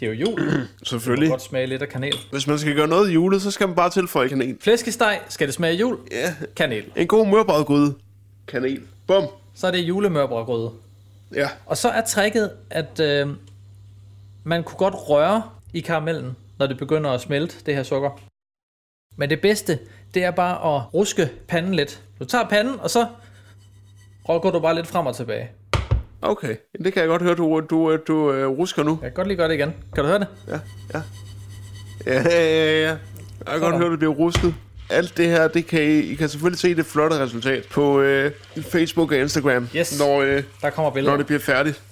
det 0.00 0.08
er 0.08 0.12
jo 0.12 0.12
jul. 0.12 0.40
Selvfølgelig. 0.82 1.26
kan 1.26 1.30
godt 1.30 1.42
smage 1.42 1.66
lidt 1.66 1.82
af 1.82 1.88
kanel. 1.88 2.14
Hvis 2.30 2.46
man 2.46 2.58
skal 2.58 2.74
gøre 2.74 2.88
noget 2.88 3.14
julet, 3.14 3.42
så 3.42 3.50
skal 3.50 3.66
man 3.66 3.76
bare 3.76 3.90
tilføje 3.90 4.28
kanel. 4.28 4.56
Flæskesteg, 4.60 5.20
skal 5.28 5.46
det 5.46 5.54
smage 5.54 5.74
jul? 5.74 5.98
Ja, 6.10 6.34
Kanel. 6.56 6.84
en 6.96 7.06
god 7.06 7.26
mørbrødgryde. 7.26 7.94
Kanel. 8.48 8.80
Bum. 9.06 9.24
Så 9.54 9.66
er 9.66 9.70
det 9.70 9.78
julemørbrødgrøde. 9.78 10.70
Ja. 11.34 11.48
Og 11.66 11.76
så 11.76 11.88
er 11.88 12.00
tricket, 12.00 12.50
at 12.70 13.00
øh, 13.00 13.28
man 14.44 14.62
kunne 14.64 14.78
godt 14.78 14.94
røre 15.08 15.42
i 15.72 15.80
karamellen, 15.80 16.36
når 16.58 16.66
det 16.66 16.78
begynder 16.78 17.10
at 17.10 17.20
smelte, 17.20 17.56
det 17.66 17.74
her 17.74 17.82
sukker. 17.82 18.10
Men 19.16 19.30
det 19.30 19.40
bedste, 19.40 19.78
det 20.14 20.24
er 20.24 20.30
bare 20.30 20.76
at 20.76 20.94
ruske 20.94 21.30
panden 21.48 21.74
lidt. 21.74 22.02
Du 22.20 22.24
tager 22.24 22.48
panden, 22.48 22.80
og 22.80 22.90
så 22.90 23.06
rykker 24.28 24.50
du 24.50 24.60
bare 24.60 24.74
lidt 24.74 24.86
frem 24.86 25.06
og 25.06 25.16
tilbage. 25.16 25.50
Okay, 26.22 26.56
det 26.84 26.92
kan 26.92 27.00
jeg 27.00 27.08
godt 27.08 27.22
høre, 27.22 27.34
du, 27.34 27.60
du, 27.70 27.96
du, 28.08 28.14
uh, 28.46 28.58
rusker 28.58 28.82
nu. 28.82 28.90
Jeg 29.02 29.10
kan 29.10 29.14
godt 29.14 29.28
lige 29.28 29.36
gøre 29.36 29.48
det 29.48 29.54
igen. 29.54 29.74
Kan 29.94 30.04
du 30.04 30.08
høre 30.10 30.18
det? 30.18 30.26
Ja, 30.48 30.58
ja. 30.94 31.02
Ja, 32.06 32.22
ja, 32.22 32.80
ja. 32.82 32.88
Jeg 32.88 32.98
kan 33.46 33.60
godt 33.60 33.76
høre, 33.76 33.90
det 33.90 33.98
bliver 33.98 34.14
rusket. 34.14 34.54
Alt 34.90 35.16
det 35.16 35.26
her, 35.28 35.48
det 35.48 35.66
kan 35.66 35.82
I, 35.82 35.98
I 35.98 36.14
kan 36.14 36.28
selvfølgelig 36.28 36.58
se 36.58 36.74
det 36.74 36.86
flotte 36.86 37.18
resultat 37.18 37.64
på 37.70 38.00
øh, 38.00 38.32
Facebook 38.62 39.12
og 39.12 39.18
Instagram, 39.18 39.68
Yes. 39.76 39.98
når, 39.98 40.20
øh, 40.20 40.42
Der 40.62 40.70
kommer 40.70 40.90
billeder. 40.90 41.12
når 41.12 41.16
det 41.16 41.26
bliver 41.26 41.40
færdigt. 41.40 41.82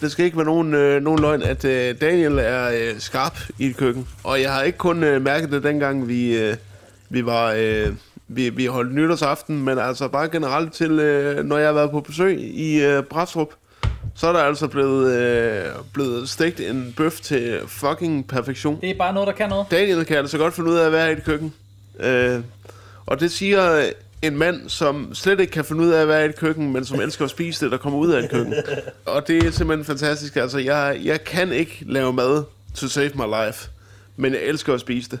Det 0.00 0.12
skal 0.12 0.24
ikke 0.24 0.36
være 0.36 0.46
nogen, 0.46 0.74
øh, 0.74 1.02
nogen 1.02 1.20
løgn, 1.20 1.42
at 1.42 1.64
øh, 1.64 2.00
Daniel 2.00 2.38
er 2.38 2.70
øh, 2.74 2.98
skarp 2.98 3.38
i 3.58 3.66
et 3.66 3.76
køkken. 3.76 4.08
Og 4.24 4.42
jeg 4.42 4.52
har 4.52 4.62
ikke 4.62 4.78
kun 4.78 5.04
øh, 5.04 5.22
mærket 5.22 5.52
det, 5.52 5.62
dengang 5.62 6.08
vi, 6.08 6.36
øh, 6.36 6.56
vi 7.10 7.26
var... 7.26 7.54
Øh, 7.56 7.92
vi, 8.28 8.48
vi 8.48 8.66
holdt 8.66 8.94
nytårsaften, 8.94 9.64
men 9.64 9.78
altså 9.78 10.08
bare 10.08 10.28
generelt 10.28 10.72
til, 10.72 10.90
øh, 10.90 11.44
når 11.44 11.58
jeg 11.58 11.68
har 11.68 11.72
været 11.72 11.90
på 11.90 12.00
besøg 12.00 12.40
i 12.40 12.84
øh, 12.84 13.02
Brastrup, 13.02 13.48
så 14.14 14.26
er 14.26 14.32
der 14.32 14.40
altså 14.40 14.68
blevet, 14.68 15.12
øh, 15.12 15.64
blevet 15.92 16.28
stegt 16.28 16.60
en 16.60 16.94
bøf 16.96 17.20
til 17.20 17.60
fucking 17.66 18.28
perfektion. 18.28 18.80
Det 18.80 18.90
er 18.90 18.98
bare 18.98 19.12
noget, 19.14 19.26
der 19.26 19.32
kan 19.32 19.48
noget. 19.48 19.66
Daniel 19.70 20.04
kan 20.04 20.16
altså 20.16 20.38
godt 20.38 20.54
finde 20.54 20.70
ud 20.70 20.76
af 20.76 20.86
at 20.86 20.92
være 20.92 21.10
i 21.10 21.12
et 21.12 21.24
køkken. 21.24 21.54
Øh, 22.00 22.40
og 23.06 23.20
det 23.20 23.30
siger 23.30 23.90
en 24.22 24.36
mand, 24.36 24.68
som 24.68 25.14
slet 25.14 25.40
ikke 25.40 25.50
kan 25.52 25.64
finde 25.64 25.82
ud 25.84 25.90
af 25.90 26.02
at 26.02 26.08
være 26.08 26.26
i 26.26 26.28
et 26.28 26.36
køkken, 26.36 26.72
men 26.72 26.84
som 26.84 27.00
elsker 27.00 27.24
at 27.24 27.30
spise 27.30 27.64
det, 27.64 27.72
der 27.72 27.78
kommer 27.78 27.98
ud 27.98 28.10
af 28.10 28.22
et 28.24 28.30
køkken. 28.30 28.54
Og 29.04 29.28
det 29.28 29.44
er 29.46 29.50
simpelthen 29.50 29.84
fantastisk. 29.84 30.36
Altså, 30.36 30.58
jeg, 30.58 31.00
jeg 31.04 31.24
kan 31.24 31.52
ikke 31.52 31.78
lave 31.86 32.12
mad 32.12 32.44
to 32.74 32.88
save 32.88 33.10
my 33.14 33.46
life, 33.46 33.70
men 34.16 34.32
jeg 34.32 34.40
elsker 34.42 34.74
at 34.74 34.80
spise 34.80 35.10
det. 35.10 35.18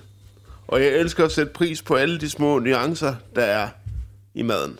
Og 0.68 0.80
jeg 0.82 0.88
elsker 0.88 1.24
at 1.24 1.32
sætte 1.32 1.52
pris 1.52 1.82
på 1.82 1.94
alle 1.94 2.18
de 2.20 2.30
små 2.30 2.58
nuancer, 2.58 3.14
der 3.36 3.42
er 3.44 3.68
i 4.34 4.42
maden. 4.42 4.78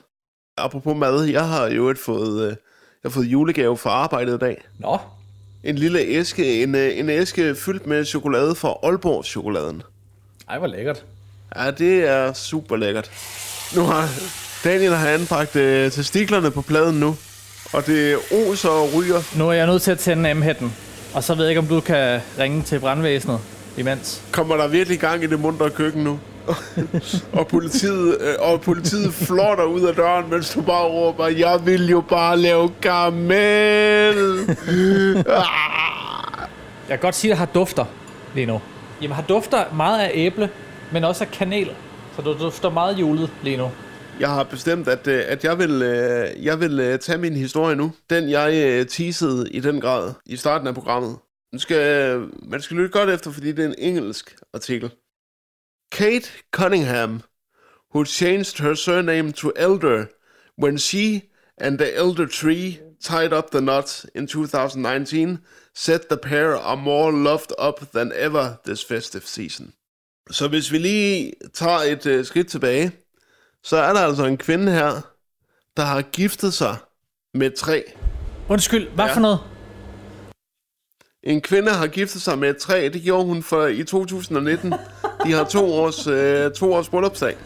Apropos 0.57 0.97
mad, 0.97 1.25
jeg 1.25 1.49
har 1.49 1.67
jo 1.69 1.89
et 1.89 1.99
fået, 1.99 2.43
øh, 2.43 2.49
jeg 2.49 2.57
har 3.05 3.11
fået 3.11 3.25
julegave 3.25 3.77
fra 3.77 3.91
arbejdet 3.91 4.35
i 4.35 4.39
dag. 4.39 4.65
Nå, 4.79 4.99
En 5.65 5.77
lille 5.79 6.01
æske, 6.01 6.63
en, 6.63 6.75
øh, 6.75 6.99
en 6.99 7.11
æske 7.11 7.55
fyldt 7.55 7.87
med 7.87 8.05
chokolade 8.05 8.55
fra 8.55 8.75
Aalborg 8.83 9.25
Chokoladen. 9.25 9.83
ej 10.49 10.59
hvor 10.59 10.67
lækkert. 10.67 11.05
Ja, 11.57 11.71
det 11.71 12.05
er 12.09 12.33
super 12.33 12.77
lækkert. 12.77 13.11
Nu 13.75 13.83
har 13.83 14.09
Daniel 14.65 14.95
har 14.95 15.09
anbragt 15.09 15.57
øh, 15.57 15.91
testiklerne 15.91 16.51
på 16.51 16.63
pladen 16.63 17.01
nu, 17.01 17.17
og 17.73 17.87
det 17.87 18.17
oser 18.33 18.69
og 18.69 18.95
ryger. 18.95 19.23
Nu 19.37 19.49
er 19.49 19.53
jeg 19.53 19.67
nødt 19.67 19.83
til 19.83 19.91
at 19.91 19.99
tænde 19.99 20.35
M-hætten. 20.35 20.73
Og 21.15 21.25
så 21.25 21.35
ved 21.35 21.45
jeg 21.45 21.51
ikke, 21.51 21.61
om 21.61 21.67
du 21.67 21.81
kan 21.81 22.21
ringe 22.39 22.63
til 22.63 22.79
brandvæsenet 22.81 23.41
imens. 23.77 24.23
Kommer 24.33 24.57
der 24.57 24.69
virkelig 24.69 24.99
gang 24.99 25.23
i 25.25 25.27
det 25.27 25.41
mundre 25.41 25.71
køkken 25.71 26.05
nu? 26.05 26.19
og 27.39 27.47
politiet, 27.47 28.17
øh, 28.21 28.35
og 28.39 28.61
politiet 28.61 29.15
flotter 29.15 29.65
ud 29.65 29.81
af 29.81 29.95
døren, 29.95 30.31
mens 30.31 30.51
du 30.51 30.61
bare 30.63 30.85
råber, 30.85 31.27
jeg 31.29 31.67
vil 31.67 31.89
jo 31.89 32.01
bare 32.01 32.39
lave 32.39 32.71
karamel. 32.83 34.47
Jeg 36.89 36.99
kan 36.99 36.99
godt 37.01 37.15
sige, 37.15 37.33
at 37.33 37.39
har 37.39 37.47
dufter 37.47 37.85
lige 38.35 38.47
nu. 38.47 38.61
Jamen, 39.03 39.15
har 39.15 39.23
dufter 39.23 39.65
meget 39.75 40.01
af 40.01 40.11
æble, 40.15 40.51
men 40.93 41.05
også 41.05 41.25
af 41.25 41.31
kanel. 41.31 41.71
Så 42.17 42.23
du 42.23 42.39
dufter 42.39 42.71
meget 42.71 42.99
julet 42.99 43.31
lige 43.43 43.57
nu. 43.57 43.71
Jeg 44.21 44.29
har 44.29 44.45
bestemt, 44.45 44.89
at, 44.89 45.07
øh, 45.07 45.25
at 45.29 45.45
jeg 45.45 45.59
vil, 45.59 45.83
øh, 45.83 46.45
jeg 46.45 46.61
vil 46.61 46.81
øh, 46.81 46.99
tage 46.99 47.19
min 47.19 47.33
historie 47.33 47.77
nu. 47.77 47.93
Den, 48.11 48.31
jeg 48.31 48.87
teasede 48.89 49.51
i 49.51 49.61
den 49.61 49.81
grad 49.81 50.13
i 50.27 50.37
starten 50.37 50.67
af 50.67 50.75
programmet. 50.75 51.19
Man 51.53 51.61
skal, 51.61 52.19
man 52.43 52.63
skal 52.63 52.77
lytte 52.77 52.99
godt 52.99 53.11
efter, 53.11 53.31
fordi 53.31 53.53
det 53.53 53.65
er 53.65 53.69
en 53.69 53.75
engelsk 53.79 54.37
artikel. 54.55 54.91
Kate 55.93 56.29
Cunningham, 56.53 57.23
who 57.95 58.05
changed 58.05 58.59
her 58.63 58.75
surname 58.75 59.33
to 59.33 59.51
Elder 59.57 60.05
when 60.63 60.79
she 60.79 61.23
and 61.59 61.79
the 61.79 61.95
Elder 61.95 62.27
Tree 62.27 62.79
tied 63.01 63.33
up 63.33 63.51
the 63.51 63.61
knot 63.61 64.07
in 64.15 64.27
2019, 64.27 65.39
said 65.75 66.01
the 66.11 66.17
pair 66.17 66.57
are 66.57 66.77
more 66.77 67.13
loved 67.13 67.53
up 67.59 67.81
than 67.93 68.13
ever 68.15 68.57
this 68.65 68.85
festive 68.85 69.27
season. 69.27 69.73
Så 70.31 70.49
hvis 70.49 70.73
vi 70.73 70.79
lige 70.79 71.33
tager 71.55 71.79
et 71.79 72.07
øh, 72.07 72.25
skridt 72.25 72.49
tilbage, 72.49 72.93
så 73.65 73.77
er 73.77 73.93
der 73.93 74.01
altså 74.01 74.25
en 74.25 74.37
kvinde 74.37 74.73
her, 74.73 74.91
der 75.77 75.83
har 75.83 76.03
giftet 76.03 76.55
sig 76.55 76.77
med 77.35 77.51
træ. 77.51 77.83
Undskyld, 78.49 78.89
hvad 78.95 79.05
Ja. 79.05 79.13
for 79.15 79.21
noget? 79.21 79.39
En 81.23 81.41
kvinde 81.41 81.73
har 81.73 81.87
giftet 81.87 82.23
sig 82.23 82.39
med 82.39 82.55
træ. 82.55 82.91
Det 82.93 83.03
gjorde 83.03 83.25
hun 83.25 83.43
for 83.43 83.67
i 83.67 83.85
2019. 83.85 84.73
De 85.25 85.33
har 85.33 85.45
to 85.45 85.73
års, 85.75 86.07
øh, 86.07 86.51
to 86.53 86.73
års 86.73 86.89
bryllupsdag. 86.89 87.37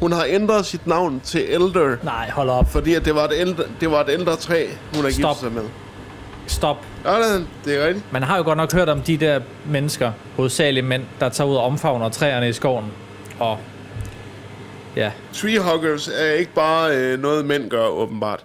Hun 0.00 0.12
har 0.12 0.24
ændret 0.28 0.66
sit 0.66 0.86
navn 0.86 1.20
til 1.20 1.54
Elder, 1.54 1.96
Nej, 2.04 2.30
hold 2.30 2.48
op. 2.50 2.70
fordi 2.72 2.94
at 2.94 3.04
det, 3.04 3.14
var 3.14 3.24
et 3.24 3.32
ældre, 3.34 3.64
det 3.80 3.90
var 3.90 4.00
et 4.04 4.08
ældre 4.10 4.36
træ, 4.36 4.66
hun 4.94 5.04
har 5.04 5.10
Stop. 5.10 5.36
giftet 5.36 5.36
sig 5.36 5.52
med. 5.52 5.64
Stop. 6.50 6.76
Ja, 7.04 7.10
det- 7.64 7.76
er 7.82 7.86
rigtigt. 7.86 8.12
Man 8.12 8.22
har 8.22 8.36
jo 8.36 8.42
godt 8.42 8.56
nok 8.56 8.72
hørt 8.72 8.88
om 8.88 9.00
de 9.02 9.16
der 9.16 9.40
mennesker, 9.66 10.12
hovedsageligt 10.36 10.86
mænd, 10.86 11.02
der 11.20 11.28
tager 11.28 11.48
ud 11.50 11.56
og 11.56 11.62
omfavner 11.62 12.08
træerne 12.08 12.48
i 12.48 12.52
skoven. 12.52 12.84
Og 13.38 13.58
ja, 14.96 15.12
Treehuggers 15.32 16.08
er 16.08 16.32
ikke 16.32 16.54
bare 16.54 16.96
øh, 16.96 17.20
noget, 17.20 17.44
mænd 17.44 17.70
gør, 17.70 17.86
åbenbart. 17.86 18.44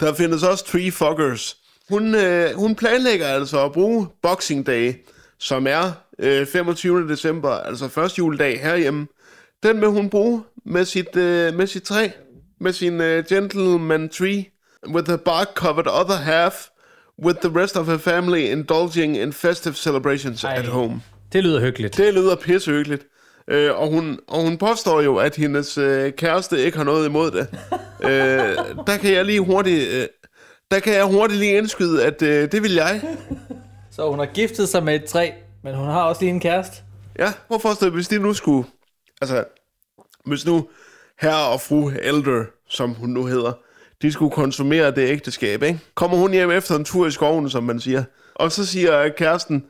Der 0.00 0.14
findes 0.14 0.42
også 0.42 0.64
treefuckers. 0.64 1.56
Hun, 1.88 2.14
øh, 2.14 2.50
hun 2.54 2.74
planlægger 2.74 3.26
altså 3.26 3.64
at 3.64 3.72
bruge 3.72 4.06
Boxing 4.22 4.66
Day, 4.66 4.94
som 5.38 5.66
er 5.66 5.92
øh, 6.18 6.46
25. 6.46 7.08
december, 7.08 7.50
altså 7.50 7.88
første 7.88 8.18
juledag 8.18 8.60
herhjemme. 8.62 9.06
Den 9.62 9.80
vil 9.80 9.88
hun 9.88 10.10
bruge 10.10 10.42
med 10.64 10.84
sit, 10.84 11.16
øh, 11.16 11.54
med 11.54 11.66
sit 11.66 11.82
træ, 11.82 12.08
med 12.60 12.72
sin 12.72 13.00
øh, 13.00 13.24
gentleman 13.28 14.08
tree, 14.08 14.44
with 14.88 15.08
the 15.08 15.18
bark 15.18 15.48
covered 15.54 15.86
other 16.00 16.16
half, 16.16 16.54
with 17.24 17.38
the 17.40 17.60
rest 17.60 17.76
of 17.76 17.86
her 17.86 17.98
family 17.98 18.52
indulging 18.52 19.16
in 19.16 19.32
festive 19.32 19.74
celebrations 19.74 20.44
Ej. 20.44 20.54
at 20.56 20.66
home. 20.66 21.02
det 21.32 21.44
lyder 21.44 21.60
hyggeligt. 21.60 21.96
Det 21.96 22.14
lyder 22.14 22.36
pissehyggeligt. 22.36 23.06
Øh, 23.48 23.80
og, 23.80 23.88
hun, 23.88 24.18
og 24.28 24.42
hun 24.42 24.58
påstår 24.58 25.00
jo, 25.00 25.16
at 25.16 25.36
hendes 25.36 25.78
øh, 25.78 26.12
kæreste 26.12 26.64
ikke 26.64 26.76
har 26.76 26.84
noget 26.84 27.06
imod 27.06 27.30
det. 27.30 27.48
øh, 28.10 28.56
der 28.86 28.96
kan 29.00 29.12
jeg 29.12 29.24
lige 29.24 29.40
hurtigt... 29.40 29.90
Øh, 29.92 30.06
der 30.70 30.80
kan 30.80 30.94
jeg 30.94 31.04
hurtigt 31.04 31.40
lige 31.40 31.58
indskyde, 31.58 32.04
at 32.04 32.22
øh, 32.22 32.52
det 32.52 32.62
vil 32.62 32.74
jeg. 32.74 33.02
Så 33.90 34.10
hun 34.10 34.18
har 34.18 34.26
giftet 34.26 34.68
sig 34.68 34.82
med 34.82 34.94
et 34.94 35.04
træ, 35.04 35.30
men 35.64 35.74
hun 35.74 35.86
har 35.86 36.02
også 36.02 36.22
lige 36.22 36.30
en 36.30 36.40
kæreste. 36.40 36.76
Ja, 37.18 37.32
hvorfor 37.46 37.74
så, 37.74 37.90
hvis 37.90 38.08
de 38.08 38.18
nu 38.18 38.34
skulle... 38.34 38.68
Altså, 39.20 39.44
hvis 40.24 40.46
nu 40.46 40.68
herre 41.20 41.48
og 41.48 41.60
fru 41.60 41.88
Elder, 41.88 42.44
som 42.68 42.94
hun 42.94 43.10
nu 43.10 43.26
hedder, 43.26 43.52
de 44.02 44.12
skulle 44.12 44.30
konsumere 44.30 44.90
det 44.90 45.08
ægteskab, 45.08 45.62
ikke? 45.62 45.80
Kommer 45.94 46.16
hun 46.16 46.32
hjem 46.32 46.50
efter 46.50 46.76
en 46.76 46.84
tur 46.84 47.06
i 47.06 47.10
skoven, 47.10 47.50
som 47.50 47.64
man 47.64 47.80
siger. 47.80 48.04
Og 48.34 48.52
så 48.52 48.66
siger 48.66 49.08
kæresten, 49.08 49.64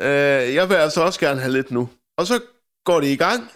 øh, 0.00 0.54
jeg 0.54 0.68
vil 0.68 0.74
altså 0.74 1.02
også 1.02 1.20
gerne 1.20 1.40
have 1.40 1.52
lidt 1.52 1.70
nu. 1.70 1.88
Og 2.16 2.26
så 2.26 2.40
går 2.84 3.00
de 3.00 3.12
i 3.12 3.16
gang, 3.16 3.50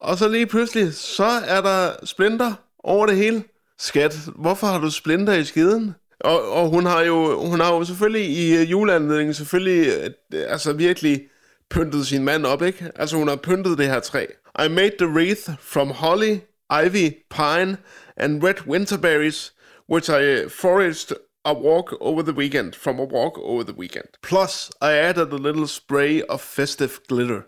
og 0.00 0.18
så 0.18 0.28
lige 0.28 0.46
pludselig, 0.46 0.94
så 0.94 1.24
er 1.46 1.60
der 1.60 1.90
splinter 2.04 2.52
over 2.78 3.06
det 3.06 3.16
hele. 3.16 3.44
Skat, 3.78 4.18
hvorfor 4.36 4.66
har 4.66 4.78
du 4.78 4.90
splinter 4.90 5.32
i 5.32 5.44
skiden? 5.44 5.94
Og, 6.20 6.52
og 6.52 6.68
hun 6.68 6.86
har 6.86 7.02
jo 7.02 7.46
hun 7.46 7.60
har 7.60 7.74
jo 7.74 7.84
selvfølgelig 7.84 8.30
i 8.30 8.56
øh, 8.56 8.70
juleanledningen 8.70 9.34
selvfølgelig 9.34 9.88
øh, 10.32 10.44
altså 10.48 10.72
virkelig 10.72 11.22
pyntet 11.70 12.06
sin 12.06 12.24
mand 12.24 12.46
op, 12.46 12.62
ikke? 12.62 12.90
Altså 12.94 13.16
hun 13.16 13.28
har 13.28 13.36
pyntet 13.36 13.78
det 13.78 13.86
her 13.86 14.00
træ. 14.00 14.26
I 14.64 14.68
made 14.68 14.92
the 14.98 15.08
wreath 15.08 15.50
from 15.60 15.90
holly, 15.90 16.36
ivy, 16.84 17.12
pine 17.30 17.76
and 18.16 18.42
red 18.42 18.66
winterberries, 18.66 19.52
which 19.88 20.08
I 20.08 20.48
foraged 20.48 21.12
a 21.44 21.54
walk 21.54 21.92
over 22.00 22.22
the 22.22 22.32
weekend, 22.32 22.74
from 22.74 22.98
a 22.98 23.04
walk 23.04 23.38
over 23.38 23.62
the 23.62 23.74
weekend. 23.78 24.08
Plus, 24.22 24.70
I 24.82 24.92
added 25.08 25.32
a 25.32 25.36
little 25.36 25.66
spray 25.66 26.22
of 26.28 26.40
festive 26.40 26.90
glitter. 27.08 27.40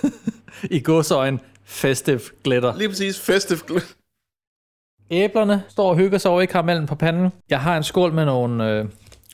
I 0.76 0.80
godsøjen 0.80 1.40
festive 1.64 2.20
glitter. 2.44 2.76
Lige 2.76 2.88
præcis, 2.88 3.20
festive 3.20 3.58
glitter. 3.66 3.88
Æblerne 5.10 5.62
står 5.68 5.90
og 5.90 5.96
hygger 5.96 6.18
sig 6.18 6.30
over 6.30 6.40
i 6.40 6.46
karamellen 6.46 6.86
på 6.86 6.94
panden. 6.94 7.30
Jeg 7.50 7.60
har 7.60 7.76
en 7.76 7.82
skål 7.82 8.12
med 8.12 8.24
nogle 8.24 8.70
øh, 8.70 8.84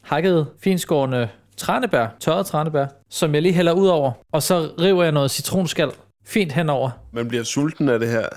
hakkede, 0.03 0.47
finskårende 0.63 1.29
tranebær, 1.57 2.07
tørrede 2.21 2.45
tranebær, 2.45 2.87
som 3.11 3.35
jeg 3.35 3.43
lige 3.43 3.55
hælder 3.55 3.73
ud 3.73 3.89
over. 3.89 4.13
Og 4.33 4.43
så 4.43 4.71
river 4.81 5.03
jeg 5.03 5.13
noget 5.13 5.31
citronskal 5.31 5.91
fint 6.27 6.53
henover. 6.53 6.91
Man 7.13 7.29
bliver 7.29 7.45
sulten 7.45 7.89
af 7.89 7.99
det 7.99 8.09
her, 8.09 8.29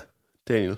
Daniel. 0.48 0.76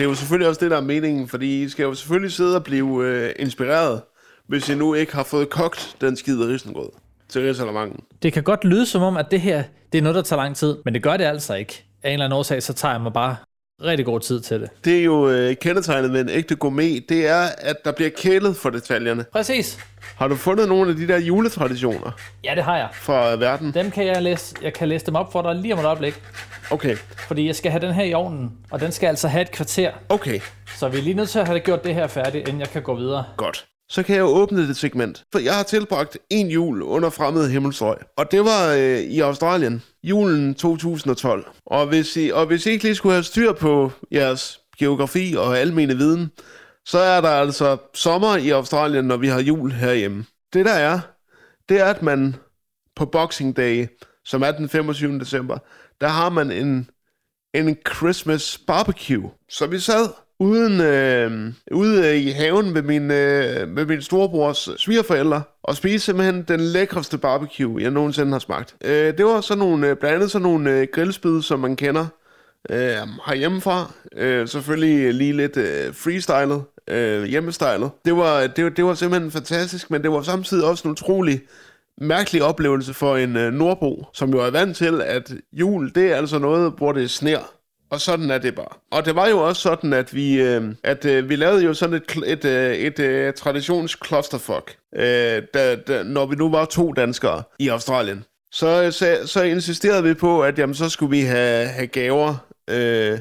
Det 0.00 0.06
er 0.06 0.08
jo 0.08 0.14
selvfølgelig 0.14 0.48
også 0.48 0.60
det, 0.60 0.70
der 0.70 0.76
er 0.76 0.80
meningen, 0.80 1.28
fordi 1.28 1.62
I 1.62 1.68
skal 1.68 1.82
jo 1.82 1.94
selvfølgelig 1.94 2.32
sidde 2.32 2.56
og 2.56 2.64
blive 2.64 3.06
øh, 3.06 3.32
inspireret, 3.38 4.02
hvis 4.46 4.68
I 4.68 4.74
nu 4.74 4.94
ikke 4.94 5.14
har 5.14 5.22
fået 5.22 5.50
kogt 5.50 5.96
den 6.00 6.16
skide 6.16 6.48
risengrød 6.52 6.88
til 7.28 7.42
risalamangen. 7.42 8.00
Det 8.22 8.32
kan 8.32 8.42
godt 8.42 8.64
lyde 8.64 8.86
som 8.86 9.02
om, 9.02 9.16
at 9.16 9.26
det 9.30 9.40
her 9.40 9.62
det 9.92 9.98
er 9.98 10.02
noget, 10.02 10.14
der 10.14 10.22
tager 10.22 10.42
lang 10.42 10.56
tid, 10.56 10.76
men 10.84 10.94
det 10.94 11.02
gør 11.02 11.16
det 11.16 11.24
altså 11.24 11.54
ikke. 11.54 11.84
Af 12.02 12.08
en 12.08 12.12
eller 12.12 12.24
anden 12.24 12.38
årsag, 12.38 12.62
så 12.62 12.72
tager 12.72 12.92
jeg 12.94 13.00
mig 13.00 13.12
bare 13.12 13.36
rigtig 13.82 14.06
god 14.06 14.20
tid 14.20 14.40
til 14.40 14.60
det. 14.60 14.70
Det 14.84 14.98
er 14.98 15.04
jo 15.04 15.30
øh, 15.30 15.56
kendetegnet 15.56 16.10
med 16.10 16.20
en 16.20 16.28
ægte 16.28 16.56
gourmet, 16.56 17.08
det 17.08 17.26
er, 17.26 17.42
at 17.58 17.76
der 17.84 17.92
bliver 17.92 18.10
kælet 18.16 18.56
for 18.56 18.70
detaljerne. 18.70 19.24
Præcis. 19.32 19.78
Har 20.20 20.28
du 20.28 20.36
fundet 20.36 20.68
nogle 20.68 20.90
af 20.90 20.96
de 20.96 21.08
der 21.08 21.18
juletraditioner 21.18 22.10
Ja, 22.44 22.54
det 22.54 22.64
har 22.64 22.76
jeg. 22.76 22.88
fra 22.92 23.36
verden? 23.36 23.74
Dem 23.74 23.90
kan 23.90 24.06
jeg 24.06 24.22
læse, 24.22 24.54
jeg 24.62 24.72
kan 24.72 24.88
læse 24.88 25.06
dem 25.06 25.14
op 25.14 25.32
for 25.32 25.42
dig 25.42 25.54
lige 25.54 25.74
om 25.74 25.80
et 25.80 25.84
øjeblik. 25.84 26.22
Okay, 26.70 26.96
Fordi 27.28 27.46
jeg 27.46 27.56
skal 27.56 27.70
have 27.70 27.86
den 27.86 27.94
her 27.94 28.04
i 28.04 28.14
ovnen, 28.14 28.50
og 28.70 28.80
den 28.80 28.92
skal 28.92 29.06
altså 29.06 29.28
have 29.28 29.42
et 29.42 29.50
kvarter. 29.50 29.90
okay, 30.08 30.40
Så 30.76 30.88
vi 30.88 30.98
er 30.98 31.02
lige 31.02 31.14
nødt 31.14 31.28
til 31.28 31.38
at 31.38 31.46
have 31.46 31.60
gjort 31.60 31.84
det 31.84 31.94
her 31.94 32.06
færdigt, 32.06 32.48
inden 32.48 32.60
jeg 32.60 32.68
kan 32.70 32.82
gå 32.82 32.94
videre. 32.96 33.24
godt. 33.36 33.66
Så 33.90 34.02
kan 34.02 34.14
jeg 34.14 34.20
jo 34.20 34.26
åbne 34.26 34.68
det 34.68 34.76
segment. 34.76 35.22
For 35.32 35.38
jeg 35.38 35.54
har 35.54 35.62
tilbragt 35.62 36.18
en 36.30 36.48
jul 36.48 36.82
under 36.82 37.10
fremmede 37.10 37.50
himmelstrøg. 37.50 37.96
Og 38.18 38.32
det 38.32 38.40
var 38.44 38.74
øh, 38.78 38.98
i 38.98 39.20
Australien. 39.20 39.82
Julen 40.04 40.54
2012. 40.54 41.46
Og 41.66 41.86
hvis, 41.86 42.16
I, 42.16 42.30
og 42.34 42.46
hvis 42.46 42.66
I 42.66 42.70
ikke 42.70 42.84
lige 42.84 42.94
skulle 42.94 43.12
have 43.12 43.22
styr 43.24 43.52
på 43.52 43.92
jeres 44.12 44.60
geografi 44.78 45.34
og 45.38 45.58
almene 45.58 45.96
viden, 45.96 46.30
så 46.86 46.98
er 46.98 47.20
der 47.20 47.28
altså 47.28 47.76
sommer 47.94 48.36
i 48.36 48.50
Australien, 48.50 49.04
når 49.04 49.16
vi 49.16 49.28
har 49.28 49.40
jul 49.40 49.72
herhjemme. 49.72 50.24
Det 50.52 50.66
der 50.66 50.72
er, 50.72 51.00
det 51.68 51.80
er, 51.80 51.84
at 51.84 52.02
man 52.02 52.36
på 52.96 53.06
Boxing 53.06 53.56
Day, 53.56 53.86
som 54.24 54.42
er 54.42 54.50
den 54.50 54.68
25. 54.68 55.18
december, 55.18 55.58
der 56.00 56.08
har 56.08 56.30
man 56.30 56.50
en, 56.50 56.90
en 57.54 57.76
Christmas 57.96 58.58
barbecue. 58.66 59.30
Så 59.48 59.66
vi 59.66 59.78
sad 59.78 60.08
uden, 60.40 60.80
øh, 60.80 61.52
ude 61.72 62.22
i 62.22 62.30
haven 62.30 62.72
med 62.72 62.82
min, 62.82 63.10
øh, 63.10 63.68
med 63.68 63.86
min 63.86 64.02
storebrors 64.02 64.68
svigerforældre 64.76 65.42
og 65.62 65.76
spiste 65.76 66.06
simpelthen 66.06 66.42
den 66.42 66.60
lækreste 66.60 67.18
barbecue, 67.18 67.82
jeg 67.82 67.90
nogensinde 67.90 68.32
har 68.32 68.38
smagt. 68.38 68.76
Øh, 68.84 69.18
det 69.18 69.24
var 69.24 69.40
sådan 69.40 69.58
nogle, 69.58 69.88
øh, 69.88 69.96
blandt 69.96 70.14
andet 70.14 70.30
sådan 70.30 70.42
nogle 70.42 70.70
øh, 70.70 70.88
grillspyd, 70.92 71.42
som 71.42 71.60
man 71.60 71.76
kender 71.76 72.06
øh, 72.70 73.08
herhjemmefra. 73.26 73.92
Øh, 74.16 74.48
selvfølgelig 74.48 75.14
lige 75.14 75.32
lidt 75.32 75.56
øh, 75.56 75.94
freestylet, 75.94 76.62
øh, 76.88 77.24
hjemmestylet. 77.24 77.90
Det 78.04 78.16
var, 78.16 78.46
det, 78.46 78.64
var, 78.64 78.70
det 78.70 78.84
var 78.84 78.94
simpelthen 78.94 79.30
fantastisk, 79.30 79.90
men 79.90 80.02
det 80.02 80.10
var 80.12 80.22
samtidig 80.22 80.64
også 80.64 80.88
en 80.88 80.92
utrolig 80.92 81.40
mærkelig 82.00 82.42
oplevelse 82.42 82.94
for 82.94 83.16
en 83.16 83.36
øh, 83.36 83.52
nordbo, 83.52 84.06
som 84.14 84.30
jo 84.30 84.38
er 84.38 84.50
vant 84.50 84.76
til, 84.76 85.02
at 85.02 85.32
jul, 85.52 85.92
det 85.94 86.12
er 86.12 86.16
altså 86.16 86.38
noget, 86.38 86.72
hvor 86.78 86.92
det 86.92 87.10
sner. 87.10 87.38
Og 87.90 88.00
sådan 88.00 88.30
er 88.30 88.38
det 88.38 88.54
bare. 88.54 88.78
Og 88.90 89.04
det 89.04 89.14
var 89.14 89.28
jo 89.28 89.38
også 89.38 89.62
sådan, 89.62 89.92
at 89.92 90.14
vi, 90.14 90.40
øh, 90.40 90.74
at, 90.84 91.04
øh, 91.04 91.28
vi 91.28 91.36
lavede 91.36 91.64
jo 91.64 91.74
sådan 91.74 91.94
et, 91.94 92.16
et, 92.26 92.44
øh, 92.44 92.74
et, 92.74 92.98
et 92.98 93.34
traditionsclusterfuck, 93.34 94.76
øh, 94.96 95.42
da, 95.54 95.76
da, 95.76 96.02
når 96.02 96.26
vi 96.26 96.36
nu 96.36 96.50
var 96.50 96.64
to 96.64 96.92
danskere 96.92 97.42
i 97.58 97.68
Australien. 97.68 98.24
Så, 98.52 98.90
så, 98.90 99.18
så 99.24 99.42
insisterede 99.42 100.02
vi 100.02 100.14
på, 100.14 100.42
at 100.42 100.58
jamen, 100.58 100.74
så 100.74 100.88
skulle 100.88 101.10
vi 101.10 101.20
have, 101.20 101.66
have 101.66 101.86
gaver 101.86 102.49
øh, 102.70 103.18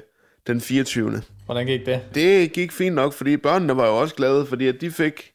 den 0.47 0.61
24. 0.61 1.21
Hvordan 1.45 1.65
gik 1.67 1.85
det? 1.85 2.01
Det 2.15 2.51
gik 2.53 2.71
fint 2.71 2.95
nok, 2.95 3.13
fordi 3.13 3.37
børnene 3.37 3.77
var 3.77 3.87
jo 3.87 3.97
også 3.97 4.15
glade, 4.15 4.45
fordi 4.45 4.67
at 4.67 4.75
de 4.81 4.91
fik, 4.91 5.31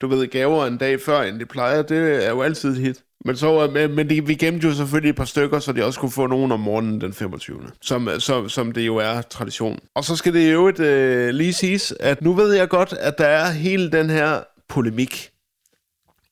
du 0.00 0.08
ved, 0.08 0.26
gaver 0.26 0.66
en 0.66 0.76
dag 0.78 1.00
før, 1.00 1.22
end 1.22 1.40
de 1.40 1.46
plejer. 1.46 1.82
Det 1.82 2.24
er 2.26 2.30
jo 2.30 2.42
altid 2.42 2.76
hit. 2.76 3.02
Men, 3.24 3.36
så, 3.36 3.46
var- 3.46 3.70
men, 3.70 3.94
men 3.94 4.10
de, 4.10 4.26
vi 4.26 4.34
gemte 4.34 4.66
jo 4.68 4.74
selvfølgelig 4.74 5.10
et 5.10 5.16
par 5.16 5.24
stykker, 5.24 5.58
så 5.58 5.72
de 5.72 5.84
også 5.84 6.00
kunne 6.00 6.10
få 6.10 6.26
nogen 6.26 6.52
om 6.52 6.60
morgenen 6.60 7.00
den 7.00 7.12
25. 7.12 7.62
Som, 7.82 8.08
som, 8.18 8.48
som 8.48 8.72
det 8.72 8.86
jo 8.86 8.96
er 8.96 9.22
tradition. 9.22 9.78
Og 9.94 10.04
så 10.04 10.16
skal 10.16 10.34
det 10.34 10.52
jo 10.52 10.68
et, 10.68 10.80
øh, 10.80 11.28
lige 11.28 11.52
siges, 11.52 11.94
at 12.00 12.22
nu 12.22 12.32
ved 12.34 12.52
jeg 12.54 12.68
godt, 12.68 12.92
at 12.92 13.18
der 13.18 13.26
er 13.26 13.50
hele 13.50 13.92
den 13.92 14.10
her 14.10 14.40
polemik 14.68 15.30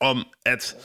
om, 0.00 0.24
at 0.46 0.76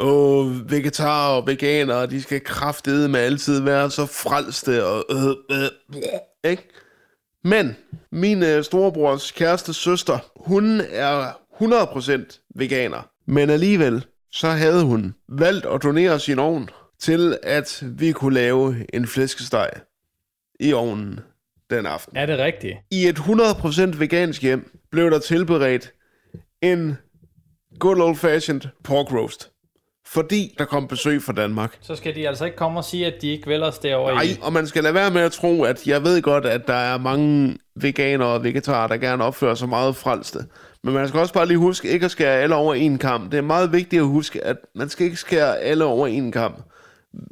åh, 0.00 0.70
vegetarer 0.70 1.36
og 1.36 1.46
veganere, 1.46 2.06
de 2.06 2.22
skal 2.22 2.40
kraftede 2.40 3.08
med 3.08 3.20
altid 3.20 3.60
være 3.60 3.90
så 3.90 4.06
frelste 4.06 4.86
og 4.86 5.04
øh, 5.10 5.56
øh, 5.58 5.64
øh, 5.96 6.50
ikke? 6.50 6.68
Men 7.44 7.76
min 8.12 8.42
øh, 8.42 8.64
storebrors 8.64 9.30
kæreste 9.30 9.74
søster, 9.74 10.18
hun 10.36 10.80
er 10.80 11.32
100% 11.62 12.48
veganer. 12.54 13.10
Men 13.26 13.50
alligevel, 13.50 14.04
så 14.32 14.48
havde 14.48 14.84
hun 14.84 15.14
valgt 15.28 15.66
at 15.66 15.82
donere 15.82 16.20
sin 16.20 16.38
ovn 16.38 16.70
til, 17.00 17.38
at 17.42 17.82
vi 17.82 18.12
kunne 18.12 18.34
lave 18.34 18.94
en 18.94 19.06
flæskesteg 19.06 19.70
i 20.60 20.72
ovnen 20.72 21.20
den 21.70 21.86
aften. 21.86 22.16
Er 22.16 22.26
det 22.26 22.38
rigtigt? 22.38 22.76
I 22.90 23.06
et 23.06 23.18
100% 23.18 23.98
vegansk 23.98 24.42
hjem 24.42 24.78
blev 24.90 25.10
der 25.10 25.18
tilberedt 25.18 25.92
en 26.62 26.96
good 27.78 28.00
old 28.00 28.16
fashioned 28.16 28.62
pork 28.84 29.12
roast. 29.12 29.50
Fordi 30.12 30.54
der 30.58 30.64
kom 30.64 30.88
besøg 30.88 31.22
fra 31.22 31.32
Danmark. 31.32 31.78
Så 31.80 31.96
skal 31.96 32.14
de 32.14 32.28
altså 32.28 32.44
ikke 32.44 32.56
komme 32.56 32.80
og 32.80 32.84
sige, 32.84 33.06
at 33.06 33.22
de 33.22 33.28
ikke 33.28 33.46
vil 33.46 33.62
os 33.62 33.78
derovre 33.78 34.14
Nej, 34.14 34.26
og 34.42 34.52
man 34.52 34.66
skal 34.66 34.82
lade 34.82 34.94
være 34.94 35.10
med 35.10 35.20
at 35.20 35.32
tro, 35.32 35.62
at 35.62 35.86
jeg 35.86 36.04
ved 36.04 36.22
godt, 36.22 36.46
at 36.46 36.66
der 36.66 36.74
er 36.74 36.98
mange 36.98 37.58
veganere 37.76 38.28
og 38.28 38.44
vegetarer, 38.44 38.88
der 38.88 38.96
gerne 38.96 39.24
opfører 39.24 39.54
sig 39.54 39.68
meget 39.68 39.96
frelste. 39.96 40.38
Men 40.84 40.94
man 40.94 41.08
skal 41.08 41.20
også 41.20 41.34
bare 41.34 41.46
lige 41.46 41.58
huske 41.58 41.88
ikke 41.88 42.04
at 42.04 42.10
skære 42.10 42.40
alle 42.40 42.54
over 42.54 42.74
en 42.74 42.98
kamp. 42.98 43.32
Det 43.32 43.38
er 43.38 43.42
meget 43.42 43.72
vigtigt 43.72 44.00
at 44.00 44.06
huske, 44.06 44.44
at 44.44 44.56
man 44.74 44.88
skal 44.88 45.04
ikke 45.04 45.16
skære 45.16 45.58
alle 45.58 45.84
over 45.84 46.06
en 46.06 46.32
kamp, 46.32 46.62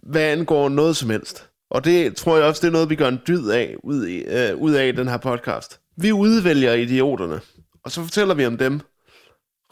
hvad 0.02 0.22
angår 0.22 0.68
noget 0.68 0.96
som 0.96 1.10
helst. 1.10 1.48
Og 1.70 1.84
det 1.84 2.16
tror 2.16 2.36
jeg 2.36 2.46
også, 2.46 2.60
det 2.60 2.68
er 2.68 2.72
noget, 2.72 2.90
vi 2.90 2.96
gør 2.96 3.08
en 3.08 3.20
dyd 3.28 3.48
af, 3.48 3.74
ud, 3.84 4.06
i, 4.06 4.16
øh, 4.18 4.56
ud 4.56 4.72
af 4.72 4.92
den 4.92 5.08
her 5.08 5.16
podcast. 5.16 5.80
Vi 5.96 6.12
udvælger 6.12 6.72
idioterne, 6.72 7.40
og 7.84 7.90
så 7.90 8.02
fortæller 8.02 8.34
vi 8.34 8.46
om 8.46 8.56
dem. 8.56 8.80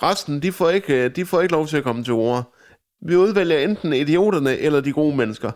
Resten, 0.03 0.43
de 0.43 0.53
får 0.53 0.71
ikke, 0.71 1.05
øh, 1.05 1.17
de 1.17 1.27
får 1.27 1.41
ikke 1.41 1.53
lov 1.53 1.67
til 1.67 1.77
at 1.77 1.85
komme 1.85 2.05
til 2.05 2.13
ord. 2.13 2.54
Vi 3.03 3.17
udvælger 3.17 3.59
enten 3.59 3.93
idioterne 3.93 4.57
eller 4.59 4.81
de 4.81 4.93
gode 4.93 5.17
mennesker. 5.17 5.51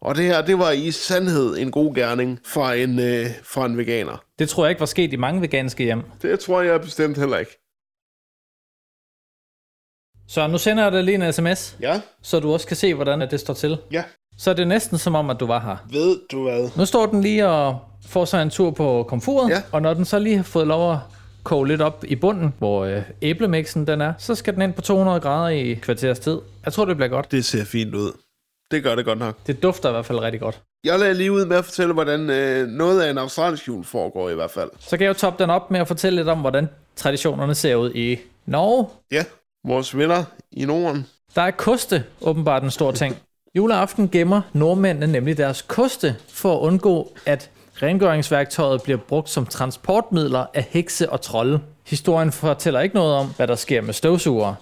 Og 0.00 0.14
det 0.14 0.24
her, 0.24 0.42
det 0.42 0.58
var 0.58 0.70
i 0.70 0.90
sandhed 0.90 1.58
en 1.58 1.70
god 1.70 1.94
gerning 1.94 2.38
fra 2.46 2.74
en, 2.74 2.98
øh, 2.98 3.26
fra 3.42 3.66
en 3.66 3.76
veganer. 3.78 4.24
Det 4.38 4.48
tror 4.48 4.64
jeg 4.64 4.70
ikke 4.70 4.80
var 4.80 4.86
sket 4.86 5.12
i 5.12 5.16
mange 5.16 5.40
veganske 5.40 5.84
hjem. 5.84 6.02
Det 6.22 6.40
tror 6.40 6.62
jeg 6.62 6.80
bestemt 6.80 7.18
heller 7.18 7.38
ikke. 7.38 7.56
Så 10.28 10.46
nu 10.46 10.58
sender 10.58 10.82
jeg 10.82 10.92
dig 10.92 11.04
lige 11.04 11.26
en 11.26 11.32
sms, 11.32 11.76
Ja, 11.80 12.00
så 12.22 12.40
du 12.40 12.52
også 12.52 12.66
kan 12.66 12.76
se, 12.76 12.94
hvordan 12.94 13.20
det 13.20 13.40
står 13.40 13.54
til. 13.54 13.78
ja. 13.92 14.04
Så 14.38 14.50
er 14.50 14.54
det 14.54 14.68
næsten 14.68 14.98
som 14.98 15.14
om, 15.14 15.30
at 15.30 15.40
du 15.40 15.46
var 15.46 15.60
her. 15.60 15.76
Ved 15.90 16.20
du 16.32 16.42
hvad? 16.42 16.70
Nu 16.76 16.84
står 16.86 17.06
den 17.06 17.20
lige 17.20 17.48
og 17.48 17.78
får 18.08 18.24
sig 18.24 18.42
en 18.42 18.50
tur 18.50 18.70
på 18.70 19.02
komfuret, 19.08 19.50
Ja. 19.50 19.62
og 19.72 19.82
når 19.82 19.94
den 19.94 20.04
så 20.04 20.18
lige 20.18 20.36
har 20.36 20.42
fået 20.42 20.66
lov 20.66 20.92
at 20.92 20.98
koge 21.42 21.68
lidt 21.68 21.82
op 21.82 22.04
i 22.08 22.16
bunden, 22.16 22.54
hvor 22.58 22.84
øh, 22.84 23.02
æblemixen 23.22 23.86
den 23.86 24.00
er, 24.00 24.12
så 24.18 24.34
skal 24.34 24.54
den 24.54 24.62
ind 24.62 24.72
på 24.72 24.80
200 24.80 25.20
grader 25.20 25.48
i 25.48 25.74
kvarters 25.74 26.18
tid. 26.18 26.38
Jeg 26.64 26.72
tror, 26.72 26.84
det 26.84 26.96
bliver 26.96 27.08
godt. 27.08 27.32
Det 27.32 27.44
ser 27.44 27.64
fint 27.64 27.94
ud. 27.94 28.12
Det 28.70 28.82
gør 28.82 28.94
det 28.94 29.04
godt 29.04 29.18
nok. 29.18 29.36
Det 29.46 29.62
dufter 29.62 29.88
i 29.88 29.92
hvert 29.92 30.06
fald 30.06 30.18
rigtig 30.18 30.40
godt. 30.40 30.60
Jeg 30.84 30.98
lagde 30.98 31.14
lige 31.14 31.32
ud 31.32 31.44
med 31.46 31.56
at 31.56 31.64
fortælle, 31.64 31.94
hvordan 31.94 32.30
øh, 32.30 32.68
noget 32.68 33.02
af 33.02 33.10
en 33.10 33.18
australsk 33.18 33.68
jul 33.68 33.84
foregår 33.84 34.30
i 34.30 34.34
hvert 34.34 34.50
fald. 34.50 34.70
Så 34.78 34.96
kan 34.96 35.04
jeg 35.04 35.08
jo 35.08 35.14
toppe 35.14 35.42
den 35.42 35.50
op 35.50 35.70
med 35.70 35.80
at 35.80 35.88
fortælle 35.88 36.16
lidt 36.16 36.28
om, 36.28 36.38
hvordan 36.38 36.68
traditionerne 36.96 37.54
ser 37.54 37.74
ud 37.74 37.92
i 37.94 38.18
Norge. 38.46 38.86
Ja, 39.12 39.24
vores 39.66 39.96
venner 39.96 40.24
i 40.52 40.64
Norden. 40.64 41.06
Der 41.34 41.42
er 41.42 41.50
koste 41.50 42.04
åbenbart 42.20 42.62
en 42.62 42.70
stor 42.70 42.92
ting. 42.92 43.16
Juleaften 43.56 44.08
gemmer 44.08 44.40
nordmændene 44.52 45.06
nemlig 45.06 45.36
deres 45.36 45.62
koste 45.62 46.16
for 46.28 46.56
at 46.56 46.60
undgå, 46.60 47.12
at 47.26 47.50
Rengøringsværktøjet 47.82 48.82
bliver 48.82 48.98
brugt 48.98 49.30
som 49.30 49.46
transportmidler 49.46 50.46
af 50.54 50.66
hekse 50.70 51.10
og 51.10 51.20
trolde. 51.20 51.60
Historien 51.86 52.32
fortæller 52.32 52.80
ikke 52.80 52.94
noget 52.94 53.14
om, 53.14 53.26
hvad 53.36 53.46
der 53.46 53.54
sker 53.54 53.80
med 53.82 53.94
støvsugere. 53.94 54.54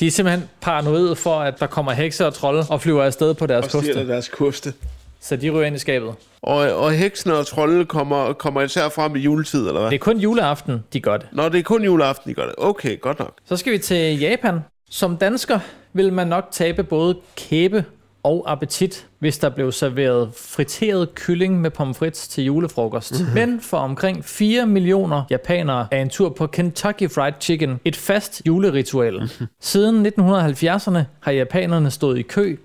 De 0.00 0.06
er 0.06 0.10
simpelthen 0.10 0.48
paranoide 0.60 1.16
for, 1.16 1.40
at 1.40 1.60
der 1.60 1.66
kommer 1.66 1.92
hekse 1.92 2.26
og 2.26 2.34
trolde 2.34 2.64
og 2.70 2.80
flyver 2.80 3.02
afsted 3.02 3.34
på 3.34 3.46
deres 3.46 3.64
Og 3.66 3.70
koste. 3.70 4.08
deres 4.08 4.28
koste. 4.28 4.72
Så 5.20 5.36
de 5.36 5.50
ryger 5.50 5.66
ind 5.66 5.76
i 5.76 5.78
skabet. 5.78 6.14
Og, 6.42 6.56
og 6.58 6.92
heksene 6.92 7.34
og 7.34 7.46
trolde 7.46 7.84
kommer, 7.84 8.32
kommer 8.32 8.62
især 8.62 8.88
frem 8.88 9.16
i 9.16 9.18
juletid, 9.18 9.66
eller 9.66 9.80
hvad? 9.80 9.90
Det 9.90 9.94
er 9.94 9.98
kun 10.04 10.18
juleaften, 10.18 10.84
de 10.92 11.00
gør 11.00 11.16
det. 11.16 11.26
Nå, 11.32 11.48
det 11.48 11.58
er 11.58 11.62
kun 11.62 11.84
juleaften, 11.84 12.30
de 12.30 12.34
gør 12.34 12.44
det. 12.46 12.54
Okay, 12.58 13.00
godt 13.00 13.18
nok. 13.18 13.32
Så 13.44 13.56
skal 13.56 13.72
vi 13.72 13.78
til 13.78 14.18
Japan. 14.18 14.60
Som 14.90 15.16
dansker 15.16 15.58
vil 15.92 16.12
man 16.12 16.26
nok 16.26 16.48
tabe 16.50 16.82
både 16.82 17.16
kæbe 17.36 17.84
og 18.26 18.52
appetit, 18.52 19.06
hvis 19.18 19.38
der 19.38 19.48
blev 19.48 19.72
serveret 19.72 20.30
friteret 20.36 21.14
kylling 21.14 21.60
med 21.60 21.70
pomfrits 21.70 22.28
til 22.28 22.44
julefrokost. 22.44 23.14
Men 23.34 23.60
for 23.60 23.76
omkring 23.76 24.24
4 24.24 24.66
millioner 24.66 25.22
japanere 25.30 25.86
er 25.90 26.02
en 26.02 26.08
tur 26.08 26.28
på 26.28 26.46
Kentucky 26.46 27.10
Fried 27.10 27.34
Chicken 27.40 27.80
et 27.84 27.96
fast 27.96 28.42
juleritual. 28.46 29.30
Siden 29.60 30.06
1970'erne 30.06 30.98
har 31.20 31.30
japanerne 31.32 31.90
stået 31.90 32.18
i 32.18 32.22
kø 32.22 32.56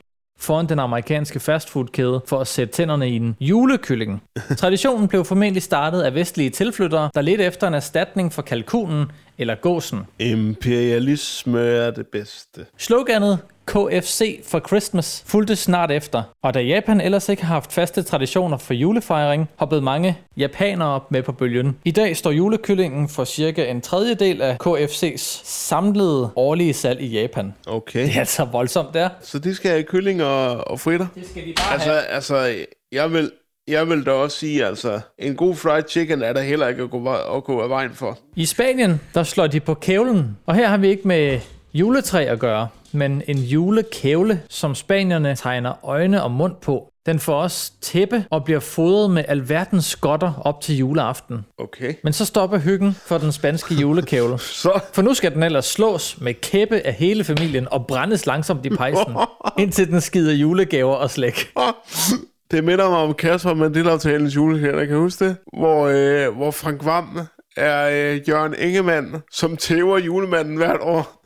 foran 0.42 0.70
den 0.70 0.80
amerikanske 0.80 1.40
fastfoodkæde 1.40 2.22
for 2.26 2.40
at 2.40 2.48
sætte 2.48 2.74
tænderne 2.74 3.10
i 3.10 3.16
en 3.16 3.36
julekylling. 3.40 4.24
Traditionen 4.58 5.08
blev 5.08 5.26
formentlig 5.26 5.64
startet 5.64 6.02
af 6.02 6.16
vestlige 6.16 6.50
tilflyttere, 6.50 7.10
der 7.14 7.22
ledte 7.22 7.44
efter 7.44 7.68
en 7.68 7.74
erstatning 7.74 8.34
for 8.34 8.42
kalkunen 8.42 9.12
eller 9.38 9.56
gåsen. 9.56 10.00
Imperialisme 10.20 11.60
er 11.60 11.92
det 11.92 12.08
bedste. 12.08 12.66
Sloganet 12.78 13.40
KFC 13.72 14.40
for 14.48 14.60
Christmas 14.68 15.24
fulgte 15.28 15.56
snart 15.56 15.92
efter, 15.92 16.24
og 16.44 16.54
da 16.54 16.60
Japan 16.60 17.02
ellers 17.02 17.30
ikke 17.30 17.44
har 17.46 17.54
haft 17.54 17.74
faste 17.74 18.04
traditioner 18.04 18.58
for 18.58 18.74
julefejring, 18.74 19.50
hoppede 19.56 19.82
mange 19.82 20.18
japanere 20.38 21.00
med 21.10 21.24
på 21.24 21.32
bølgen. 21.32 21.78
I 21.86 21.92
dag 21.92 22.18
står 22.18 22.32
julekyllingen 22.32 23.10
for 23.10 23.24
cirka 23.24 23.66
en 23.66 23.82
tredjedel 23.82 24.42
af 24.42 24.58
KFC's 24.68 25.42
samlede 25.46 26.30
årlige 26.36 26.74
salg 26.74 27.02
i 27.02 27.08
Japan. 27.08 27.54
Okay. 27.68 28.06
Det 28.06 28.16
er 28.16 28.20
altså 28.20 28.46
voldsomt 28.46 28.94
der. 28.94 29.10
Så 29.22 29.40
de 29.40 29.56
skal 29.56 29.72
have 29.72 29.84
kylling 29.84 30.24
og, 30.24 30.68
og 30.68 30.80
fritter? 30.80 31.08
Det 31.16 31.28
skal 31.30 31.46
de 31.48 31.54
bare 31.58 31.74
Altså, 31.74 31.92
altså, 31.92 32.56
jeg 32.92 33.14
vil, 33.14 33.32
jeg 33.68 33.90
vil 33.90 34.06
da 34.06 34.12
også 34.12 34.38
sige, 34.38 34.66
altså, 34.66 35.00
en 35.20 35.36
god 35.36 35.56
fried 35.56 35.84
chicken 35.90 36.22
er 36.22 36.34
der 36.34 36.42
heller 36.42 36.68
ikke 36.68 36.84
at 36.84 36.90
gå, 36.90 37.14
at 37.36 37.44
gå 37.44 37.62
af 37.62 37.70
vejen 37.70 37.92
for. 37.94 38.18
I 38.36 38.46
Spanien, 38.46 39.02
der 39.14 39.24
slår 39.24 39.48
de 39.48 39.60
på 39.60 39.74
kævlen, 39.74 40.38
og 40.46 40.56
her 40.56 40.68
har 40.68 40.78
vi 40.78 40.90
ikke 40.90 41.08
med 41.08 41.40
juletræ 41.74 42.26
at 42.26 42.40
gøre, 42.40 42.68
men 42.94 43.22
en 43.28 43.38
julekævle, 43.38 44.42
som 44.50 44.76
spanierne 44.76 45.36
tegner 45.36 45.86
øjne 45.86 46.24
og 46.24 46.32
mund 46.32 46.56
på. 46.62 46.92
Den 47.06 47.20
får 47.20 47.42
også 47.42 47.72
tæppe 47.82 48.26
og 48.30 48.44
bliver 48.44 48.60
fodret 48.60 49.12
med 49.12 49.24
alverdens 49.28 49.86
skotter 49.86 50.34
op 50.46 50.62
til 50.62 50.78
juleaften. 50.78 51.46
Okay. 51.58 51.94
Men 52.04 52.14
så 52.14 52.26
stopper 52.26 52.58
hyggen 52.58 52.98
for 53.06 53.18
den 53.18 53.32
spanske 53.32 53.74
julekævle. 53.76 54.40
Så, 54.64 54.80
For 54.94 55.02
nu 55.02 55.14
skal 55.14 55.34
den 55.34 55.44
ellers 55.44 55.66
slås 55.66 56.22
med 56.22 56.34
kæppe 56.34 56.82
af 56.86 56.94
hele 56.94 57.24
familien 57.24 57.68
og 57.72 57.88
brændes 57.88 58.26
langsomt 58.26 58.66
i 58.66 58.70
pejsen, 58.70 59.16
indtil 59.64 59.88
den 59.88 60.02
skider 60.02 60.34
julegaver 60.34 60.96
og 60.96 61.12
slæk. 61.12 61.54
det 62.52 62.64
minder 62.64 62.90
mig 62.90 62.98
om 62.98 63.14
Kasper 63.14 63.54
Mandela-aftalens 63.54 64.36
julekalender, 64.36 64.86
kan 64.86 64.96
du 64.96 65.02
huske 65.02 65.26
det? 65.26 65.38
Hvor, 65.58 65.88
øh, 65.88 66.36
hvor 66.36 66.52
Frank 66.52 66.86
Vam 66.86 67.20
er 67.58 67.90
øh, 67.90 68.30
Jørgen 68.30 68.56
Ingemann, 68.60 69.22
som 69.32 69.58
tæver 69.58 69.98
julemanden 69.98 70.58
hvert 70.58 70.80
år. 70.82 71.26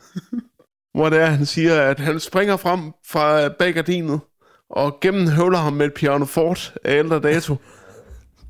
Hvor 0.96 1.10
det 1.10 1.22
er, 1.22 1.26
han 1.26 1.46
siger, 1.46 1.82
at 1.82 2.00
han 2.00 2.20
springer 2.20 2.58
frem 2.58 2.80
fra 3.08 3.50
bag 3.50 3.74
gardinet 3.74 4.20
og 4.70 4.98
gennemhøvler 5.02 5.58
ham 5.58 5.74
med 5.74 5.86
et 5.86 5.94
piano 5.94 6.26
fort 6.26 6.74
af 6.84 6.98
ældre 6.98 7.20
dato. 7.20 7.56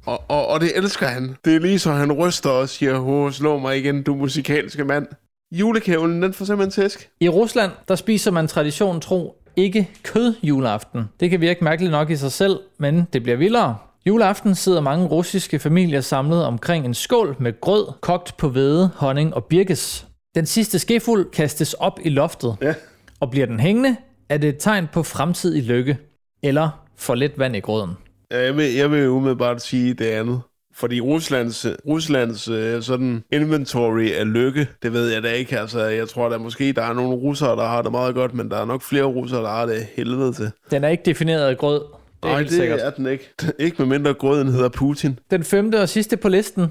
Og, 0.07 0.23
og, 0.27 0.47
og 0.47 0.61
det 0.61 0.77
elsker 0.77 1.07
han. 1.07 1.35
Det 1.45 1.55
er 1.55 1.59
lige 1.59 1.79
så, 1.79 1.91
han 1.91 2.11
ryster 2.11 2.49
og 2.49 2.69
siger, 2.69 2.99
Åh, 2.99 3.31
slå 3.31 3.57
mig 3.57 3.77
igen, 3.77 4.03
du 4.03 4.15
musikalske 4.15 4.83
mand. 4.83 5.07
Julekævlen, 5.51 6.21
den 6.23 6.33
får 6.33 6.45
simpelthen 6.45 6.83
tæsk. 6.83 7.09
I 7.19 7.29
Rusland, 7.29 7.71
der 7.87 7.95
spiser 7.95 8.31
man 8.31 8.47
tradition 8.47 9.01
tro 9.01 9.35
ikke 9.55 9.89
kød 10.03 10.33
juleaften. 10.43 11.03
Det 11.19 11.29
kan 11.29 11.41
virke 11.41 11.63
mærkeligt 11.63 11.91
nok 11.91 12.09
i 12.09 12.15
sig 12.15 12.31
selv, 12.31 12.59
men 12.77 13.07
det 13.13 13.23
bliver 13.23 13.37
vildere. 13.37 13.77
Juleaften 14.07 14.55
sidder 14.55 14.81
mange 14.81 15.07
russiske 15.07 15.59
familier 15.59 16.01
samlet 16.01 16.45
omkring 16.45 16.85
en 16.85 16.93
skål 16.93 17.35
med 17.39 17.61
grød, 17.61 17.87
kogt 18.01 18.37
på 18.37 18.49
hvede, 18.49 18.89
honning 18.95 19.33
og 19.33 19.45
birkes. 19.45 20.07
Den 20.35 20.45
sidste 20.45 20.79
skefuld 20.79 21.31
kastes 21.31 21.73
op 21.73 21.99
i 22.03 22.09
loftet, 22.09 22.55
Ja. 22.61 22.73
og 23.19 23.31
bliver 23.31 23.45
den 23.45 23.59
hængende, 23.59 23.95
er 24.29 24.37
det 24.37 24.49
et 24.49 24.55
tegn 24.59 24.87
på 24.93 25.03
fremtidig 25.03 25.63
lykke, 25.63 25.97
eller 26.43 26.85
for 26.97 27.15
lidt 27.15 27.39
vand 27.39 27.55
i 27.55 27.59
grøden. 27.59 27.91
Jeg 28.31 28.57
vil, 28.57 28.73
jeg 28.73 28.91
vil 28.91 29.09
umiddelbart 29.09 29.61
sige 29.61 29.93
det 29.93 30.05
andet. 30.05 30.41
Fordi 30.77 31.01
Ruslands, 31.01 31.65
Ruslands 31.87 32.47
øh, 32.47 32.81
sådan 32.81 33.23
inventory 33.31 34.11
af 34.11 34.33
lykke, 34.33 34.67
det 34.83 34.93
ved 34.93 35.09
jeg 35.13 35.23
da 35.23 35.31
ikke. 35.31 35.59
Altså, 35.59 35.83
jeg 35.85 36.09
tror 36.09 36.29
da 36.29 36.37
måske, 36.37 36.73
der 36.73 36.81
er 36.81 36.93
nogle 36.93 37.15
russere, 37.15 37.55
der 37.55 37.65
har 37.67 37.81
det 37.81 37.91
meget 37.91 38.15
godt, 38.15 38.33
men 38.33 38.49
der 38.51 38.57
er 38.57 38.65
nok 38.65 38.81
flere 38.81 39.03
russere, 39.03 39.41
der 39.41 39.49
har 39.49 39.65
det 39.65 39.87
helvede 39.95 40.33
til. 40.33 40.51
Den 40.71 40.83
er 40.83 40.87
ikke 40.89 41.03
defineret 41.05 41.47
af 41.47 41.57
grød. 41.57 41.79
Det 42.23 42.29
er 42.31 42.33
Nej, 42.33 42.41
det 42.41 42.51
sikkert. 42.51 42.79
er 42.79 42.89
den 42.89 43.07
ikke. 43.07 43.29
Ikke 43.59 43.75
med 43.79 43.85
mindre 43.85 44.13
grøden 44.13 44.47
hedder 44.47 44.69
Putin. 44.69 45.19
Den 45.31 45.43
femte 45.43 45.81
og 45.81 45.89
sidste 45.89 46.17
på 46.17 46.29
listen. 46.29 46.67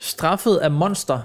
Straffet 0.00 0.56
af 0.56 0.70
monster, 0.70 1.18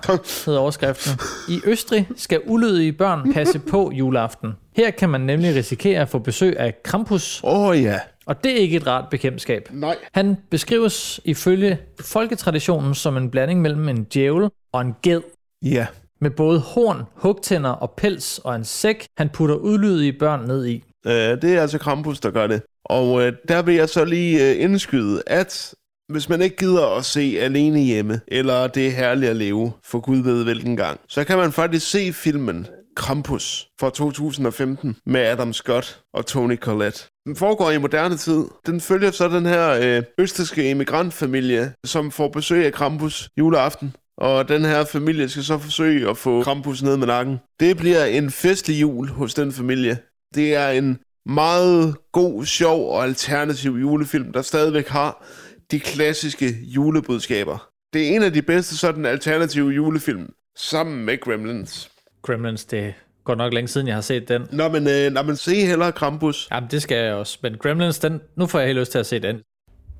hedder 0.46 0.60
overskriften. 0.60 1.12
I 1.50 1.62
Østrig 1.66 2.08
skal 2.16 2.42
ulydige 2.46 2.94
børn 2.94 3.34
passe 3.34 3.60
på 3.60 3.92
juleaften. 3.94 4.54
Her 4.76 4.92
kan 4.92 5.10
man 5.10 5.22
nemlig 5.22 5.56
risikere 5.56 6.02
at 6.02 6.10
få 6.10 6.20
besøg 6.20 6.60
af 6.60 6.84
Krampus, 6.84 7.42
Åh 7.44 7.68
oh, 7.68 7.82
ja. 7.82 8.00
og 8.26 8.44
det 8.44 8.52
er 8.52 8.56
ikke 8.56 8.78
et 8.78 8.88
rart 8.88 9.10
bekendtskab. 9.10 9.70
Nej. 9.72 9.96
Han 10.12 10.38
beskrives 10.52 11.20
ifølge 11.26 11.78
folketraditionen 12.02 12.96
som 12.96 13.18
en 13.18 13.30
blanding 13.30 13.62
mellem 13.62 13.90
en 13.90 14.04
djævel 14.04 14.50
og 14.74 14.82
en 14.82 14.96
ged. 15.04 15.22
Ja. 15.62 15.88
Med 16.22 16.32
både 16.32 16.60
horn, 16.60 17.04
hugtænder 17.16 17.70
og 17.70 17.92
pels 17.98 18.40
og 18.40 18.56
en 18.56 18.64
sæk, 18.64 19.06
han 19.18 19.30
putter 19.30 19.56
udlydige 19.56 20.14
børn 20.14 20.48
ned 20.48 20.66
i. 20.66 20.84
Øh, 21.08 21.14
det 21.14 21.44
er 21.44 21.62
altså 21.62 21.78
Krampus, 21.78 22.20
der 22.20 22.32
gør 22.32 22.48
det. 22.48 22.62
Og 22.86 23.22
øh, 23.22 23.34
der 23.48 23.62
vil 23.62 23.76
jeg 23.76 23.90
så 23.90 24.06
lige 24.06 24.50
øh, 24.50 24.64
indskyde, 24.64 25.24
at 25.28 25.74
hvis 26.10 26.30
man 26.30 26.42
ikke 26.42 26.56
gider 26.56 26.98
at 26.98 27.06
se 27.06 27.38
Alene 27.40 27.80
Hjemme, 27.80 28.22
eller 28.28 28.68
Det 28.68 28.88
er 28.88 28.92
herligt 28.92 29.30
at 29.30 29.36
leve, 29.36 29.72
for 29.86 30.00
Gud 30.00 30.18
ved 30.18 30.44
hvilken 30.44 30.78
gang, 30.78 31.00
så 31.08 31.24
kan 31.24 31.38
man 31.38 31.52
faktisk 31.52 31.92
se 31.92 32.14
filmen 32.14 32.68
Krampus 32.96 33.68
fra 33.80 33.90
2015 33.90 34.96
med 35.06 35.22
Adam 35.22 35.54
Scott 35.54 36.02
og 36.14 36.26
Tony 36.26 36.58
Collette. 36.58 37.00
Den 37.26 37.36
foregår 37.36 37.72
i 37.72 37.78
moderne 37.78 38.18
tid. 38.18 38.46
Den 38.66 38.82
følger 38.82 39.12
så 39.12 39.28
den 39.28 39.46
her 39.46 39.70
øh, 39.70 40.04
østriske 40.18 40.70
immigrantfamilie, 40.70 41.74
som 41.86 42.12
får 42.12 42.28
besøg 42.28 42.66
af 42.66 42.74
Krampus 42.74 43.30
juleaften. 43.38 43.96
Og 44.18 44.50
den 44.50 44.66
her 44.66 44.86
familie 44.86 45.30
skal 45.30 45.44
så 45.44 45.58
forsøge 45.58 46.10
at 46.10 46.18
få 46.18 46.44
Krampus 46.44 46.84
ned 46.84 46.98
med 46.98 47.08
nakken. 47.08 47.38
Det 47.60 47.78
bliver 47.78 48.06
en 48.06 48.32
festlig 48.32 48.82
jul 48.82 49.10
hos 49.10 49.34
den 49.34 49.52
familie. 49.52 49.98
Det 50.36 50.56
er 50.56 50.70
en 50.70 51.00
meget 51.26 51.96
god, 52.12 52.46
sjov 52.46 52.90
og 52.90 53.04
alternativ 53.04 53.72
julefilm, 53.72 54.34
der 54.34 54.42
stadigvæk 54.42 54.88
har 54.88 55.26
de 55.74 55.80
klassiske 55.80 56.46
julebudskaber. 56.62 57.70
Det 57.94 58.08
er 58.08 58.16
en 58.16 58.24
af 58.24 58.34
de 58.34 58.42
bedste 58.42 58.78
sådan 58.78 59.06
alternative 59.06 59.70
julefilm, 59.70 60.34
sammen 60.58 61.06
med 61.06 61.20
Gremlins. 61.20 61.92
Gremlins, 62.22 62.66
det 62.66 62.94
går 63.24 63.36
nok 63.36 63.54
længe 63.54 63.68
siden, 63.68 63.88
jeg 63.88 63.96
har 63.96 64.02
set 64.02 64.28
den. 64.28 64.48
Nå, 64.52 64.68
men, 64.68 64.88
øh, 64.88 65.12
når 65.12 65.24
man 65.24 65.36
se 65.36 65.66
hellere 65.66 65.92
Krampus. 65.92 66.48
Jamen, 66.52 66.70
det 66.72 66.82
skal 66.82 66.98
jeg 66.98 67.14
også. 67.14 67.38
Men 67.44 67.58
Gremlins, 67.58 68.00
den, 68.00 68.22
nu 68.36 68.46
får 68.46 68.60
jeg 68.60 68.68
helt 68.68 68.80
lyst 68.80 68.92
til 68.92 69.00
at 69.00 69.06
se 69.06 69.20
den. 69.20 69.42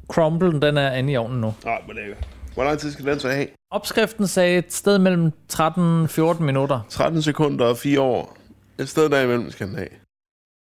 Crumblen, 0.08 0.62
den 0.62 0.78
er 0.78 0.94
inde 0.94 1.14
i 1.14 1.18
ovnen 1.18 1.42
nu. 1.42 1.54
Nej, 1.66 1.82
hvor 1.86 1.94
lækker. 1.94 2.16
Hvor 2.54 2.64
lang 2.64 2.80
tid 2.80 2.92
skal 2.92 3.06
den 3.06 3.20
så 3.20 3.30
have? 3.30 3.48
Opskriften 3.72 4.28
sagde 4.28 4.58
et 4.58 4.74
sted 4.74 5.00
mellem 5.00 5.32
13-14 5.54 6.44
minutter. 6.44 6.80
13 6.90 7.22
sekunder 7.22 7.66
og 7.66 7.78
4 7.78 8.02
år. 8.02 8.38
Et 8.80 8.90
sted 8.90 9.10
derimellem 9.10 9.52
skal 9.52 9.68
den 9.68 9.76
have. 9.76 9.90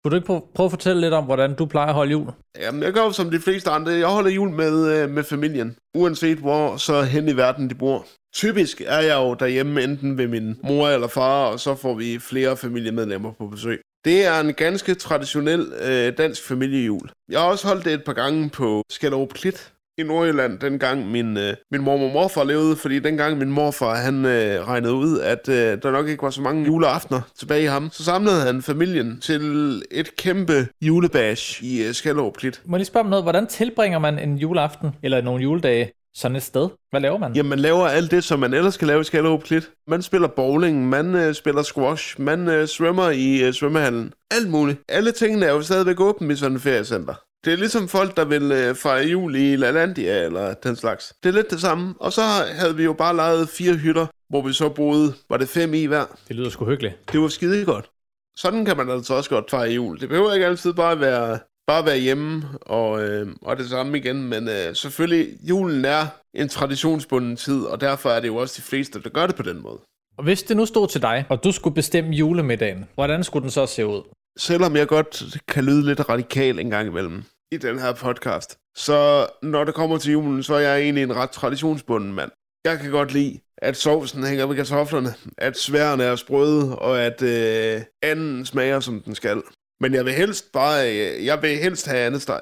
Kunne 0.04 0.10
du 0.10 0.16
ikke 0.16 0.26
prøve, 0.54 0.64
at 0.64 0.70
fortælle 0.70 1.00
lidt 1.00 1.14
om, 1.14 1.24
hvordan 1.24 1.54
du 1.54 1.66
plejer 1.66 1.88
at 1.88 1.94
holde 1.94 2.10
jul? 2.10 2.26
Jamen, 2.60 2.82
jeg 2.82 2.92
gør 2.92 3.00
jo 3.00 3.12
som 3.12 3.30
de 3.30 3.40
fleste 3.40 3.70
andre. 3.70 3.92
Jeg 3.92 4.06
holder 4.06 4.30
jul 4.30 4.50
med, 4.50 5.02
øh, 5.02 5.10
med 5.10 5.24
familien. 5.24 5.76
Uanset 5.94 6.38
hvor 6.38 6.76
så 6.76 7.02
hen 7.02 7.28
i 7.28 7.36
verden 7.36 7.70
de 7.70 7.74
bor. 7.74 8.06
Typisk 8.34 8.80
er 8.86 9.00
jeg 9.00 9.16
jo 9.16 9.34
derhjemme 9.34 9.82
enten 9.82 10.18
ved 10.18 10.28
min 10.28 10.58
mor 10.62 10.88
eller 10.88 11.08
far, 11.08 11.46
og 11.46 11.60
så 11.60 11.74
får 11.74 11.94
vi 11.94 12.18
flere 12.18 12.56
familiemedlemmer 12.56 13.32
på 13.32 13.46
besøg. 13.46 13.80
Det 14.04 14.26
er 14.26 14.40
en 14.40 14.54
ganske 14.54 14.94
traditionel 14.94 15.72
øh, 15.82 16.18
dansk 16.18 16.42
familiejul. 16.48 17.10
Jeg 17.30 17.40
har 17.40 17.46
også 17.46 17.66
holdt 17.66 17.84
det 17.84 17.92
et 17.92 18.04
par 18.04 18.12
gange 18.12 18.50
på 18.50 18.82
Skallerup 18.90 19.32
Klit 19.32 19.72
i 19.98 20.02
Nordjylland, 20.02 20.58
dengang 20.58 21.10
min, 21.10 21.36
øh, 21.36 21.54
min 21.70 21.82
mormor 21.82 22.06
og 22.06 22.12
morfar 22.12 22.44
levede, 22.44 22.76
fordi 22.76 22.98
dengang 22.98 23.38
min 23.38 23.52
morfar 23.52 23.94
han 23.94 24.24
øh, 24.24 24.68
regnede 24.68 24.94
ud, 24.94 25.20
at 25.20 25.48
øh, 25.48 25.82
der 25.82 25.90
nok 25.90 26.08
ikke 26.08 26.22
var 26.22 26.30
så 26.30 26.40
mange 26.42 26.66
juleaftener 26.66 27.20
tilbage 27.38 27.62
i 27.62 27.66
ham, 27.66 27.90
så 27.92 28.04
samlede 28.04 28.40
han 28.40 28.62
familien 28.62 29.20
til 29.20 29.42
et 29.90 30.16
kæmpe 30.16 30.66
julebash 30.82 31.64
i 31.64 31.86
øh, 31.86 31.94
Skallerup 31.94 32.36
Klit. 32.36 32.62
Må 32.64 32.76
jeg 32.76 32.78
lige 32.78 32.86
spørge 32.86 33.04
om 33.04 33.10
noget? 33.10 33.24
Hvordan 33.24 33.46
tilbringer 33.46 33.98
man 33.98 34.18
en 34.18 34.36
juleaften 34.38 34.90
eller 35.02 35.20
nogle 35.20 35.42
juledage 35.42 35.92
sådan 36.14 36.36
et 36.36 36.42
sted? 36.42 36.68
Hvad 36.90 37.00
laver 37.00 37.18
man? 37.18 37.32
Jamen, 37.34 37.50
man 37.50 37.58
laver 37.58 37.86
alt 37.86 38.10
det, 38.10 38.24
som 38.24 38.38
man 38.38 38.54
ellers 38.54 38.74
skal 38.74 38.88
lave 38.88 39.00
i 39.00 39.04
Skallerup 39.04 39.42
Klit. 39.42 39.70
Man 39.88 40.02
spiller 40.02 40.28
bowling, 40.28 40.88
man 40.88 41.14
øh, 41.14 41.34
spiller 41.34 41.62
squash, 41.62 42.20
man 42.20 42.48
øh, 42.48 42.66
svømmer 42.66 43.10
i 43.10 43.42
øh, 43.42 43.52
svømmehallen. 43.52 44.12
Alt 44.30 44.50
muligt. 44.50 44.80
Alle 44.88 45.12
tingene 45.12 45.46
er 45.46 45.52
jo 45.52 45.62
stadigvæk 45.62 46.00
åbne 46.00 46.32
i 46.32 46.36
sådan 46.36 46.56
et 46.56 46.62
feriecenter. 46.62 47.14
Det 47.44 47.52
er 47.52 47.56
ligesom 47.56 47.88
folk, 47.88 48.16
der 48.16 48.24
vil 48.24 48.52
øh, 48.52 48.74
fejre 48.74 49.06
jul 49.06 49.34
i 49.34 49.56
LaLandia 49.56 50.24
eller 50.24 50.54
den 50.54 50.76
slags. 50.76 51.14
Det 51.22 51.28
er 51.28 51.32
lidt 51.32 51.50
det 51.50 51.60
samme. 51.60 51.94
Og 52.00 52.12
så 52.12 52.22
havde 52.60 52.76
vi 52.76 52.84
jo 52.84 52.92
bare 52.92 53.16
lejet 53.16 53.48
fire 53.48 53.74
hytter, 53.74 54.06
hvor 54.28 54.42
vi 54.42 54.52
så 54.52 54.68
boede, 54.68 55.14
var 55.30 55.36
det 55.36 55.48
fem 55.48 55.74
i 55.74 55.84
hver. 55.84 56.04
Det 56.28 56.36
lyder 56.36 56.50
sgu 56.50 56.64
hyggeligt. 56.64 57.12
Det 57.12 57.20
var 57.20 57.28
skide 57.28 57.64
godt. 57.64 57.90
Sådan 58.36 58.64
kan 58.64 58.76
man 58.76 58.90
altså 58.90 59.14
også 59.14 59.30
godt 59.30 59.50
fejre 59.50 59.70
jul. 59.70 60.00
Det 60.00 60.08
behøver 60.08 60.32
ikke 60.34 60.46
altid 60.46 60.72
bare 60.72 61.00
være, 61.00 61.38
bare 61.66 61.86
være 61.86 61.98
hjemme 61.98 62.42
og, 62.60 63.02
øh, 63.04 63.28
og 63.42 63.56
det 63.56 63.68
samme 63.70 63.98
igen, 63.98 64.22
men 64.22 64.48
øh, 64.48 64.74
selvfølgelig, 64.74 65.28
julen 65.48 65.84
er 65.84 66.06
en 66.34 66.48
traditionsbunden 66.48 67.36
tid, 67.36 67.62
og 67.62 67.80
derfor 67.80 68.10
er 68.10 68.20
det 68.20 68.28
jo 68.28 68.36
også 68.36 68.54
de 68.56 68.62
fleste, 68.62 69.02
der 69.02 69.08
gør 69.10 69.26
det 69.26 69.36
på 69.36 69.42
den 69.42 69.62
måde. 69.62 69.78
Og 70.18 70.24
hvis 70.24 70.42
det 70.42 70.56
nu 70.56 70.66
stod 70.66 70.88
til 70.88 71.02
dig, 71.02 71.24
og 71.28 71.44
du 71.44 71.52
skulle 71.52 71.74
bestemme 71.74 72.10
julemiddagen, 72.10 72.84
hvordan 72.94 73.24
skulle 73.24 73.42
den 73.42 73.50
så 73.50 73.66
se 73.66 73.86
ud? 73.86 74.02
Selvom 74.38 74.76
jeg 74.76 74.88
godt 74.88 75.24
kan 75.48 75.64
lyde 75.64 75.86
lidt 75.86 76.08
radikal 76.08 76.58
en 76.58 76.70
gang 76.70 76.88
imellem 76.88 77.24
i 77.52 77.56
den 77.56 77.78
her 77.78 77.92
podcast, 77.92 78.58
så 78.76 79.26
når 79.42 79.64
det 79.64 79.74
kommer 79.74 79.98
til 79.98 80.12
julen, 80.12 80.42
så 80.42 80.54
er 80.54 80.58
jeg 80.58 80.80
egentlig 80.80 81.02
en 81.02 81.16
ret 81.16 81.30
traditionsbunden 81.30 82.12
mand. 82.12 82.30
Jeg 82.64 82.78
kan 82.78 82.90
godt 82.90 83.12
lide, 83.12 83.40
at 83.58 83.76
sovsen 83.76 84.24
hænger 84.24 84.46
ved 84.46 84.56
kartoflerne, 84.56 85.14
at 85.38 85.58
sværene 85.58 86.04
er 86.04 86.16
sprøde, 86.16 86.78
og 86.78 87.02
at 87.02 87.22
øh, 87.22 87.82
anden 88.02 88.46
smager, 88.46 88.80
som 88.80 89.00
den 89.00 89.14
skal. 89.14 89.42
Men 89.80 89.94
jeg 89.94 90.04
vil 90.04 90.12
helst 90.12 90.52
bare, 90.52 90.90
øh, 90.90 91.24
jeg 91.24 91.42
vil 91.42 91.58
helst 91.58 91.86
have 91.86 92.00
andet 92.00 92.22
steg 92.22 92.40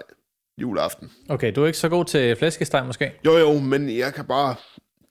juleaften. 0.60 1.10
Okay, 1.28 1.52
du 1.54 1.62
er 1.62 1.66
ikke 1.66 1.78
så 1.78 1.88
god 1.88 2.04
til 2.04 2.36
flæskesteg 2.36 2.86
måske? 2.86 3.12
Jo 3.24 3.36
jo, 3.38 3.58
men 3.58 3.96
jeg 3.96 4.14
kan 4.14 4.24
bare, 4.24 4.54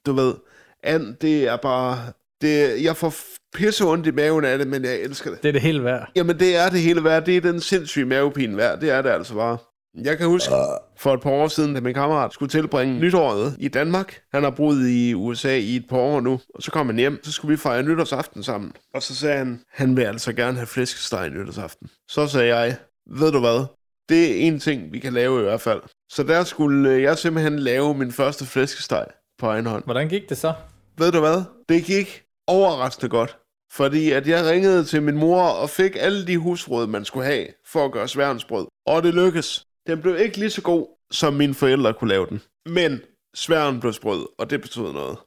du 0.06 0.12
ved, 0.12 0.34
and, 0.82 1.16
det 1.16 1.48
er 1.48 1.56
bare, 1.56 2.12
det, 2.40 2.84
jeg 2.84 2.96
får 2.96 3.14
pisse 3.54 3.84
ondt 3.84 4.06
i 4.06 4.10
maven 4.10 4.44
af 4.44 4.58
det, 4.58 4.66
men 4.66 4.84
jeg 4.84 5.00
elsker 5.00 5.30
det. 5.30 5.42
Det 5.42 5.48
er 5.48 5.52
det 5.52 5.62
hele 5.62 5.84
værd. 5.84 6.10
Jamen, 6.16 6.38
det 6.38 6.56
er 6.56 6.70
det 6.70 6.80
hele 6.80 7.04
værd. 7.04 7.24
Det 7.26 7.36
er 7.36 7.40
den 7.40 7.60
sindssyge 7.60 8.04
mavepine 8.04 8.56
værd. 8.56 8.80
Det 8.80 8.90
er 8.90 9.02
det 9.02 9.10
altså 9.10 9.34
bare. 9.34 9.58
Jeg 10.04 10.18
kan 10.18 10.26
huske 10.26 10.52
for 10.96 11.14
et 11.14 11.20
par 11.20 11.30
år 11.30 11.48
siden, 11.48 11.74
da 11.74 11.80
min 11.80 11.94
kammerat 11.94 12.32
skulle 12.32 12.50
tilbringe 12.50 13.00
nytåret 13.00 13.56
i 13.58 13.68
Danmark. 13.68 14.20
Han 14.34 14.42
har 14.42 14.50
boet 14.50 14.88
i 14.88 15.14
USA 15.14 15.56
i 15.56 15.76
et 15.76 15.84
par 15.88 15.96
år 15.96 16.20
nu. 16.20 16.40
Og 16.54 16.62
så 16.62 16.70
kom 16.70 16.86
han 16.86 16.96
hjem, 16.96 17.24
så 17.24 17.32
skulle 17.32 17.50
vi 17.50 17.56
fejre 17.56 17.82
nytårsaften 17.82 18.42
sammen. 18.42 18.72
Og 18.94 19.02
så 19.02 19.14
sagde 19.14 19.38
han, 19.38 19.60
han 19.72 19.96
vil 19.96 20.02
altså 20.02 20.32
gerne 20.32 20.56
have 20.56 20.66
flæskesteg 20.66 21.30
nytårsaften. 21.30 21.90
Så 22.08 22.26
sagde 22.26 22.56
jeg, 22.56 22.76
ved 23.10 23.32
du 23.32 23.40
hvad? 23.40 23.64
Det 24.08 24.30
er 24.30 24.34
en 24.34 24.60
ting, 24.60 24.92
vi 24.92 24.98
kan 24.98 25.12
lave 25.12 25.40
i 25.40 25.42
hvert 25.42 25.60
fald. 25.60 25.80
Så 26.10 26.22
der 26.22 26.44
skulle 26.44 27.02
jeg 27.02 27.18
simpelthen 27.18 27.58
lave 27.58 27.94
min 27.94 28.12
første 28.12 28.44
flæskesteg 28.44 29.06
på 29.38 29.46
egen 29.46 29.66
hånd. 29.66 29.84
Hvordan 29.84 30.08
gik 30.08 30.28
det 30.28 30.38
så? 30.38 30.52
Ved 30.98 31.12
du 31.12 31.20
hvad? 31.20 31.42
Det 31.68 31.84
gik 31.84 32.22
overraskende 32.46 33.08
godt. 33.08 33.36
Fordi 33.72 34.10
at 34.10 34.28
jeg 34.28 34.44
ringede 34.44 34.84
til 34.84 35.02
min 35.02 35.16
mor 35.16 35.42
og 35.42 35.70
fik 35.70 35.96
alle 36.00 36.26
de 36.26 36.38
husråd, 36.38 36.86
man 36.86 37.04
skulle 37.04 37.26
have 37.26 37.46
for 37.66 37.84
at 37.84 37.92
gøre 37.92 38.08
sværensbrød. 38.08 38.66
Og 38.86 39.02
det 39.02 39.14
lykkedes. 39.14 39.66
Den 39.86 40.02
blev 40.02 40.20
ikke 40.20 40.38
lige 40.38 40.50
så 40.50 40.62
god, 40.62 40.86
som 41.10 41.34
mine 41.34 41.54
forældre 41.54 41.94
kunne 41.94 42.10
lave 42.10 42.26
den. 42.26 42.40
Men 42.66 43.00
sværen 43.34 43.80
blev 43.80 43.92
sprød, 43.92 44.26
og 44.38 44.50
det 44.50 44.60
betød 44.60 44.92
noget. 44.92 45.18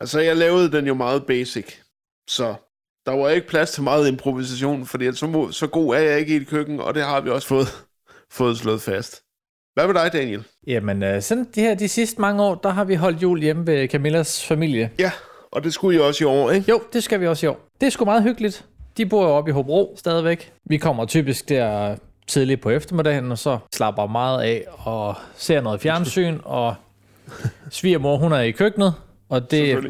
Altså, 0.00 0.20
jeg 0.20 0.36
lavede 0.36 0.72
den 0.72 0.86
jo 0.86 0.94
meget 0.94 1.26
basic. 1.26 1.74
Så 2.28 2.54
der 3.06 3.12
var 3.12 3.28
ikke 3.28 3.48
plads 3.48 3.70
til 3.70 3.82
meget 3.82 4.08
improvisation, 4.08 4.86
fordi 4.86 5.06
at 5.06 5.16
så, 5.16 5.26
må, 5.26 5.52
så 5.52 5.66
god 5.66 5.94
er 5.94 6.00
jeg 6.00 6.18
ikke 6.18 6.34
i 6.34 6.36
et 6.36 6.48
køkken, 6.48 6.80
og 6.80 6.94
det 6.94 7.02
har 7.02 7.20
vi 7.20 7.30
også 7.30 7.48
fået, 7.48 7.66
fået 8.38 8.58
slået 8.58 8.82
fast. 8.82 9.22
Hvad 9.74 9.86
med 9.86 9.94
dig, 9.94 10.12
Daniel? 10.12 10.44
Jamen, 10.66 11.02
øh, 11.02 11.22
sådan 11.22 11.46
de 11.54 11.60
her 11.60 11.74
de 11.74 11.88
sidste 11.88 12.20
mange 12.20 12.42
år, 12.42 12.54
der 12.54 12.68
har 12.68 12.84
vi 12.84 12.94
holdt 12.94 13.22
jul 13.22 13.40
hjemme 13.40 13.66
ved 13.66 13.88
Camillas 13.88 14.46
familie. 14.46 14.90
Ja, 14.98 15.12
og 15.52 15.64
det 15.64 15.74
skulle 15.74 15.98
I 15.98 16.00
også 16.00 16.24
i 16.24 16.26
år, 16.26 16.50
ikke? 16.50 16.70
Jo, 16.70 16.80
det 16.92 17.02
skal 17.02 17.20
vi 17.20 17.26
også 17.26 17.46
i 17.46 17.48
år. 17.48 17.60
Det 17.80 17.86
er 17.86 17.90
sgu 17.90 18.04
meget 18.04 18.22
hyggeligt. 18.22 18.64
De 18.96 19.06
bor 19.06 19.22
jo 19.22 19.28
oppe 19.28 19.50
i 19.50 19.52
Hobro 19.52 19.94
stadigvæk. 19.96 20.52
Vi 20.64 20.76
kommer 20.76 21.04
typisk 21.04 21.48
der 21.48 21.96
tidligt 22.26 22.60
på 22.60 22.70
eftermiddagen, 22.70 23.32
og 23.32 23.38
så 23.38 23.58
slapper 23.74 24.06
meget 24.06 24.42
af 24.42 24.64
og 24.78 25.14
ser 25.36 25.60
noget 25.60 25.80
fjernsyn, 25.80 26.38
og 26.44 26.74
svigermor, 27.70 28.16
hun 28.16 28.32
er 28.32 28.40
i 28.40 28.50
køkkenet, 28.50 28.94
og 29.28 29.50
det, 29.50 29.82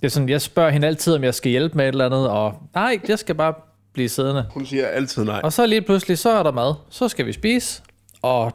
det 0.00 0.04
er 0.04 0.08
sådan, 0.08 0.28
jeg 0.28 0.40
spørger 0.40 0.70
hende 0.70 0.86
altid, 0.86 1.14
om 1.14 1.24
jeg 1.24 1.34
skal 1.34 1.50
hjælpe 1.50 1.76
med 1.76 1.84
et 1.84 1.92
eller 1.92 2.06
andet, 2.06 2.28
og 2.28 2.54
nej, 2.74 3.00
jeg 3.08 3.18
skal 3.18 3.34
bare 3.34 3.54
blive 3.92 4.08
siddende. 4.08 4.46
Hun 4.50 4.66
siger 4.66 4.86
altid 4.86 5.24
nej. 5.24 5.40
Og 5.44 5.52
så 5.52 5.66
lige 5.66 5.82
pludselig, 5.82 6.18
så 6.18 6.30
er 6.30 6.42
der 6.42 6.52
mad. 6.52 6.74
Så 6.90 7.08
skal 7.08 7.26
vi 7.26 7.32
spise, 7.32 7.82
og 8.22 8.52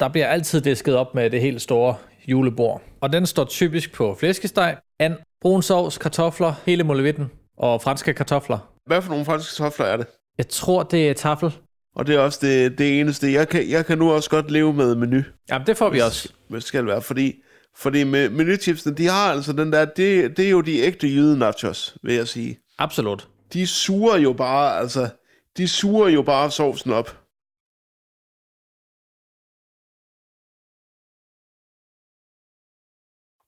der 0.00 0.08
bliver 0.08 0.26
altid 0.26 0.60
disket 0.60 0.96
op 0.96 1.14
med 1.14 1.30
det 1.30 1.40
helt 1.40 1.62
store 1.62 1.94
julebord. 2.28 2.82
Og 3.00 3.12
den 3.12 3.26
står 3.26 3.44
typisk 3.44 3.94
på 3.94 4.16
flæskesteg, 4.20 4.76
and, 5.00 5.14
brun 5.40 5.62
sovs, 5.62 5.98
kartofler, 5.98 6.54
hele 6.66 6.84
molevitten 6.84 7.30
og 7.58 7.82
franske 7.82 8.14
kartofler. 8.14 8.58
Hvad 8.86 9.02
for 9.02 9.10
nogle 9.10 9.24
franske 9.24 9.56
kartofler 9.56 9.86
er 9.86 9.96
det? 9.96 10.06
Jeg 10.38 10.48
tror, 10.48 10.82
det 10.82 11.08
er 11.08 11.14
tafel. 11.14 11.52
Og 11.96 12.06
det 12.06 12.14
er 12.14 12.20
også 12.20 12.38
det, 12.42 12.78
det 12.78 13.00
eneste. 13.00 13.32
Jeg 13.32 13.48
kan, 13.48 13.70
jeg 13.70 13.86
kan 13.86 13.98
nu 13.98 14.12
også 14.12 14.30
godt 14.30 14.50
leve 14.50 14.72
med 14.72 14.94
menu. 14.94 15.22
Jamen, 15.50 15.66
det 15.66 15.76
får 15.76 15.90
vi 15.90 16.00
også. 16.00 16.32
Hvis 16.48 16.62
det 16.62 16.68
skal 16.68 16.86
være, 16.86 17.02
fordi, 17.02 17.34
fordi 17.76 18.04
med 18.04 18.28
menuchipsene, 18.28 18.94
de 18.96 19.06
har 19.06 19.32
altså 19.32 19.52
den 19.52 19.72
der, 19.72 19.84
det, 19.84 20.36
det 20.36 20.46
er 20.46 20.50
jo 20.50 20.60
de 20.60 20.78
ægte 20.78 21.06
jyde 21.06 21.38
nachos, 21.38 21.96
vil 22.02 22.14
jeg 22.14 22.28
sige. 22.28 22.58
Absolut. 22.78 23.28
De 23.52 23.66
suger 23.66 24.16
jo 24.16 24.32
bare, 24.32 24.78
altså, 24.78 25.08
de 25.56 25.68
suger 25.68 26.08
jo 26.08 26.22
bare 26.22 26.50
sovsen 26.50 26.92
op. 26.92 27.16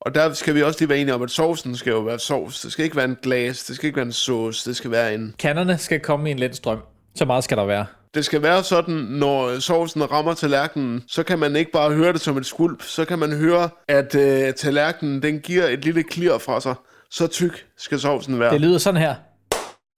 Og 0.01 0.15
der 0.15 0.33
skal 0.33 0.55
vi 0.55 0.63
også 0.63 0.79
lige 0.79 0.89
være 0.89 0.97
enige 0.99 1.15
om, 1.15 1.21
at 1.21 1.31
sovsen 1.31 1.75
skal 1.75 1.91
jo 1.91 1.99
være 1.99 2.19
sovs. 2.19 2.61
Det 2.61 2.71
skal 2.71 2.85
ikke 2.85 2.95
være 2.95 3.05
en 3.05 3.17
glas, 3.23 3.63
det 3.63 3.75
skal 3.75 3.87
ikke 3.87 3.97
være 3.97 4.05
en 4.05 4.11
sauce, 4.11 4.69
det 4.69 4.77
skal 4.77 4.91
være 4.91 5.13
en... 5.13 5.35
Kanderne 5.39 5.77
skal 5.77 5.99
komme 5.99 6.29
i 6.29 6.31
en 6.31 6.39
let 6.39 6.55
strøm. 6.55 6.79
Så 7.15 7.25
meget 7.25 7.43
skal 7.43 7.57
der 7.57 7.65
være. 7.65 7.85
Det 8.13 8.25
skal 8.25 8.41
være 8.41 8.63
sådan, 8.63 8.93
når 8.93 9.59
sovsen 9.59 10.11
rammer 10.11 10.33
tallerkenen, 10.33 11.03
så 11.07 11.23
kan 11.23 11.39
man 11.39 11.55
ikke 11.55 11.71
bare 11.71 11.91
høre 11.91 12.13
det 12.13 12.21
som 12.21 12.37
et 12.37 12.45
skulp. 12.45 12.83
Så 12.83 13.05
kan 13.05 13.19
man 13.19 13.31
høre, 13.31 13.69
at 13.87 14.15
øh, 14.15 14.53
tallerkenen 14.53 15.21
den 15.21 15.39
giver 15.39 15.67
et 15.67 15.85
lille 15.85 16.03
klir 16.03 16.37
fra 16.37 16.61
sig. 16.61 16.75
Så 17.11 17.27
tyk 17.27 17.65
skal 17.77 17.99
sovsen 17.99 18.39
være. 18.39 18.53
Det 18.53 18.61
lyder 18.61 18.77
sådan 18.77 19.01
her. 19.01 19.15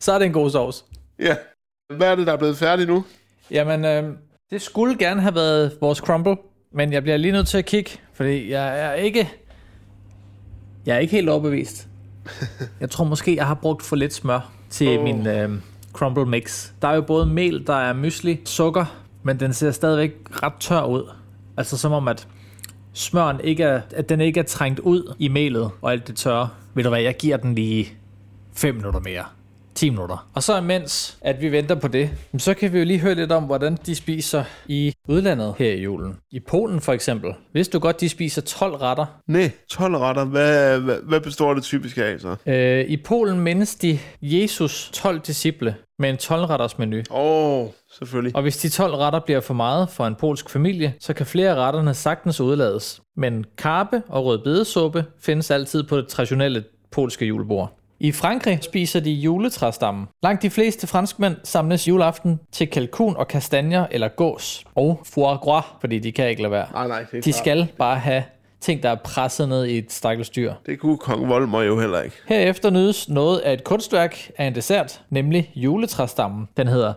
Så 0.01 0.11
er 0.11 0.17
det 0.17 0.25
en 0.25 0.33
god 0.33 0.49
sovs. 0.49 0.85
Ja. 1.19 1.35
Hvad 1.97 2.07
er 2.07 2.15
det, 2.15 2.27
der 2.27 2.33
er 2.33 2.37
blevet 2.37 2.57
færdigt 2.57 2.89
nu? 2.89 3.03
Jamen, 3.51 3.85
øh, 3.85 4.03
det 4.51 4.61
skulle 4.61 4.97
gerne 4.97 5.21
have 5.21 5.35
været 5.35 5.77
vores 5.81 5.97
crumble, 5.97 6.35
men 6.73 6.93
jeg 6.93 7.03
bliver 7.03 7.17
lige 7.17 7.31
nødt 7.31 7.47
til 7.47 7.57
at 7.57 7.65
kigge, 7.65 7.91
fordi 8.13 8.51
jeg 8.51 8.79
er 8.79 8.93
ikke... 8.93 9.31
Jeg 10.85 10.95
er 10.95 10.99
ikke 10.99 11.11
helt 11.11 11.29
overbevist. 11.29 11.87
Jeg 12.79 12.89
tror 12.89 13.05
måske, 13.05 13.35
jeg 13.35 13.47
har 13.47 13.53
brugt 13.53 13.83
for 13.83 13.95
lidt 13.95 14.13
smør 14.13 14.51
til 14.69 14.97
oh. 14.97 15.03
min 15.03 15.27
øh, 15.27 15.49
crumble 15.93 16.25
mix. 16.25 16.69
Der 16.81 16.87
er 16.87 16.95
jo 16.95 17.01
både 17.01 17.25
mel, 17.25 17.67
der 17.67 17.73
er 17.73 17.93
mysli, 17.93 18.39
sukker, 18.45 18.85
men 19.23 19.39
den 19.39 19.53
ser 19.53 19.71
stadigvæk 19.71 20.13
ret 20.43 20.53
tør 20.59 20.83
ud. 20.83 21.09
Altså 21.57 21.77
som 21.77 21.91
om, 21.91 22.07
at 22.07 22.27
smøren 22.93 23.39
ikke 23.43 23.63
er, 23.63 23.81
at 23.95 24.09
den 24.09 24.21
ikke 24.21 24.39
er 24.39 24.43
trængt 24.43 24.79
ud 24.79 25.15
i 25.19 25.27
melet 25.27 25.71
og 25.81 25.91
alt 25.91 26.07
det 26.07 26.15
tørre. 26.15 26.49
Ved 26.73 26.83
du 26.83 26.89
hvad, 26.89 27.01
jeg 27.01 27.17
giver 27.17 27.37
den 27.37 27.55
lige 27.55 27.93
5 28.53 28.75
minutter 28.75 28.99
mere. 28.99 29.23
10 29.81 29.89
minutter. 29.89 30.29
Og 30.35 30.43
så 30.43 30.57
imens, 30.57 31.17
at 31.21 31.41
vi 31.41 31.51
venter 31.51 31.75
på 31.75 31.87
det, 31.87 32.09
så 32.37 32.53
kan 32.53 32.73
vi 32.73 32.79
jo 32.79 32.85
lige 32.85 32.99
høre 32.99 33.15
lidt 33.15 33.31
om, 33.31 33.43
hvordan 33.43 33.77
de 33.85 33.95
spiser 33.95 34.43
i 34.67 34.93
udlandet 35.07 35.55
her 35.57 35.71
i 35.71 35.81
julen. 35.81 36.17
I 36.31 36.39
Polen 36.39 36.81
for 36.81 36.93
eksempel. 36.93 37.33
Vidste 37.53 37.73
du 37.77 37.79
godt, 37.79 38.01
de 38.01 38.09
spiser 38.09 38.41
12 38.41 38.75
retter? 38.75 39.05
Nej, 39.27 39.51
12 39.69 39.95
retter. 39.97 40.25
Hvad, 40.25 40.79
hvad, 40.79 40.97
hvad 41.03 41.19
består 41.19 41.53
det 41.53 41.63
typisk 41.63 41.97
af 41.97 42.19
så? 42.19 42.35
Øh, 42.45 42.85
I 42.87 42.97
Polen 42.97 43.39
mindes 43.39 43.75
de 43.75 43.99
Jesus 44.21 44.89
12 44.93 45.19
disciple 45.19 45.75
med 45.99 46.09
en 46.09 46.15
12-retters 46.15 46.79
menu. 46.79 46.97
Åh, 47.11 47.61
oh, 47.61 47.67
selvfølgelig. 47.97 48.35
Og 48.35 48.41
hvis 48.41 48.57
de 48.57 48.69
12 48.69 48.95
retter 48.95 49.19
bliver 49.19 49.39
for 49.39 49.53
meget 49.53 49.89
for 49.89 50.07
en 50.07 50.15
polsk 50.15 50.49
familie, 50.49 50.93
så 50.99 51.13
kan 51.13 51.25
flere 51.25 51.49
af 51.49 51.55
retterne 51.55 51.93
sagtens 51.93 52.41
udlades. 52.41 53.01
Men 53.17 53.45
karpe 53.57 54.01
og 54.07 54.25
rødbedesuppe 54.25 55.05
findes 55.19 55.51
altid 55.51 55.83
på 55.83 55.97
det 55.97 56.07
traditionelle 56.07 56.63
polske 56.91 57.25
julebord. 57.25 57.80
I 58.03 58.11
Frankrig 58.11 58.59
spiser 58.63 58.99
de 58.99 59.11
juletræstammen. 59.11 60.07
Langt 60.23 60.41
de 60.41 60.49
fleste 60.49 60.87
franskmænd 60.87 61.35
samles 61.43 61.87
juleaften 61.87 62.39
til 62.51 62.67
kalkun 62.67 63.15
og 63.15 63.27
kastanjer 63.27 63.87
eller 63.91 64.07
gås. 64.07 64.65
Og 64.75 65.01
foie 65.13 65.37
gras, 65.37 65.65
fordi 65.81 65.99
de 65.99 66.11
kan 66.11 66.29
ikke 66.29 66.41
lade 66.41 66.51
være. 66.51 66.67
Nej, 66.71 66.87
nej, 66.87 66.99
det 66.99 67.17
er 67.17 67.21
De 67.21 67.31
klart. 67.31 67.35
skal 67.35 67.67
bare 67.77 67.99
have 67.99 68.23
ting, 68.61 68.83
der 68.83 68.89
er 68.89 68.95
presset 68.95 69.49
ned 69.49 69.65
i 69.65 69.77
et 69.77 69.91
stakkels 69.91 70.29
dyr. 70.29 70.53
Det 70.65 70.79
kunne 70.79 70.97
kong 70.97 71.29
Volmer 71.29 71.61
jo 71.61 71.79
heller 71.79 72.01
ikke. 72.01 72.15
Herefter 72.27 72.69
nydes 72.69 73.09
noget 73.09 73.39
af 73.39 73.53
et 73.53 73.63
kunstværk 73.63 74.31
af 74.37 74.45
en 74.45 74.55
dessert, 74.55 75.01
nemlig 75.09 75.51
juletræstammen. 75.55 76.47
Den 76.57 76.67
hedder... 76.67 76.93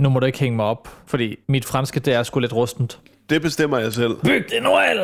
Nu 0.00 0.08
må 0.08 0.20
du 0.20 0.26
ikke 0.26 0.38
hænge 0.40 0.56
mig 0.56 0.64
op, 0.66 0.88
fordi 1.06 1.36
mit 1.48 1.64
franske, 1.64 2.00
det 2.00 2.14
er 2.14 2.22
sgu 2.22 2.40
lidt 2.40 2.52
rustent. 2.52 3.00
Det 3.30 3.42
bestemmer 3.42 3.78
jeg 3.78 3.92
selv. 3.92 4.16
Byg 4.24 4.44
det 4.50 4.62
Noel! 4.62 4.98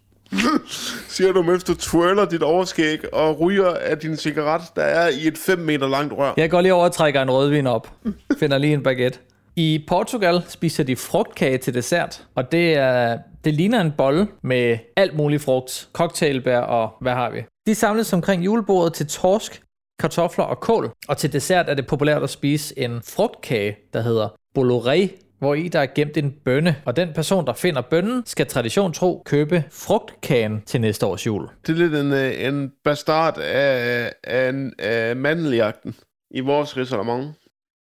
Siger 1.08 1.32
du, 1.32 1.42
mens 1.42 1.64
du 1.64 1.74
twirler 1.74 2.24
dit 2.24 2.42
overskæg 2.42 3.14
og 3.14 3.40
ryger 3.40 3.68
af 3.68 3.98
din 3.98 4.16
cigaret, 4.16 4.62
der 4.76 4.82
er 4.82 5.08
i 5.08 5.26
et 5.26 5.38
5 5.38 5.58
meter 5.58 5.88
langt 5.88 6.12
rør. 6.12 6.32
Jeg 6.36 6.50
går 6.50 6.60
lige 6.60 6.74
over 6.74 6.84
og 6.84 6.92
trækker 6.92 7.22
en 7.22 7.30
rødvin 7.30 7.66
op. 7.66 7.92
Finder 8.38 8.58
lige 8.58 8.74
en 8.74 8.82
baguette. 8.82 9.18
I 9.56 9.84
Portugal 9.88 10.42
spiser 10.48 10.84
de 10.84 10.96
frugtkage 10.96 11.58
til 11.58 11.74
dessert, 11.74 12.24
og 12.34 12.52
det, 12.52 12.72
er, 12.74 13.18
det 13.44 13.54
ligner 13.54 13.80
en 13.80 13.92
bolle 13.98 14.28
med 14.42 14.78
alt 14.96 15.16
muligt 15.16 15.42
frugt, 15.42 15.88
cocktailbær 15.92 16.58
og 16.58 16.90
hvad 17.00 17.12
har 17.12 17.30
vi. 17.30 17.44
De 17.66 17.74
samles 17.74 18.12
omkring 18.12 18.44
julebordet 18.44 18.92
til 18.92 19.06
torsk, 19.06 19.62
kartofler 20.00 20.44
og 20.44 20.60
kål, 20.60 20.90
og 21.08 21.16
til 21.16 21.32
dessert 21.32 21.68
er 21.68 21.74
det 21.74 21.86
populært 21.86 22.22
at 22.22 22.30
spise 22.30 22.78
en 22.78 23.00
frugtkage, 23.04 23.76
der 23.92 24.00
hedder 24.00 24.28
Bolloré 24.58 25.25
hvor 25.38 25.54
i 25.54 25.68
der 25.68 25.80
er 25.80 25.86
gemt 25.94 26.16
en 26.16 26.34
bønne, 26.44 26.76
og 26.84 26.96
den 26.96 27.08
person, 27.14 27.46
der 27.46 27.52
finder 27.52 27.80
bønnen, 27.80 28.22
skal 28.26 28.46
tradition 28.46 28.92
tro 28.92 29.22
købe 29.26 29.64
frugtkagen 29.70 30.62
til 30.66 30.80
næste 30.80 31.06
års 31.06 31.26
jul. 31.26 31.48
Det 31.66 31.72
er 31.72 31.88
lidt 31.88 31.94
en, 31.94 32.12
øh, 32.12 32.46
en 32.46 32.72
bastard 32.84 33.38
af, 33.38 34.12
af, 34.24 34.54
af 34.78 35.16
mandeljagten 35.16 35.94
i 36.30 36.40
vores 36.40 36.76
resonemang. 36.76 37.34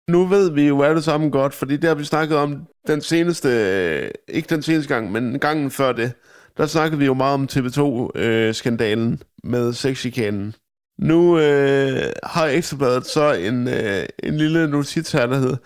Nu 0.10 0.26
ved 0.26 0.52
vi 0.52 0.68
jo 0.68 0.82
alle 0.82 1.02
sammen 1.02 1.32
godt, 1.32 1.54
fordi 1.54 1.78
det 1.78 1.88
har 1.88 1.96
vi 1.96 2.04
snakket 2.04 2.38
om 2.38 2.68
den 2.88 3.02
seneste, 3.02 3.50
øh, 3.50 4.12
ikke 4.28 4.56
den 4.56 4.62
seneste 4.62 4.94
gang, 4.94 5.12
men 5.12 5.40
gangen 5.40 5.72
før 5.72 5.92
det, 5.92 6.12
der 6.58 6.66
snakkede 6.66 7.00
vi 7.00 7.06
jo 7.06 7.14
meget 7.14 7.34
om 7.34 7.48
TV2-skandalen 7.52 9.12
øh, 9.14 9.20
med 9.44 9.74
sexikanen. 9.74 10.56
Nu 11.00 11.40
øh, 11.40 12.12
har 12.24 12.46
Ekstrabladet 12.46 13.06
så 13.06 13.34
en, 13.34 13.68
øh, 13.68 14.06
en 14.24 14.38
lille 14.38 14.68
notits 14.68 15.12
her, 15.12 15.26
der 15.26 15.36
hedder 15.36 15.58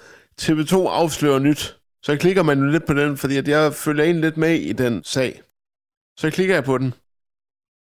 TV2 0.41 0.75
afslører 0.75 1.39
nyt. 1.39 1.77
Så 2.03 2.17
klikker 2.17 2.43
man 2.43 2.59
jo 2.59 2.65
lidt 2.65 2.85
på 2.85 2.93
den, 2.93 3.17
fordi 3.17 3.37
at 3.37 3.47
jeg 3.47 3.73
følger 3.73 4.03
en 4.03 4.21
lidt 4.21 4.37
med 4.37 4.53
i 4.55 4.73
den 4.73 5.03
sag. 5.03 5.41
Så 6.17 6.29
klikker 6.29 6.55
jeg 6.55 6.63
på 6.63 6.77
den. 6.77 6.93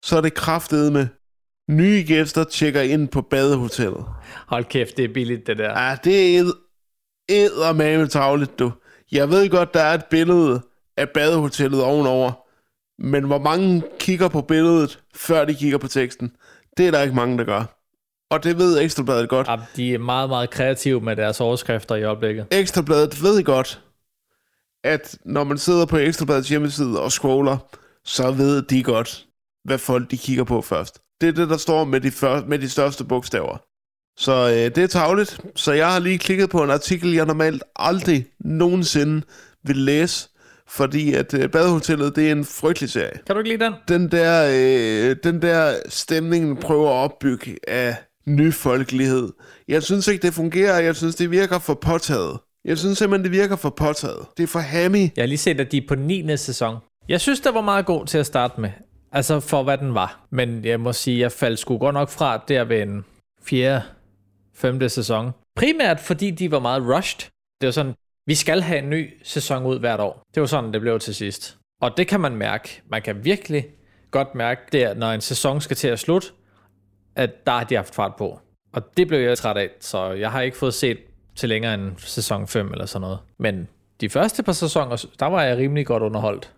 Så 0.04 0.16
er 0.16 0.20
det 0.20 0.34
kraftedet 0.34 0.92
med 0.92 1.06
nye 1.70 2.04
gæster 2.06 2.44
tjekker 2.44 2.80
ind 2.80 3.08
på 3.08 3.22
badehotellet. 3.22 4.04
Hold 4.46 4.64
kæft, 4.64 4.96
det 4.96 5.04
er 5.04 5.12
billigt, 5.14 5.46
det 5.46 5.58
der. 5.58 5.80
Ja, 5.80 5.96
det 6.04 6.38
er 6.38 6.52
eddermame 7.28 8.06
tavligt, 8.06 8.58
du. 8.58 8.72
Jeg 9.12 9.30
ved 9.30 9.50
godt, 9.50 9.74
der 9.74 9.80
er 9.80 9.94
et 9.94 10.04
billede 10.10 10.62
af 10.96 11.10
badehotellet 11.10 11.82
ovenover, 11.82 12.32
men 13.02 13.24
hvor 13.24 13.38
mange 13.38 13.82
kigger 13.98 14.28
på 14.28 14.40
billedet, 14.42 15.02
før 15.14 15.44
de 15.44 15.54
kigger 15.54 15.78
på 15.78 15.88
teksten? 15.88 16.36
Det 16.76 16.86
er 16.86 16.90
der 16.90 17.02
ikke 17.02 17.14
mange, 17.14 17.38
der 17.38 17.44
gør. 17.44 17.83
Og 18.34 18.44
det 18.44 18.58
ved 18.58 18.80
Ekstrabladet 18.80 19.28
godt. 19.28 19.48
Ja, 19.48 19.56
de 19.76 19.94
er 19.94 19.98
meget, 19.98 20.28
meget 20.28 20.50
kreative 20.50 21.00
med 21.00 21.16
deres 21.16 21.40
overskrifter 21.40 21.94
i 21.94 22.02
øjeblikket. 22.02 22.46
Ekstrabladet 22.50 23.22
ved 23.22 23.44
godt, 23.44 23.80
at 24.84 25.18
når 25.24 25.44
man 25.44 25.58
sidder 25.58 25.86
på 25.86 25.96
Ekstrabladets 25.96 26.48
hjemmeside 26.48 27.02
og 27.02 27.12
scroller, 27.12 27.56
så 28.04 28.30
ved 28.30 28.62
de 28.62 28.82
godt, 28.82 29.26
hvad 29.64 29.78
folk 29.78 30.10
de 30.10 30.18
kigger 30.18 30.44
på 30.44 30.62
først. 30.62 30.98
Det 31.20 31.28
er 31.28 31.32
det, 31.32 31.48
der 31.48 31.56
står 31.56 31.84
med 31.84 32.00
de, 32.00 32.10
første, 32.10 32.48
med 32.48 32.58
de 32.58 32.70
største 32.70 33.04
bogstaver. 33.04 33.56
Så 34.18 34.32
øh, 34.32 34.74
det 34.74 34.78
er 34.78 34.86
tavligt. 34.86 35.40
Så 35.56 35.72
jeg 35.72 35.92
har 35.92 35.98
lige 35.98 36.18
klikket 36.18 36.50
på 36.50 36.62
en 36.62 36.70
artikel, 36.70 37.12
jeg 37.12 37.26
normalt 37.26 37.62
aldrig 37.76 38.26
nogensinde 38.40 39.22
vil 39.64 39.76
læse, 39.76 40.28
fordi 40.68 41.14
at 41.14 41.34
øh, 41.34 41.50
Badehotellet, 41.50 42.16
det 42.16 42.28
er 42.28 42.32
en 42.32 42.44
frygtelig 42.44 42.90
serie. 42.90 43.18
Kan 43.26 43.34
du 43.34 43.38
ikke 43.38 43.50
lide 43.50 43.64
den? 43.64 43.74
Den 43.88 44.10
der, 44.10 44.50
øh, 44.52 45.16
den 45.24 45.42
der 45.42 45.74
stemning 45.88 46.60
prøver 46.60 46.90
at 46.90 47.04
opbygge 47.04 47.58
af 47.68 47.96
nyfolkelighed. 48.26 49.32
Jeg 49.68 49.82
synes 49.82 50.08
ikke, 50.08 50.22
det 50.22 50.34
fungerer. 50.34 50.80
Jeg 50.80 50.96
synes, 50.96 51.14
det 51.14 51.30
virker 51.30 51.58
for 51.58 51.74
påtaget. 51.74 52.38
Jeg 52.64 52.78
synes 52.78 52.98
simpelthen, 52.98 53.24
det 53.24 53.40
virker 53.40 53.56
for 53.56 53.70
påtaget. 53.70 54.26
Det 54.36 54.42
er 54.42 54.46
for 54.46 54.58
hammy. 54.58 55.10
Jeg 55.16 55.22
har 55.22 55.26
lige 55.26 55.38
set, 55.38 55.60
at 55.60 55.72
de 55.72 55.76
er 55.76 55.82
på 55.88 55.94
9. 55.94 56.36
sæson. 56.36 56.76
Jeg 57.08 57.20
synes, 57.20 57.40
der 57.40 57.52
var 57.52 57.60
meget 57.60 57.86
god 57.86 58.06
til 58.06 58.18
at 58.18 58.26
starte 58.26 58.60
med. 58.60 58.70
Altså 59.12 59.40
for 59.40 59.62
hvad 59.62 59.78
den 59.78 59.94
var. 59.94 60.26
Men 60.30 60.64
jeg 60.64 60.80
må 60.80 60.92
sige, 60.92 61.20
jeg 61.20 61.32
faldt 61.32 61.58
sgu 61.58 61.78
godt 61.78 61.94
nok 61.94 62.08
fra 62.08 62.44
der 62.48 62.64
ved 62.64 62.82
en 62.82 63.04
4. 63.42 63.82
5. 64.54 64.88
sæson. 64.88 65.30
Primært 65.56 66.00
fordi 66.00 66.30
de 66.30 66.50
var 66.50 66.58
meget 66.58 66.82
rushed. 66.82 67.30
Det 67.60 67.66
var 67.66 67.70
sådan, 67.72 67.94
vi 68.26 68.34
skal 68.34 68.60
have 68.60 68.78
en 68.78 68.90
ny 68.90 69.10
sæson 69.22 69.66
ud 69.66 69.78
hvert 69.78 70.00
år. 70.00 70.22
Det 70.34 70.40
var 70.40 70.46
sådan, 70.46 70.72
det 70.72 70.80
blev 70.80 70.98
til 70.98 71.14
sidst. 71.14 71.56
Og 71.82 71.90
det 71.96 72.06
kan 72.06 72.20
man 72.20 72.36
mærke. 72.36 72.82
Man 72.90 73.02
kan 73.02 73.24
virkelig 73.24 73.66
godt 74.10 74.34
mærke, 74.34 74.60
der, 74.72 74.94
når 74.94 75.12
en 75.12 75.20
sæson 75.20 75.60
skal 75.60 75.76
til 75.76 75.88
at 75.88 75.98
slutte, 75.98 76.28
at 77.16 77.46
der 77.46 77.52
har 77.52 77.64
de 77.64 77.74
haft 77.74 77.94
fart 77.94 78.12
på. 78.18 78.40
Og 78.72 78.96
det 78.96 79.08
blev 79.08 79.20
jeg 79.20 79.38
træt 79.38 79.56
af, 79.56 79.68
så 79.80 80.12
jeg 80.12 80.30
har 80.30 80.40
ikke 80.40 80.56
fået 80.56 80.74
set 80.74 80.98
til 81.36 81.48
længere 81.48 81.74
end 81.74 81.92
sæson 81.96 82.46
5 82.46 82.72
eller 82.72 82.86
sådan 82.86 83.00
noget. 83.00 83.18
Men 83.38 83.68
de 84.00 84.08
første 84.08 84.42
par 84.42 84.52
sæsoner, 84.52 85.04
der 85.20 85.26
var 85.26 85.42
jeg 85.42 85.56
rimelig 85.56 85.86
godt 85.86 86.02
underholdt. 86.02 86.50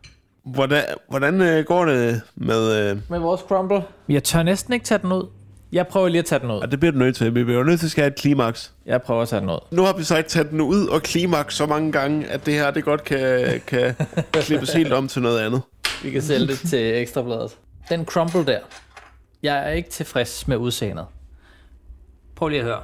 Hvordan, 0.45 0.83
hvordan 1.09 1.41
øh, 1.41 1.65
går 1.65 1.85
det 1.85 2.21
med... 2.35 2.91
Øh... 2.91 2.99
Med 3.11 3.19
vores 3.19 3.41
crumble? 3.41 3.83
Jeg 4.09 4.25
tør 4.25 4.43
næsten 4.43 4.73
ikke 4.73 4.85
tage 4.85 4.99
den 4.99 5.13
ud. 5.13 5.27
Jeg 5.73 5.87
prøver 5.87 6.09
lige 6.09 6.19
at 6.19 6.25
tage 6.25 6.39
den 6.39 6.51
ud. 6.51 6.57
Og 6.57 6.71
det 6.71 6.81
bliver 6.81 6.93
du 6.93 6.99
nødt 6.99 7.17
til. 7.17 7.35
Vi 7.35 7.45
bliver 7.45 7.65
nødt 7.65 7.81
til 7.81 7.87
at 7.87 7.91
skal 7.91 8.03
have 8.03 8.11
et 8.11 8.19
klimaks. 8.19 8.73
Jeg 8.87 9.03
prøver 9.03 9.23
at 9.23 9.29
tage 9.29 9.41
den 9.41 9.51
ud. 9.51 9.59
Nu 9.71 9.83
har 9.83 9.93
vi 9.93 10.05
sagt 10.05 10.27
taget 10.27 10.51
den 10.51 10.61
ud 10.61 10.87
og 10.87 11.03
klimaks 11.03 11.55
så 11.55 11.67
mange 11.67 11.93
gange, 11.93 12.27
at 12.27 12.47
det 12.47 12.55
her 12.55 12.71
det 12.71 12.85
godt 12.85 13.05
kan, 13.05 13.61
kan 13.67 13.95
klippes 14.33 14.73
helt 14.73 14.93
om 14.93 15.09
til 15.09 15.23
noget 15.23 15.41
andet. 15.41 15.63
Vi 16.03 16.11
kan 16.11 16.23
sælge 16.23 16.47
det 16.47 16.59
til 16.59 16.95
ekstrabladet. 17.03 17.57
Den 17.89 18.05
crumble 18.05 18.47
der. 18.47 18.59
Jeg 19.43 19.69
er 19.69 19.71
ikke 19.71 19.91
tilfreds 19.91 20.49
med 20.49 20.57
udseendet. 20.57 21.07
Prøv 22.37 22.49
lige 22.49 22.59
at 22.61 22.65
høre. 22.65 22.83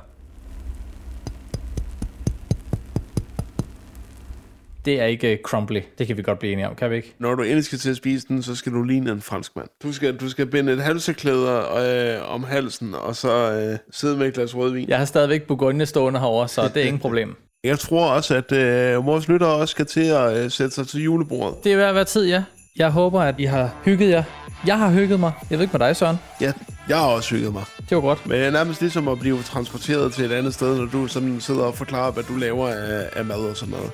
Det 4.84 5.00
er 5.00 5.04
ikke 5.04 5.40
crumbly. 5.44 5.80
Det 5.98 6.06
kan 6.06 6.16
vi 6.16 6.22
godt 6.22 6.38
blive 6.38 6.52
enige 6.52 6.68
om, 6.68 6.74
kan 6.74 6.90
vi 6.90 6.96
ikke? 6.96 7.14
Når 7.18 7.34
du 7.34 7.42
endelig 7.42 7.64
skal 7.64 7.78
til 7.78 7.90
at 7.90 7.96
spise 7.96 8.28
den, 8.28 8.42
så 8.42 8.54
skal 8.54 8.72
du 8.72 8.82
ligne 8.82 9.10
en 9.10 9.20
fransk 9.22 9.56
mand. 9.56 9.68
Du 9.82 9.92
skal, 9.92 10.16
du 10.16 10.28
skal 10.28 10.46
binde 10.46 10.72
et 10.72 10.82
halseklæder 10.82 11.74
øh, 11.74 12.34
om 12.34 12.44
halsen, 12.44 12.94
og 12.94 13.16
så 13.16 13.52
øh, 13.52 13.78
sidde 13.90 14.16
med 14.16 14.26
et 14.26 14.34
glas 14.34 14.56
rødvin. 14.56 14.88
Jeg 14.88 14.98
har 14.98 15.04
stadigvæk 15.04 15.42
Bourgogne 15.42 15.86
stående 15.86 16.20
herovre, 16.20 16.48
så 16.48 16.68
det 16.68 16.76
er 16.76 16.86
ingen 16.86 17.00
problem. 17.00 17.36
Jeg 17.64 17.78
tror 17.78 18.10
også, 18.10 18.34
at 18.34 18.52
øh, 18.52 19.06
vores 19.06 19.28
lyttere 19.28 19.50
også 19.50 19.72
skal 19.72 19.86
til 19.86 20.04
at 20.06 20.36
øh, 20.44 20.50
sætte 20.50 20.74
sig 20.74 20.88
til 20.88 21.02
julebordet. 21.02 21.64
Det 21.64 21.72
er 21.72 21.76
ved 21.76 21.84
at 21.84 21.94
være 21.94 22.04
tid, 22.04 22.26
ja. 22.28 22.44
Jeg 22.76 22.90
håber, 22.90 23.20
at 23.20 23.34
I 23.38 23.44
har 23.44 23.74
hygget 23.84 24.10
jer. 24.10 24.41
Jeg 24.66 24.78
har 24.78 24.90
hygget 24.90 25.20
mig. 25.20 25.32
Jeg 25.50 25.58
ved 25.58 25.64
ikke 25.64 25.78
med 25.78 25.86
dig, 25.86 25.96
Søren. 25.96 26.18
Ja, 26.40 26.52
jeg 26.88 26.96
har 26.96 27.06
også 27.06 27.34
hygget 27.34 27.52
mig. 27.52 27.64
Det 27.88 27.96
var 27.96 28.00
godt. 28.00 28.26
Men 28.26 28.36
det 28.38 28.46
er 28.46 28.50
nærmest 28.50 28.80
ligesom 28.80 29.08
at 29.08 29.18
blive 29.18 29.42
transporteret 29.42 30.12
til 30.12 30.24
et 30.24 30.32
andet 30.32 30.54
sted, 30.54 30.76
når 30.78 30.84
du 30.84 31.06
sådan 31.06 31.40
sidder 31.40 31.62
og 31.62 31.74
forklarer, 31.74 32.10
hvad 32.12 32.24
du 32.24 32.36
laver 32.36 32.68
af, 32.68 33.08
af 33.16 33.24
mad 33.24 33.36
og 33.36 33.56
sådan 33.56 33.74
noget. 33.74 33.90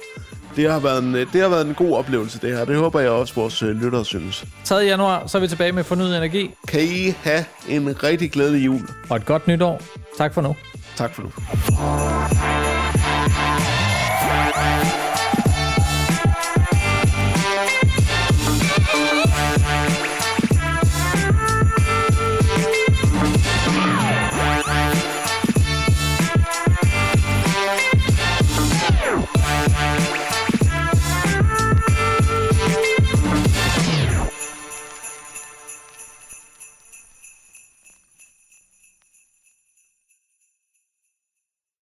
Det 0.56 0.70
har, 0.70 0.78
været 0.78 1.02
en, 1.02 1.14
det 1.14 1.40
har 1.40 1.48
været 1.48 1.66
en 1.66 1.74
god 1.74 1.96
oplevelse, 1.96 2.38
det 2.40 2.56
her. 2.56 2.64
Det 2.64 2.76
håber 2.76 3.00
jeg 3.00 3.10
også, 3.10 3.34
vores 3.34 3.62
øh, 3.62 3.82
lyttere 3.82 4.04
synes. 4.04 4.44
3. 4.64 4.76
januar, 4.76 5.26
så 5.26 5.38
er 5.38 5.42
vi 5.42 5.48
tilbage 5.48 5.72
med 5.72 5.84
fornyet 5.84 6.16
energi. 6.16 6.50
Kan 6.68 6.80
I 6.80 7.14
have 7.22 7.44
en 7.68 8.02
rigtig 8.02 8.30
glædelig 8.32 8.66
jul. 8.66 8.80
Og 9.08 9.16
et 9.16 9.24
godt 9.26 9.48
nytår. 9.48 9.80
Tak 10.18 10.34
for 10.34 10.42
nu. 10.42 10.56
Tak 10.96 11.14
for 11.14 11.22
nu. 11.22 12.67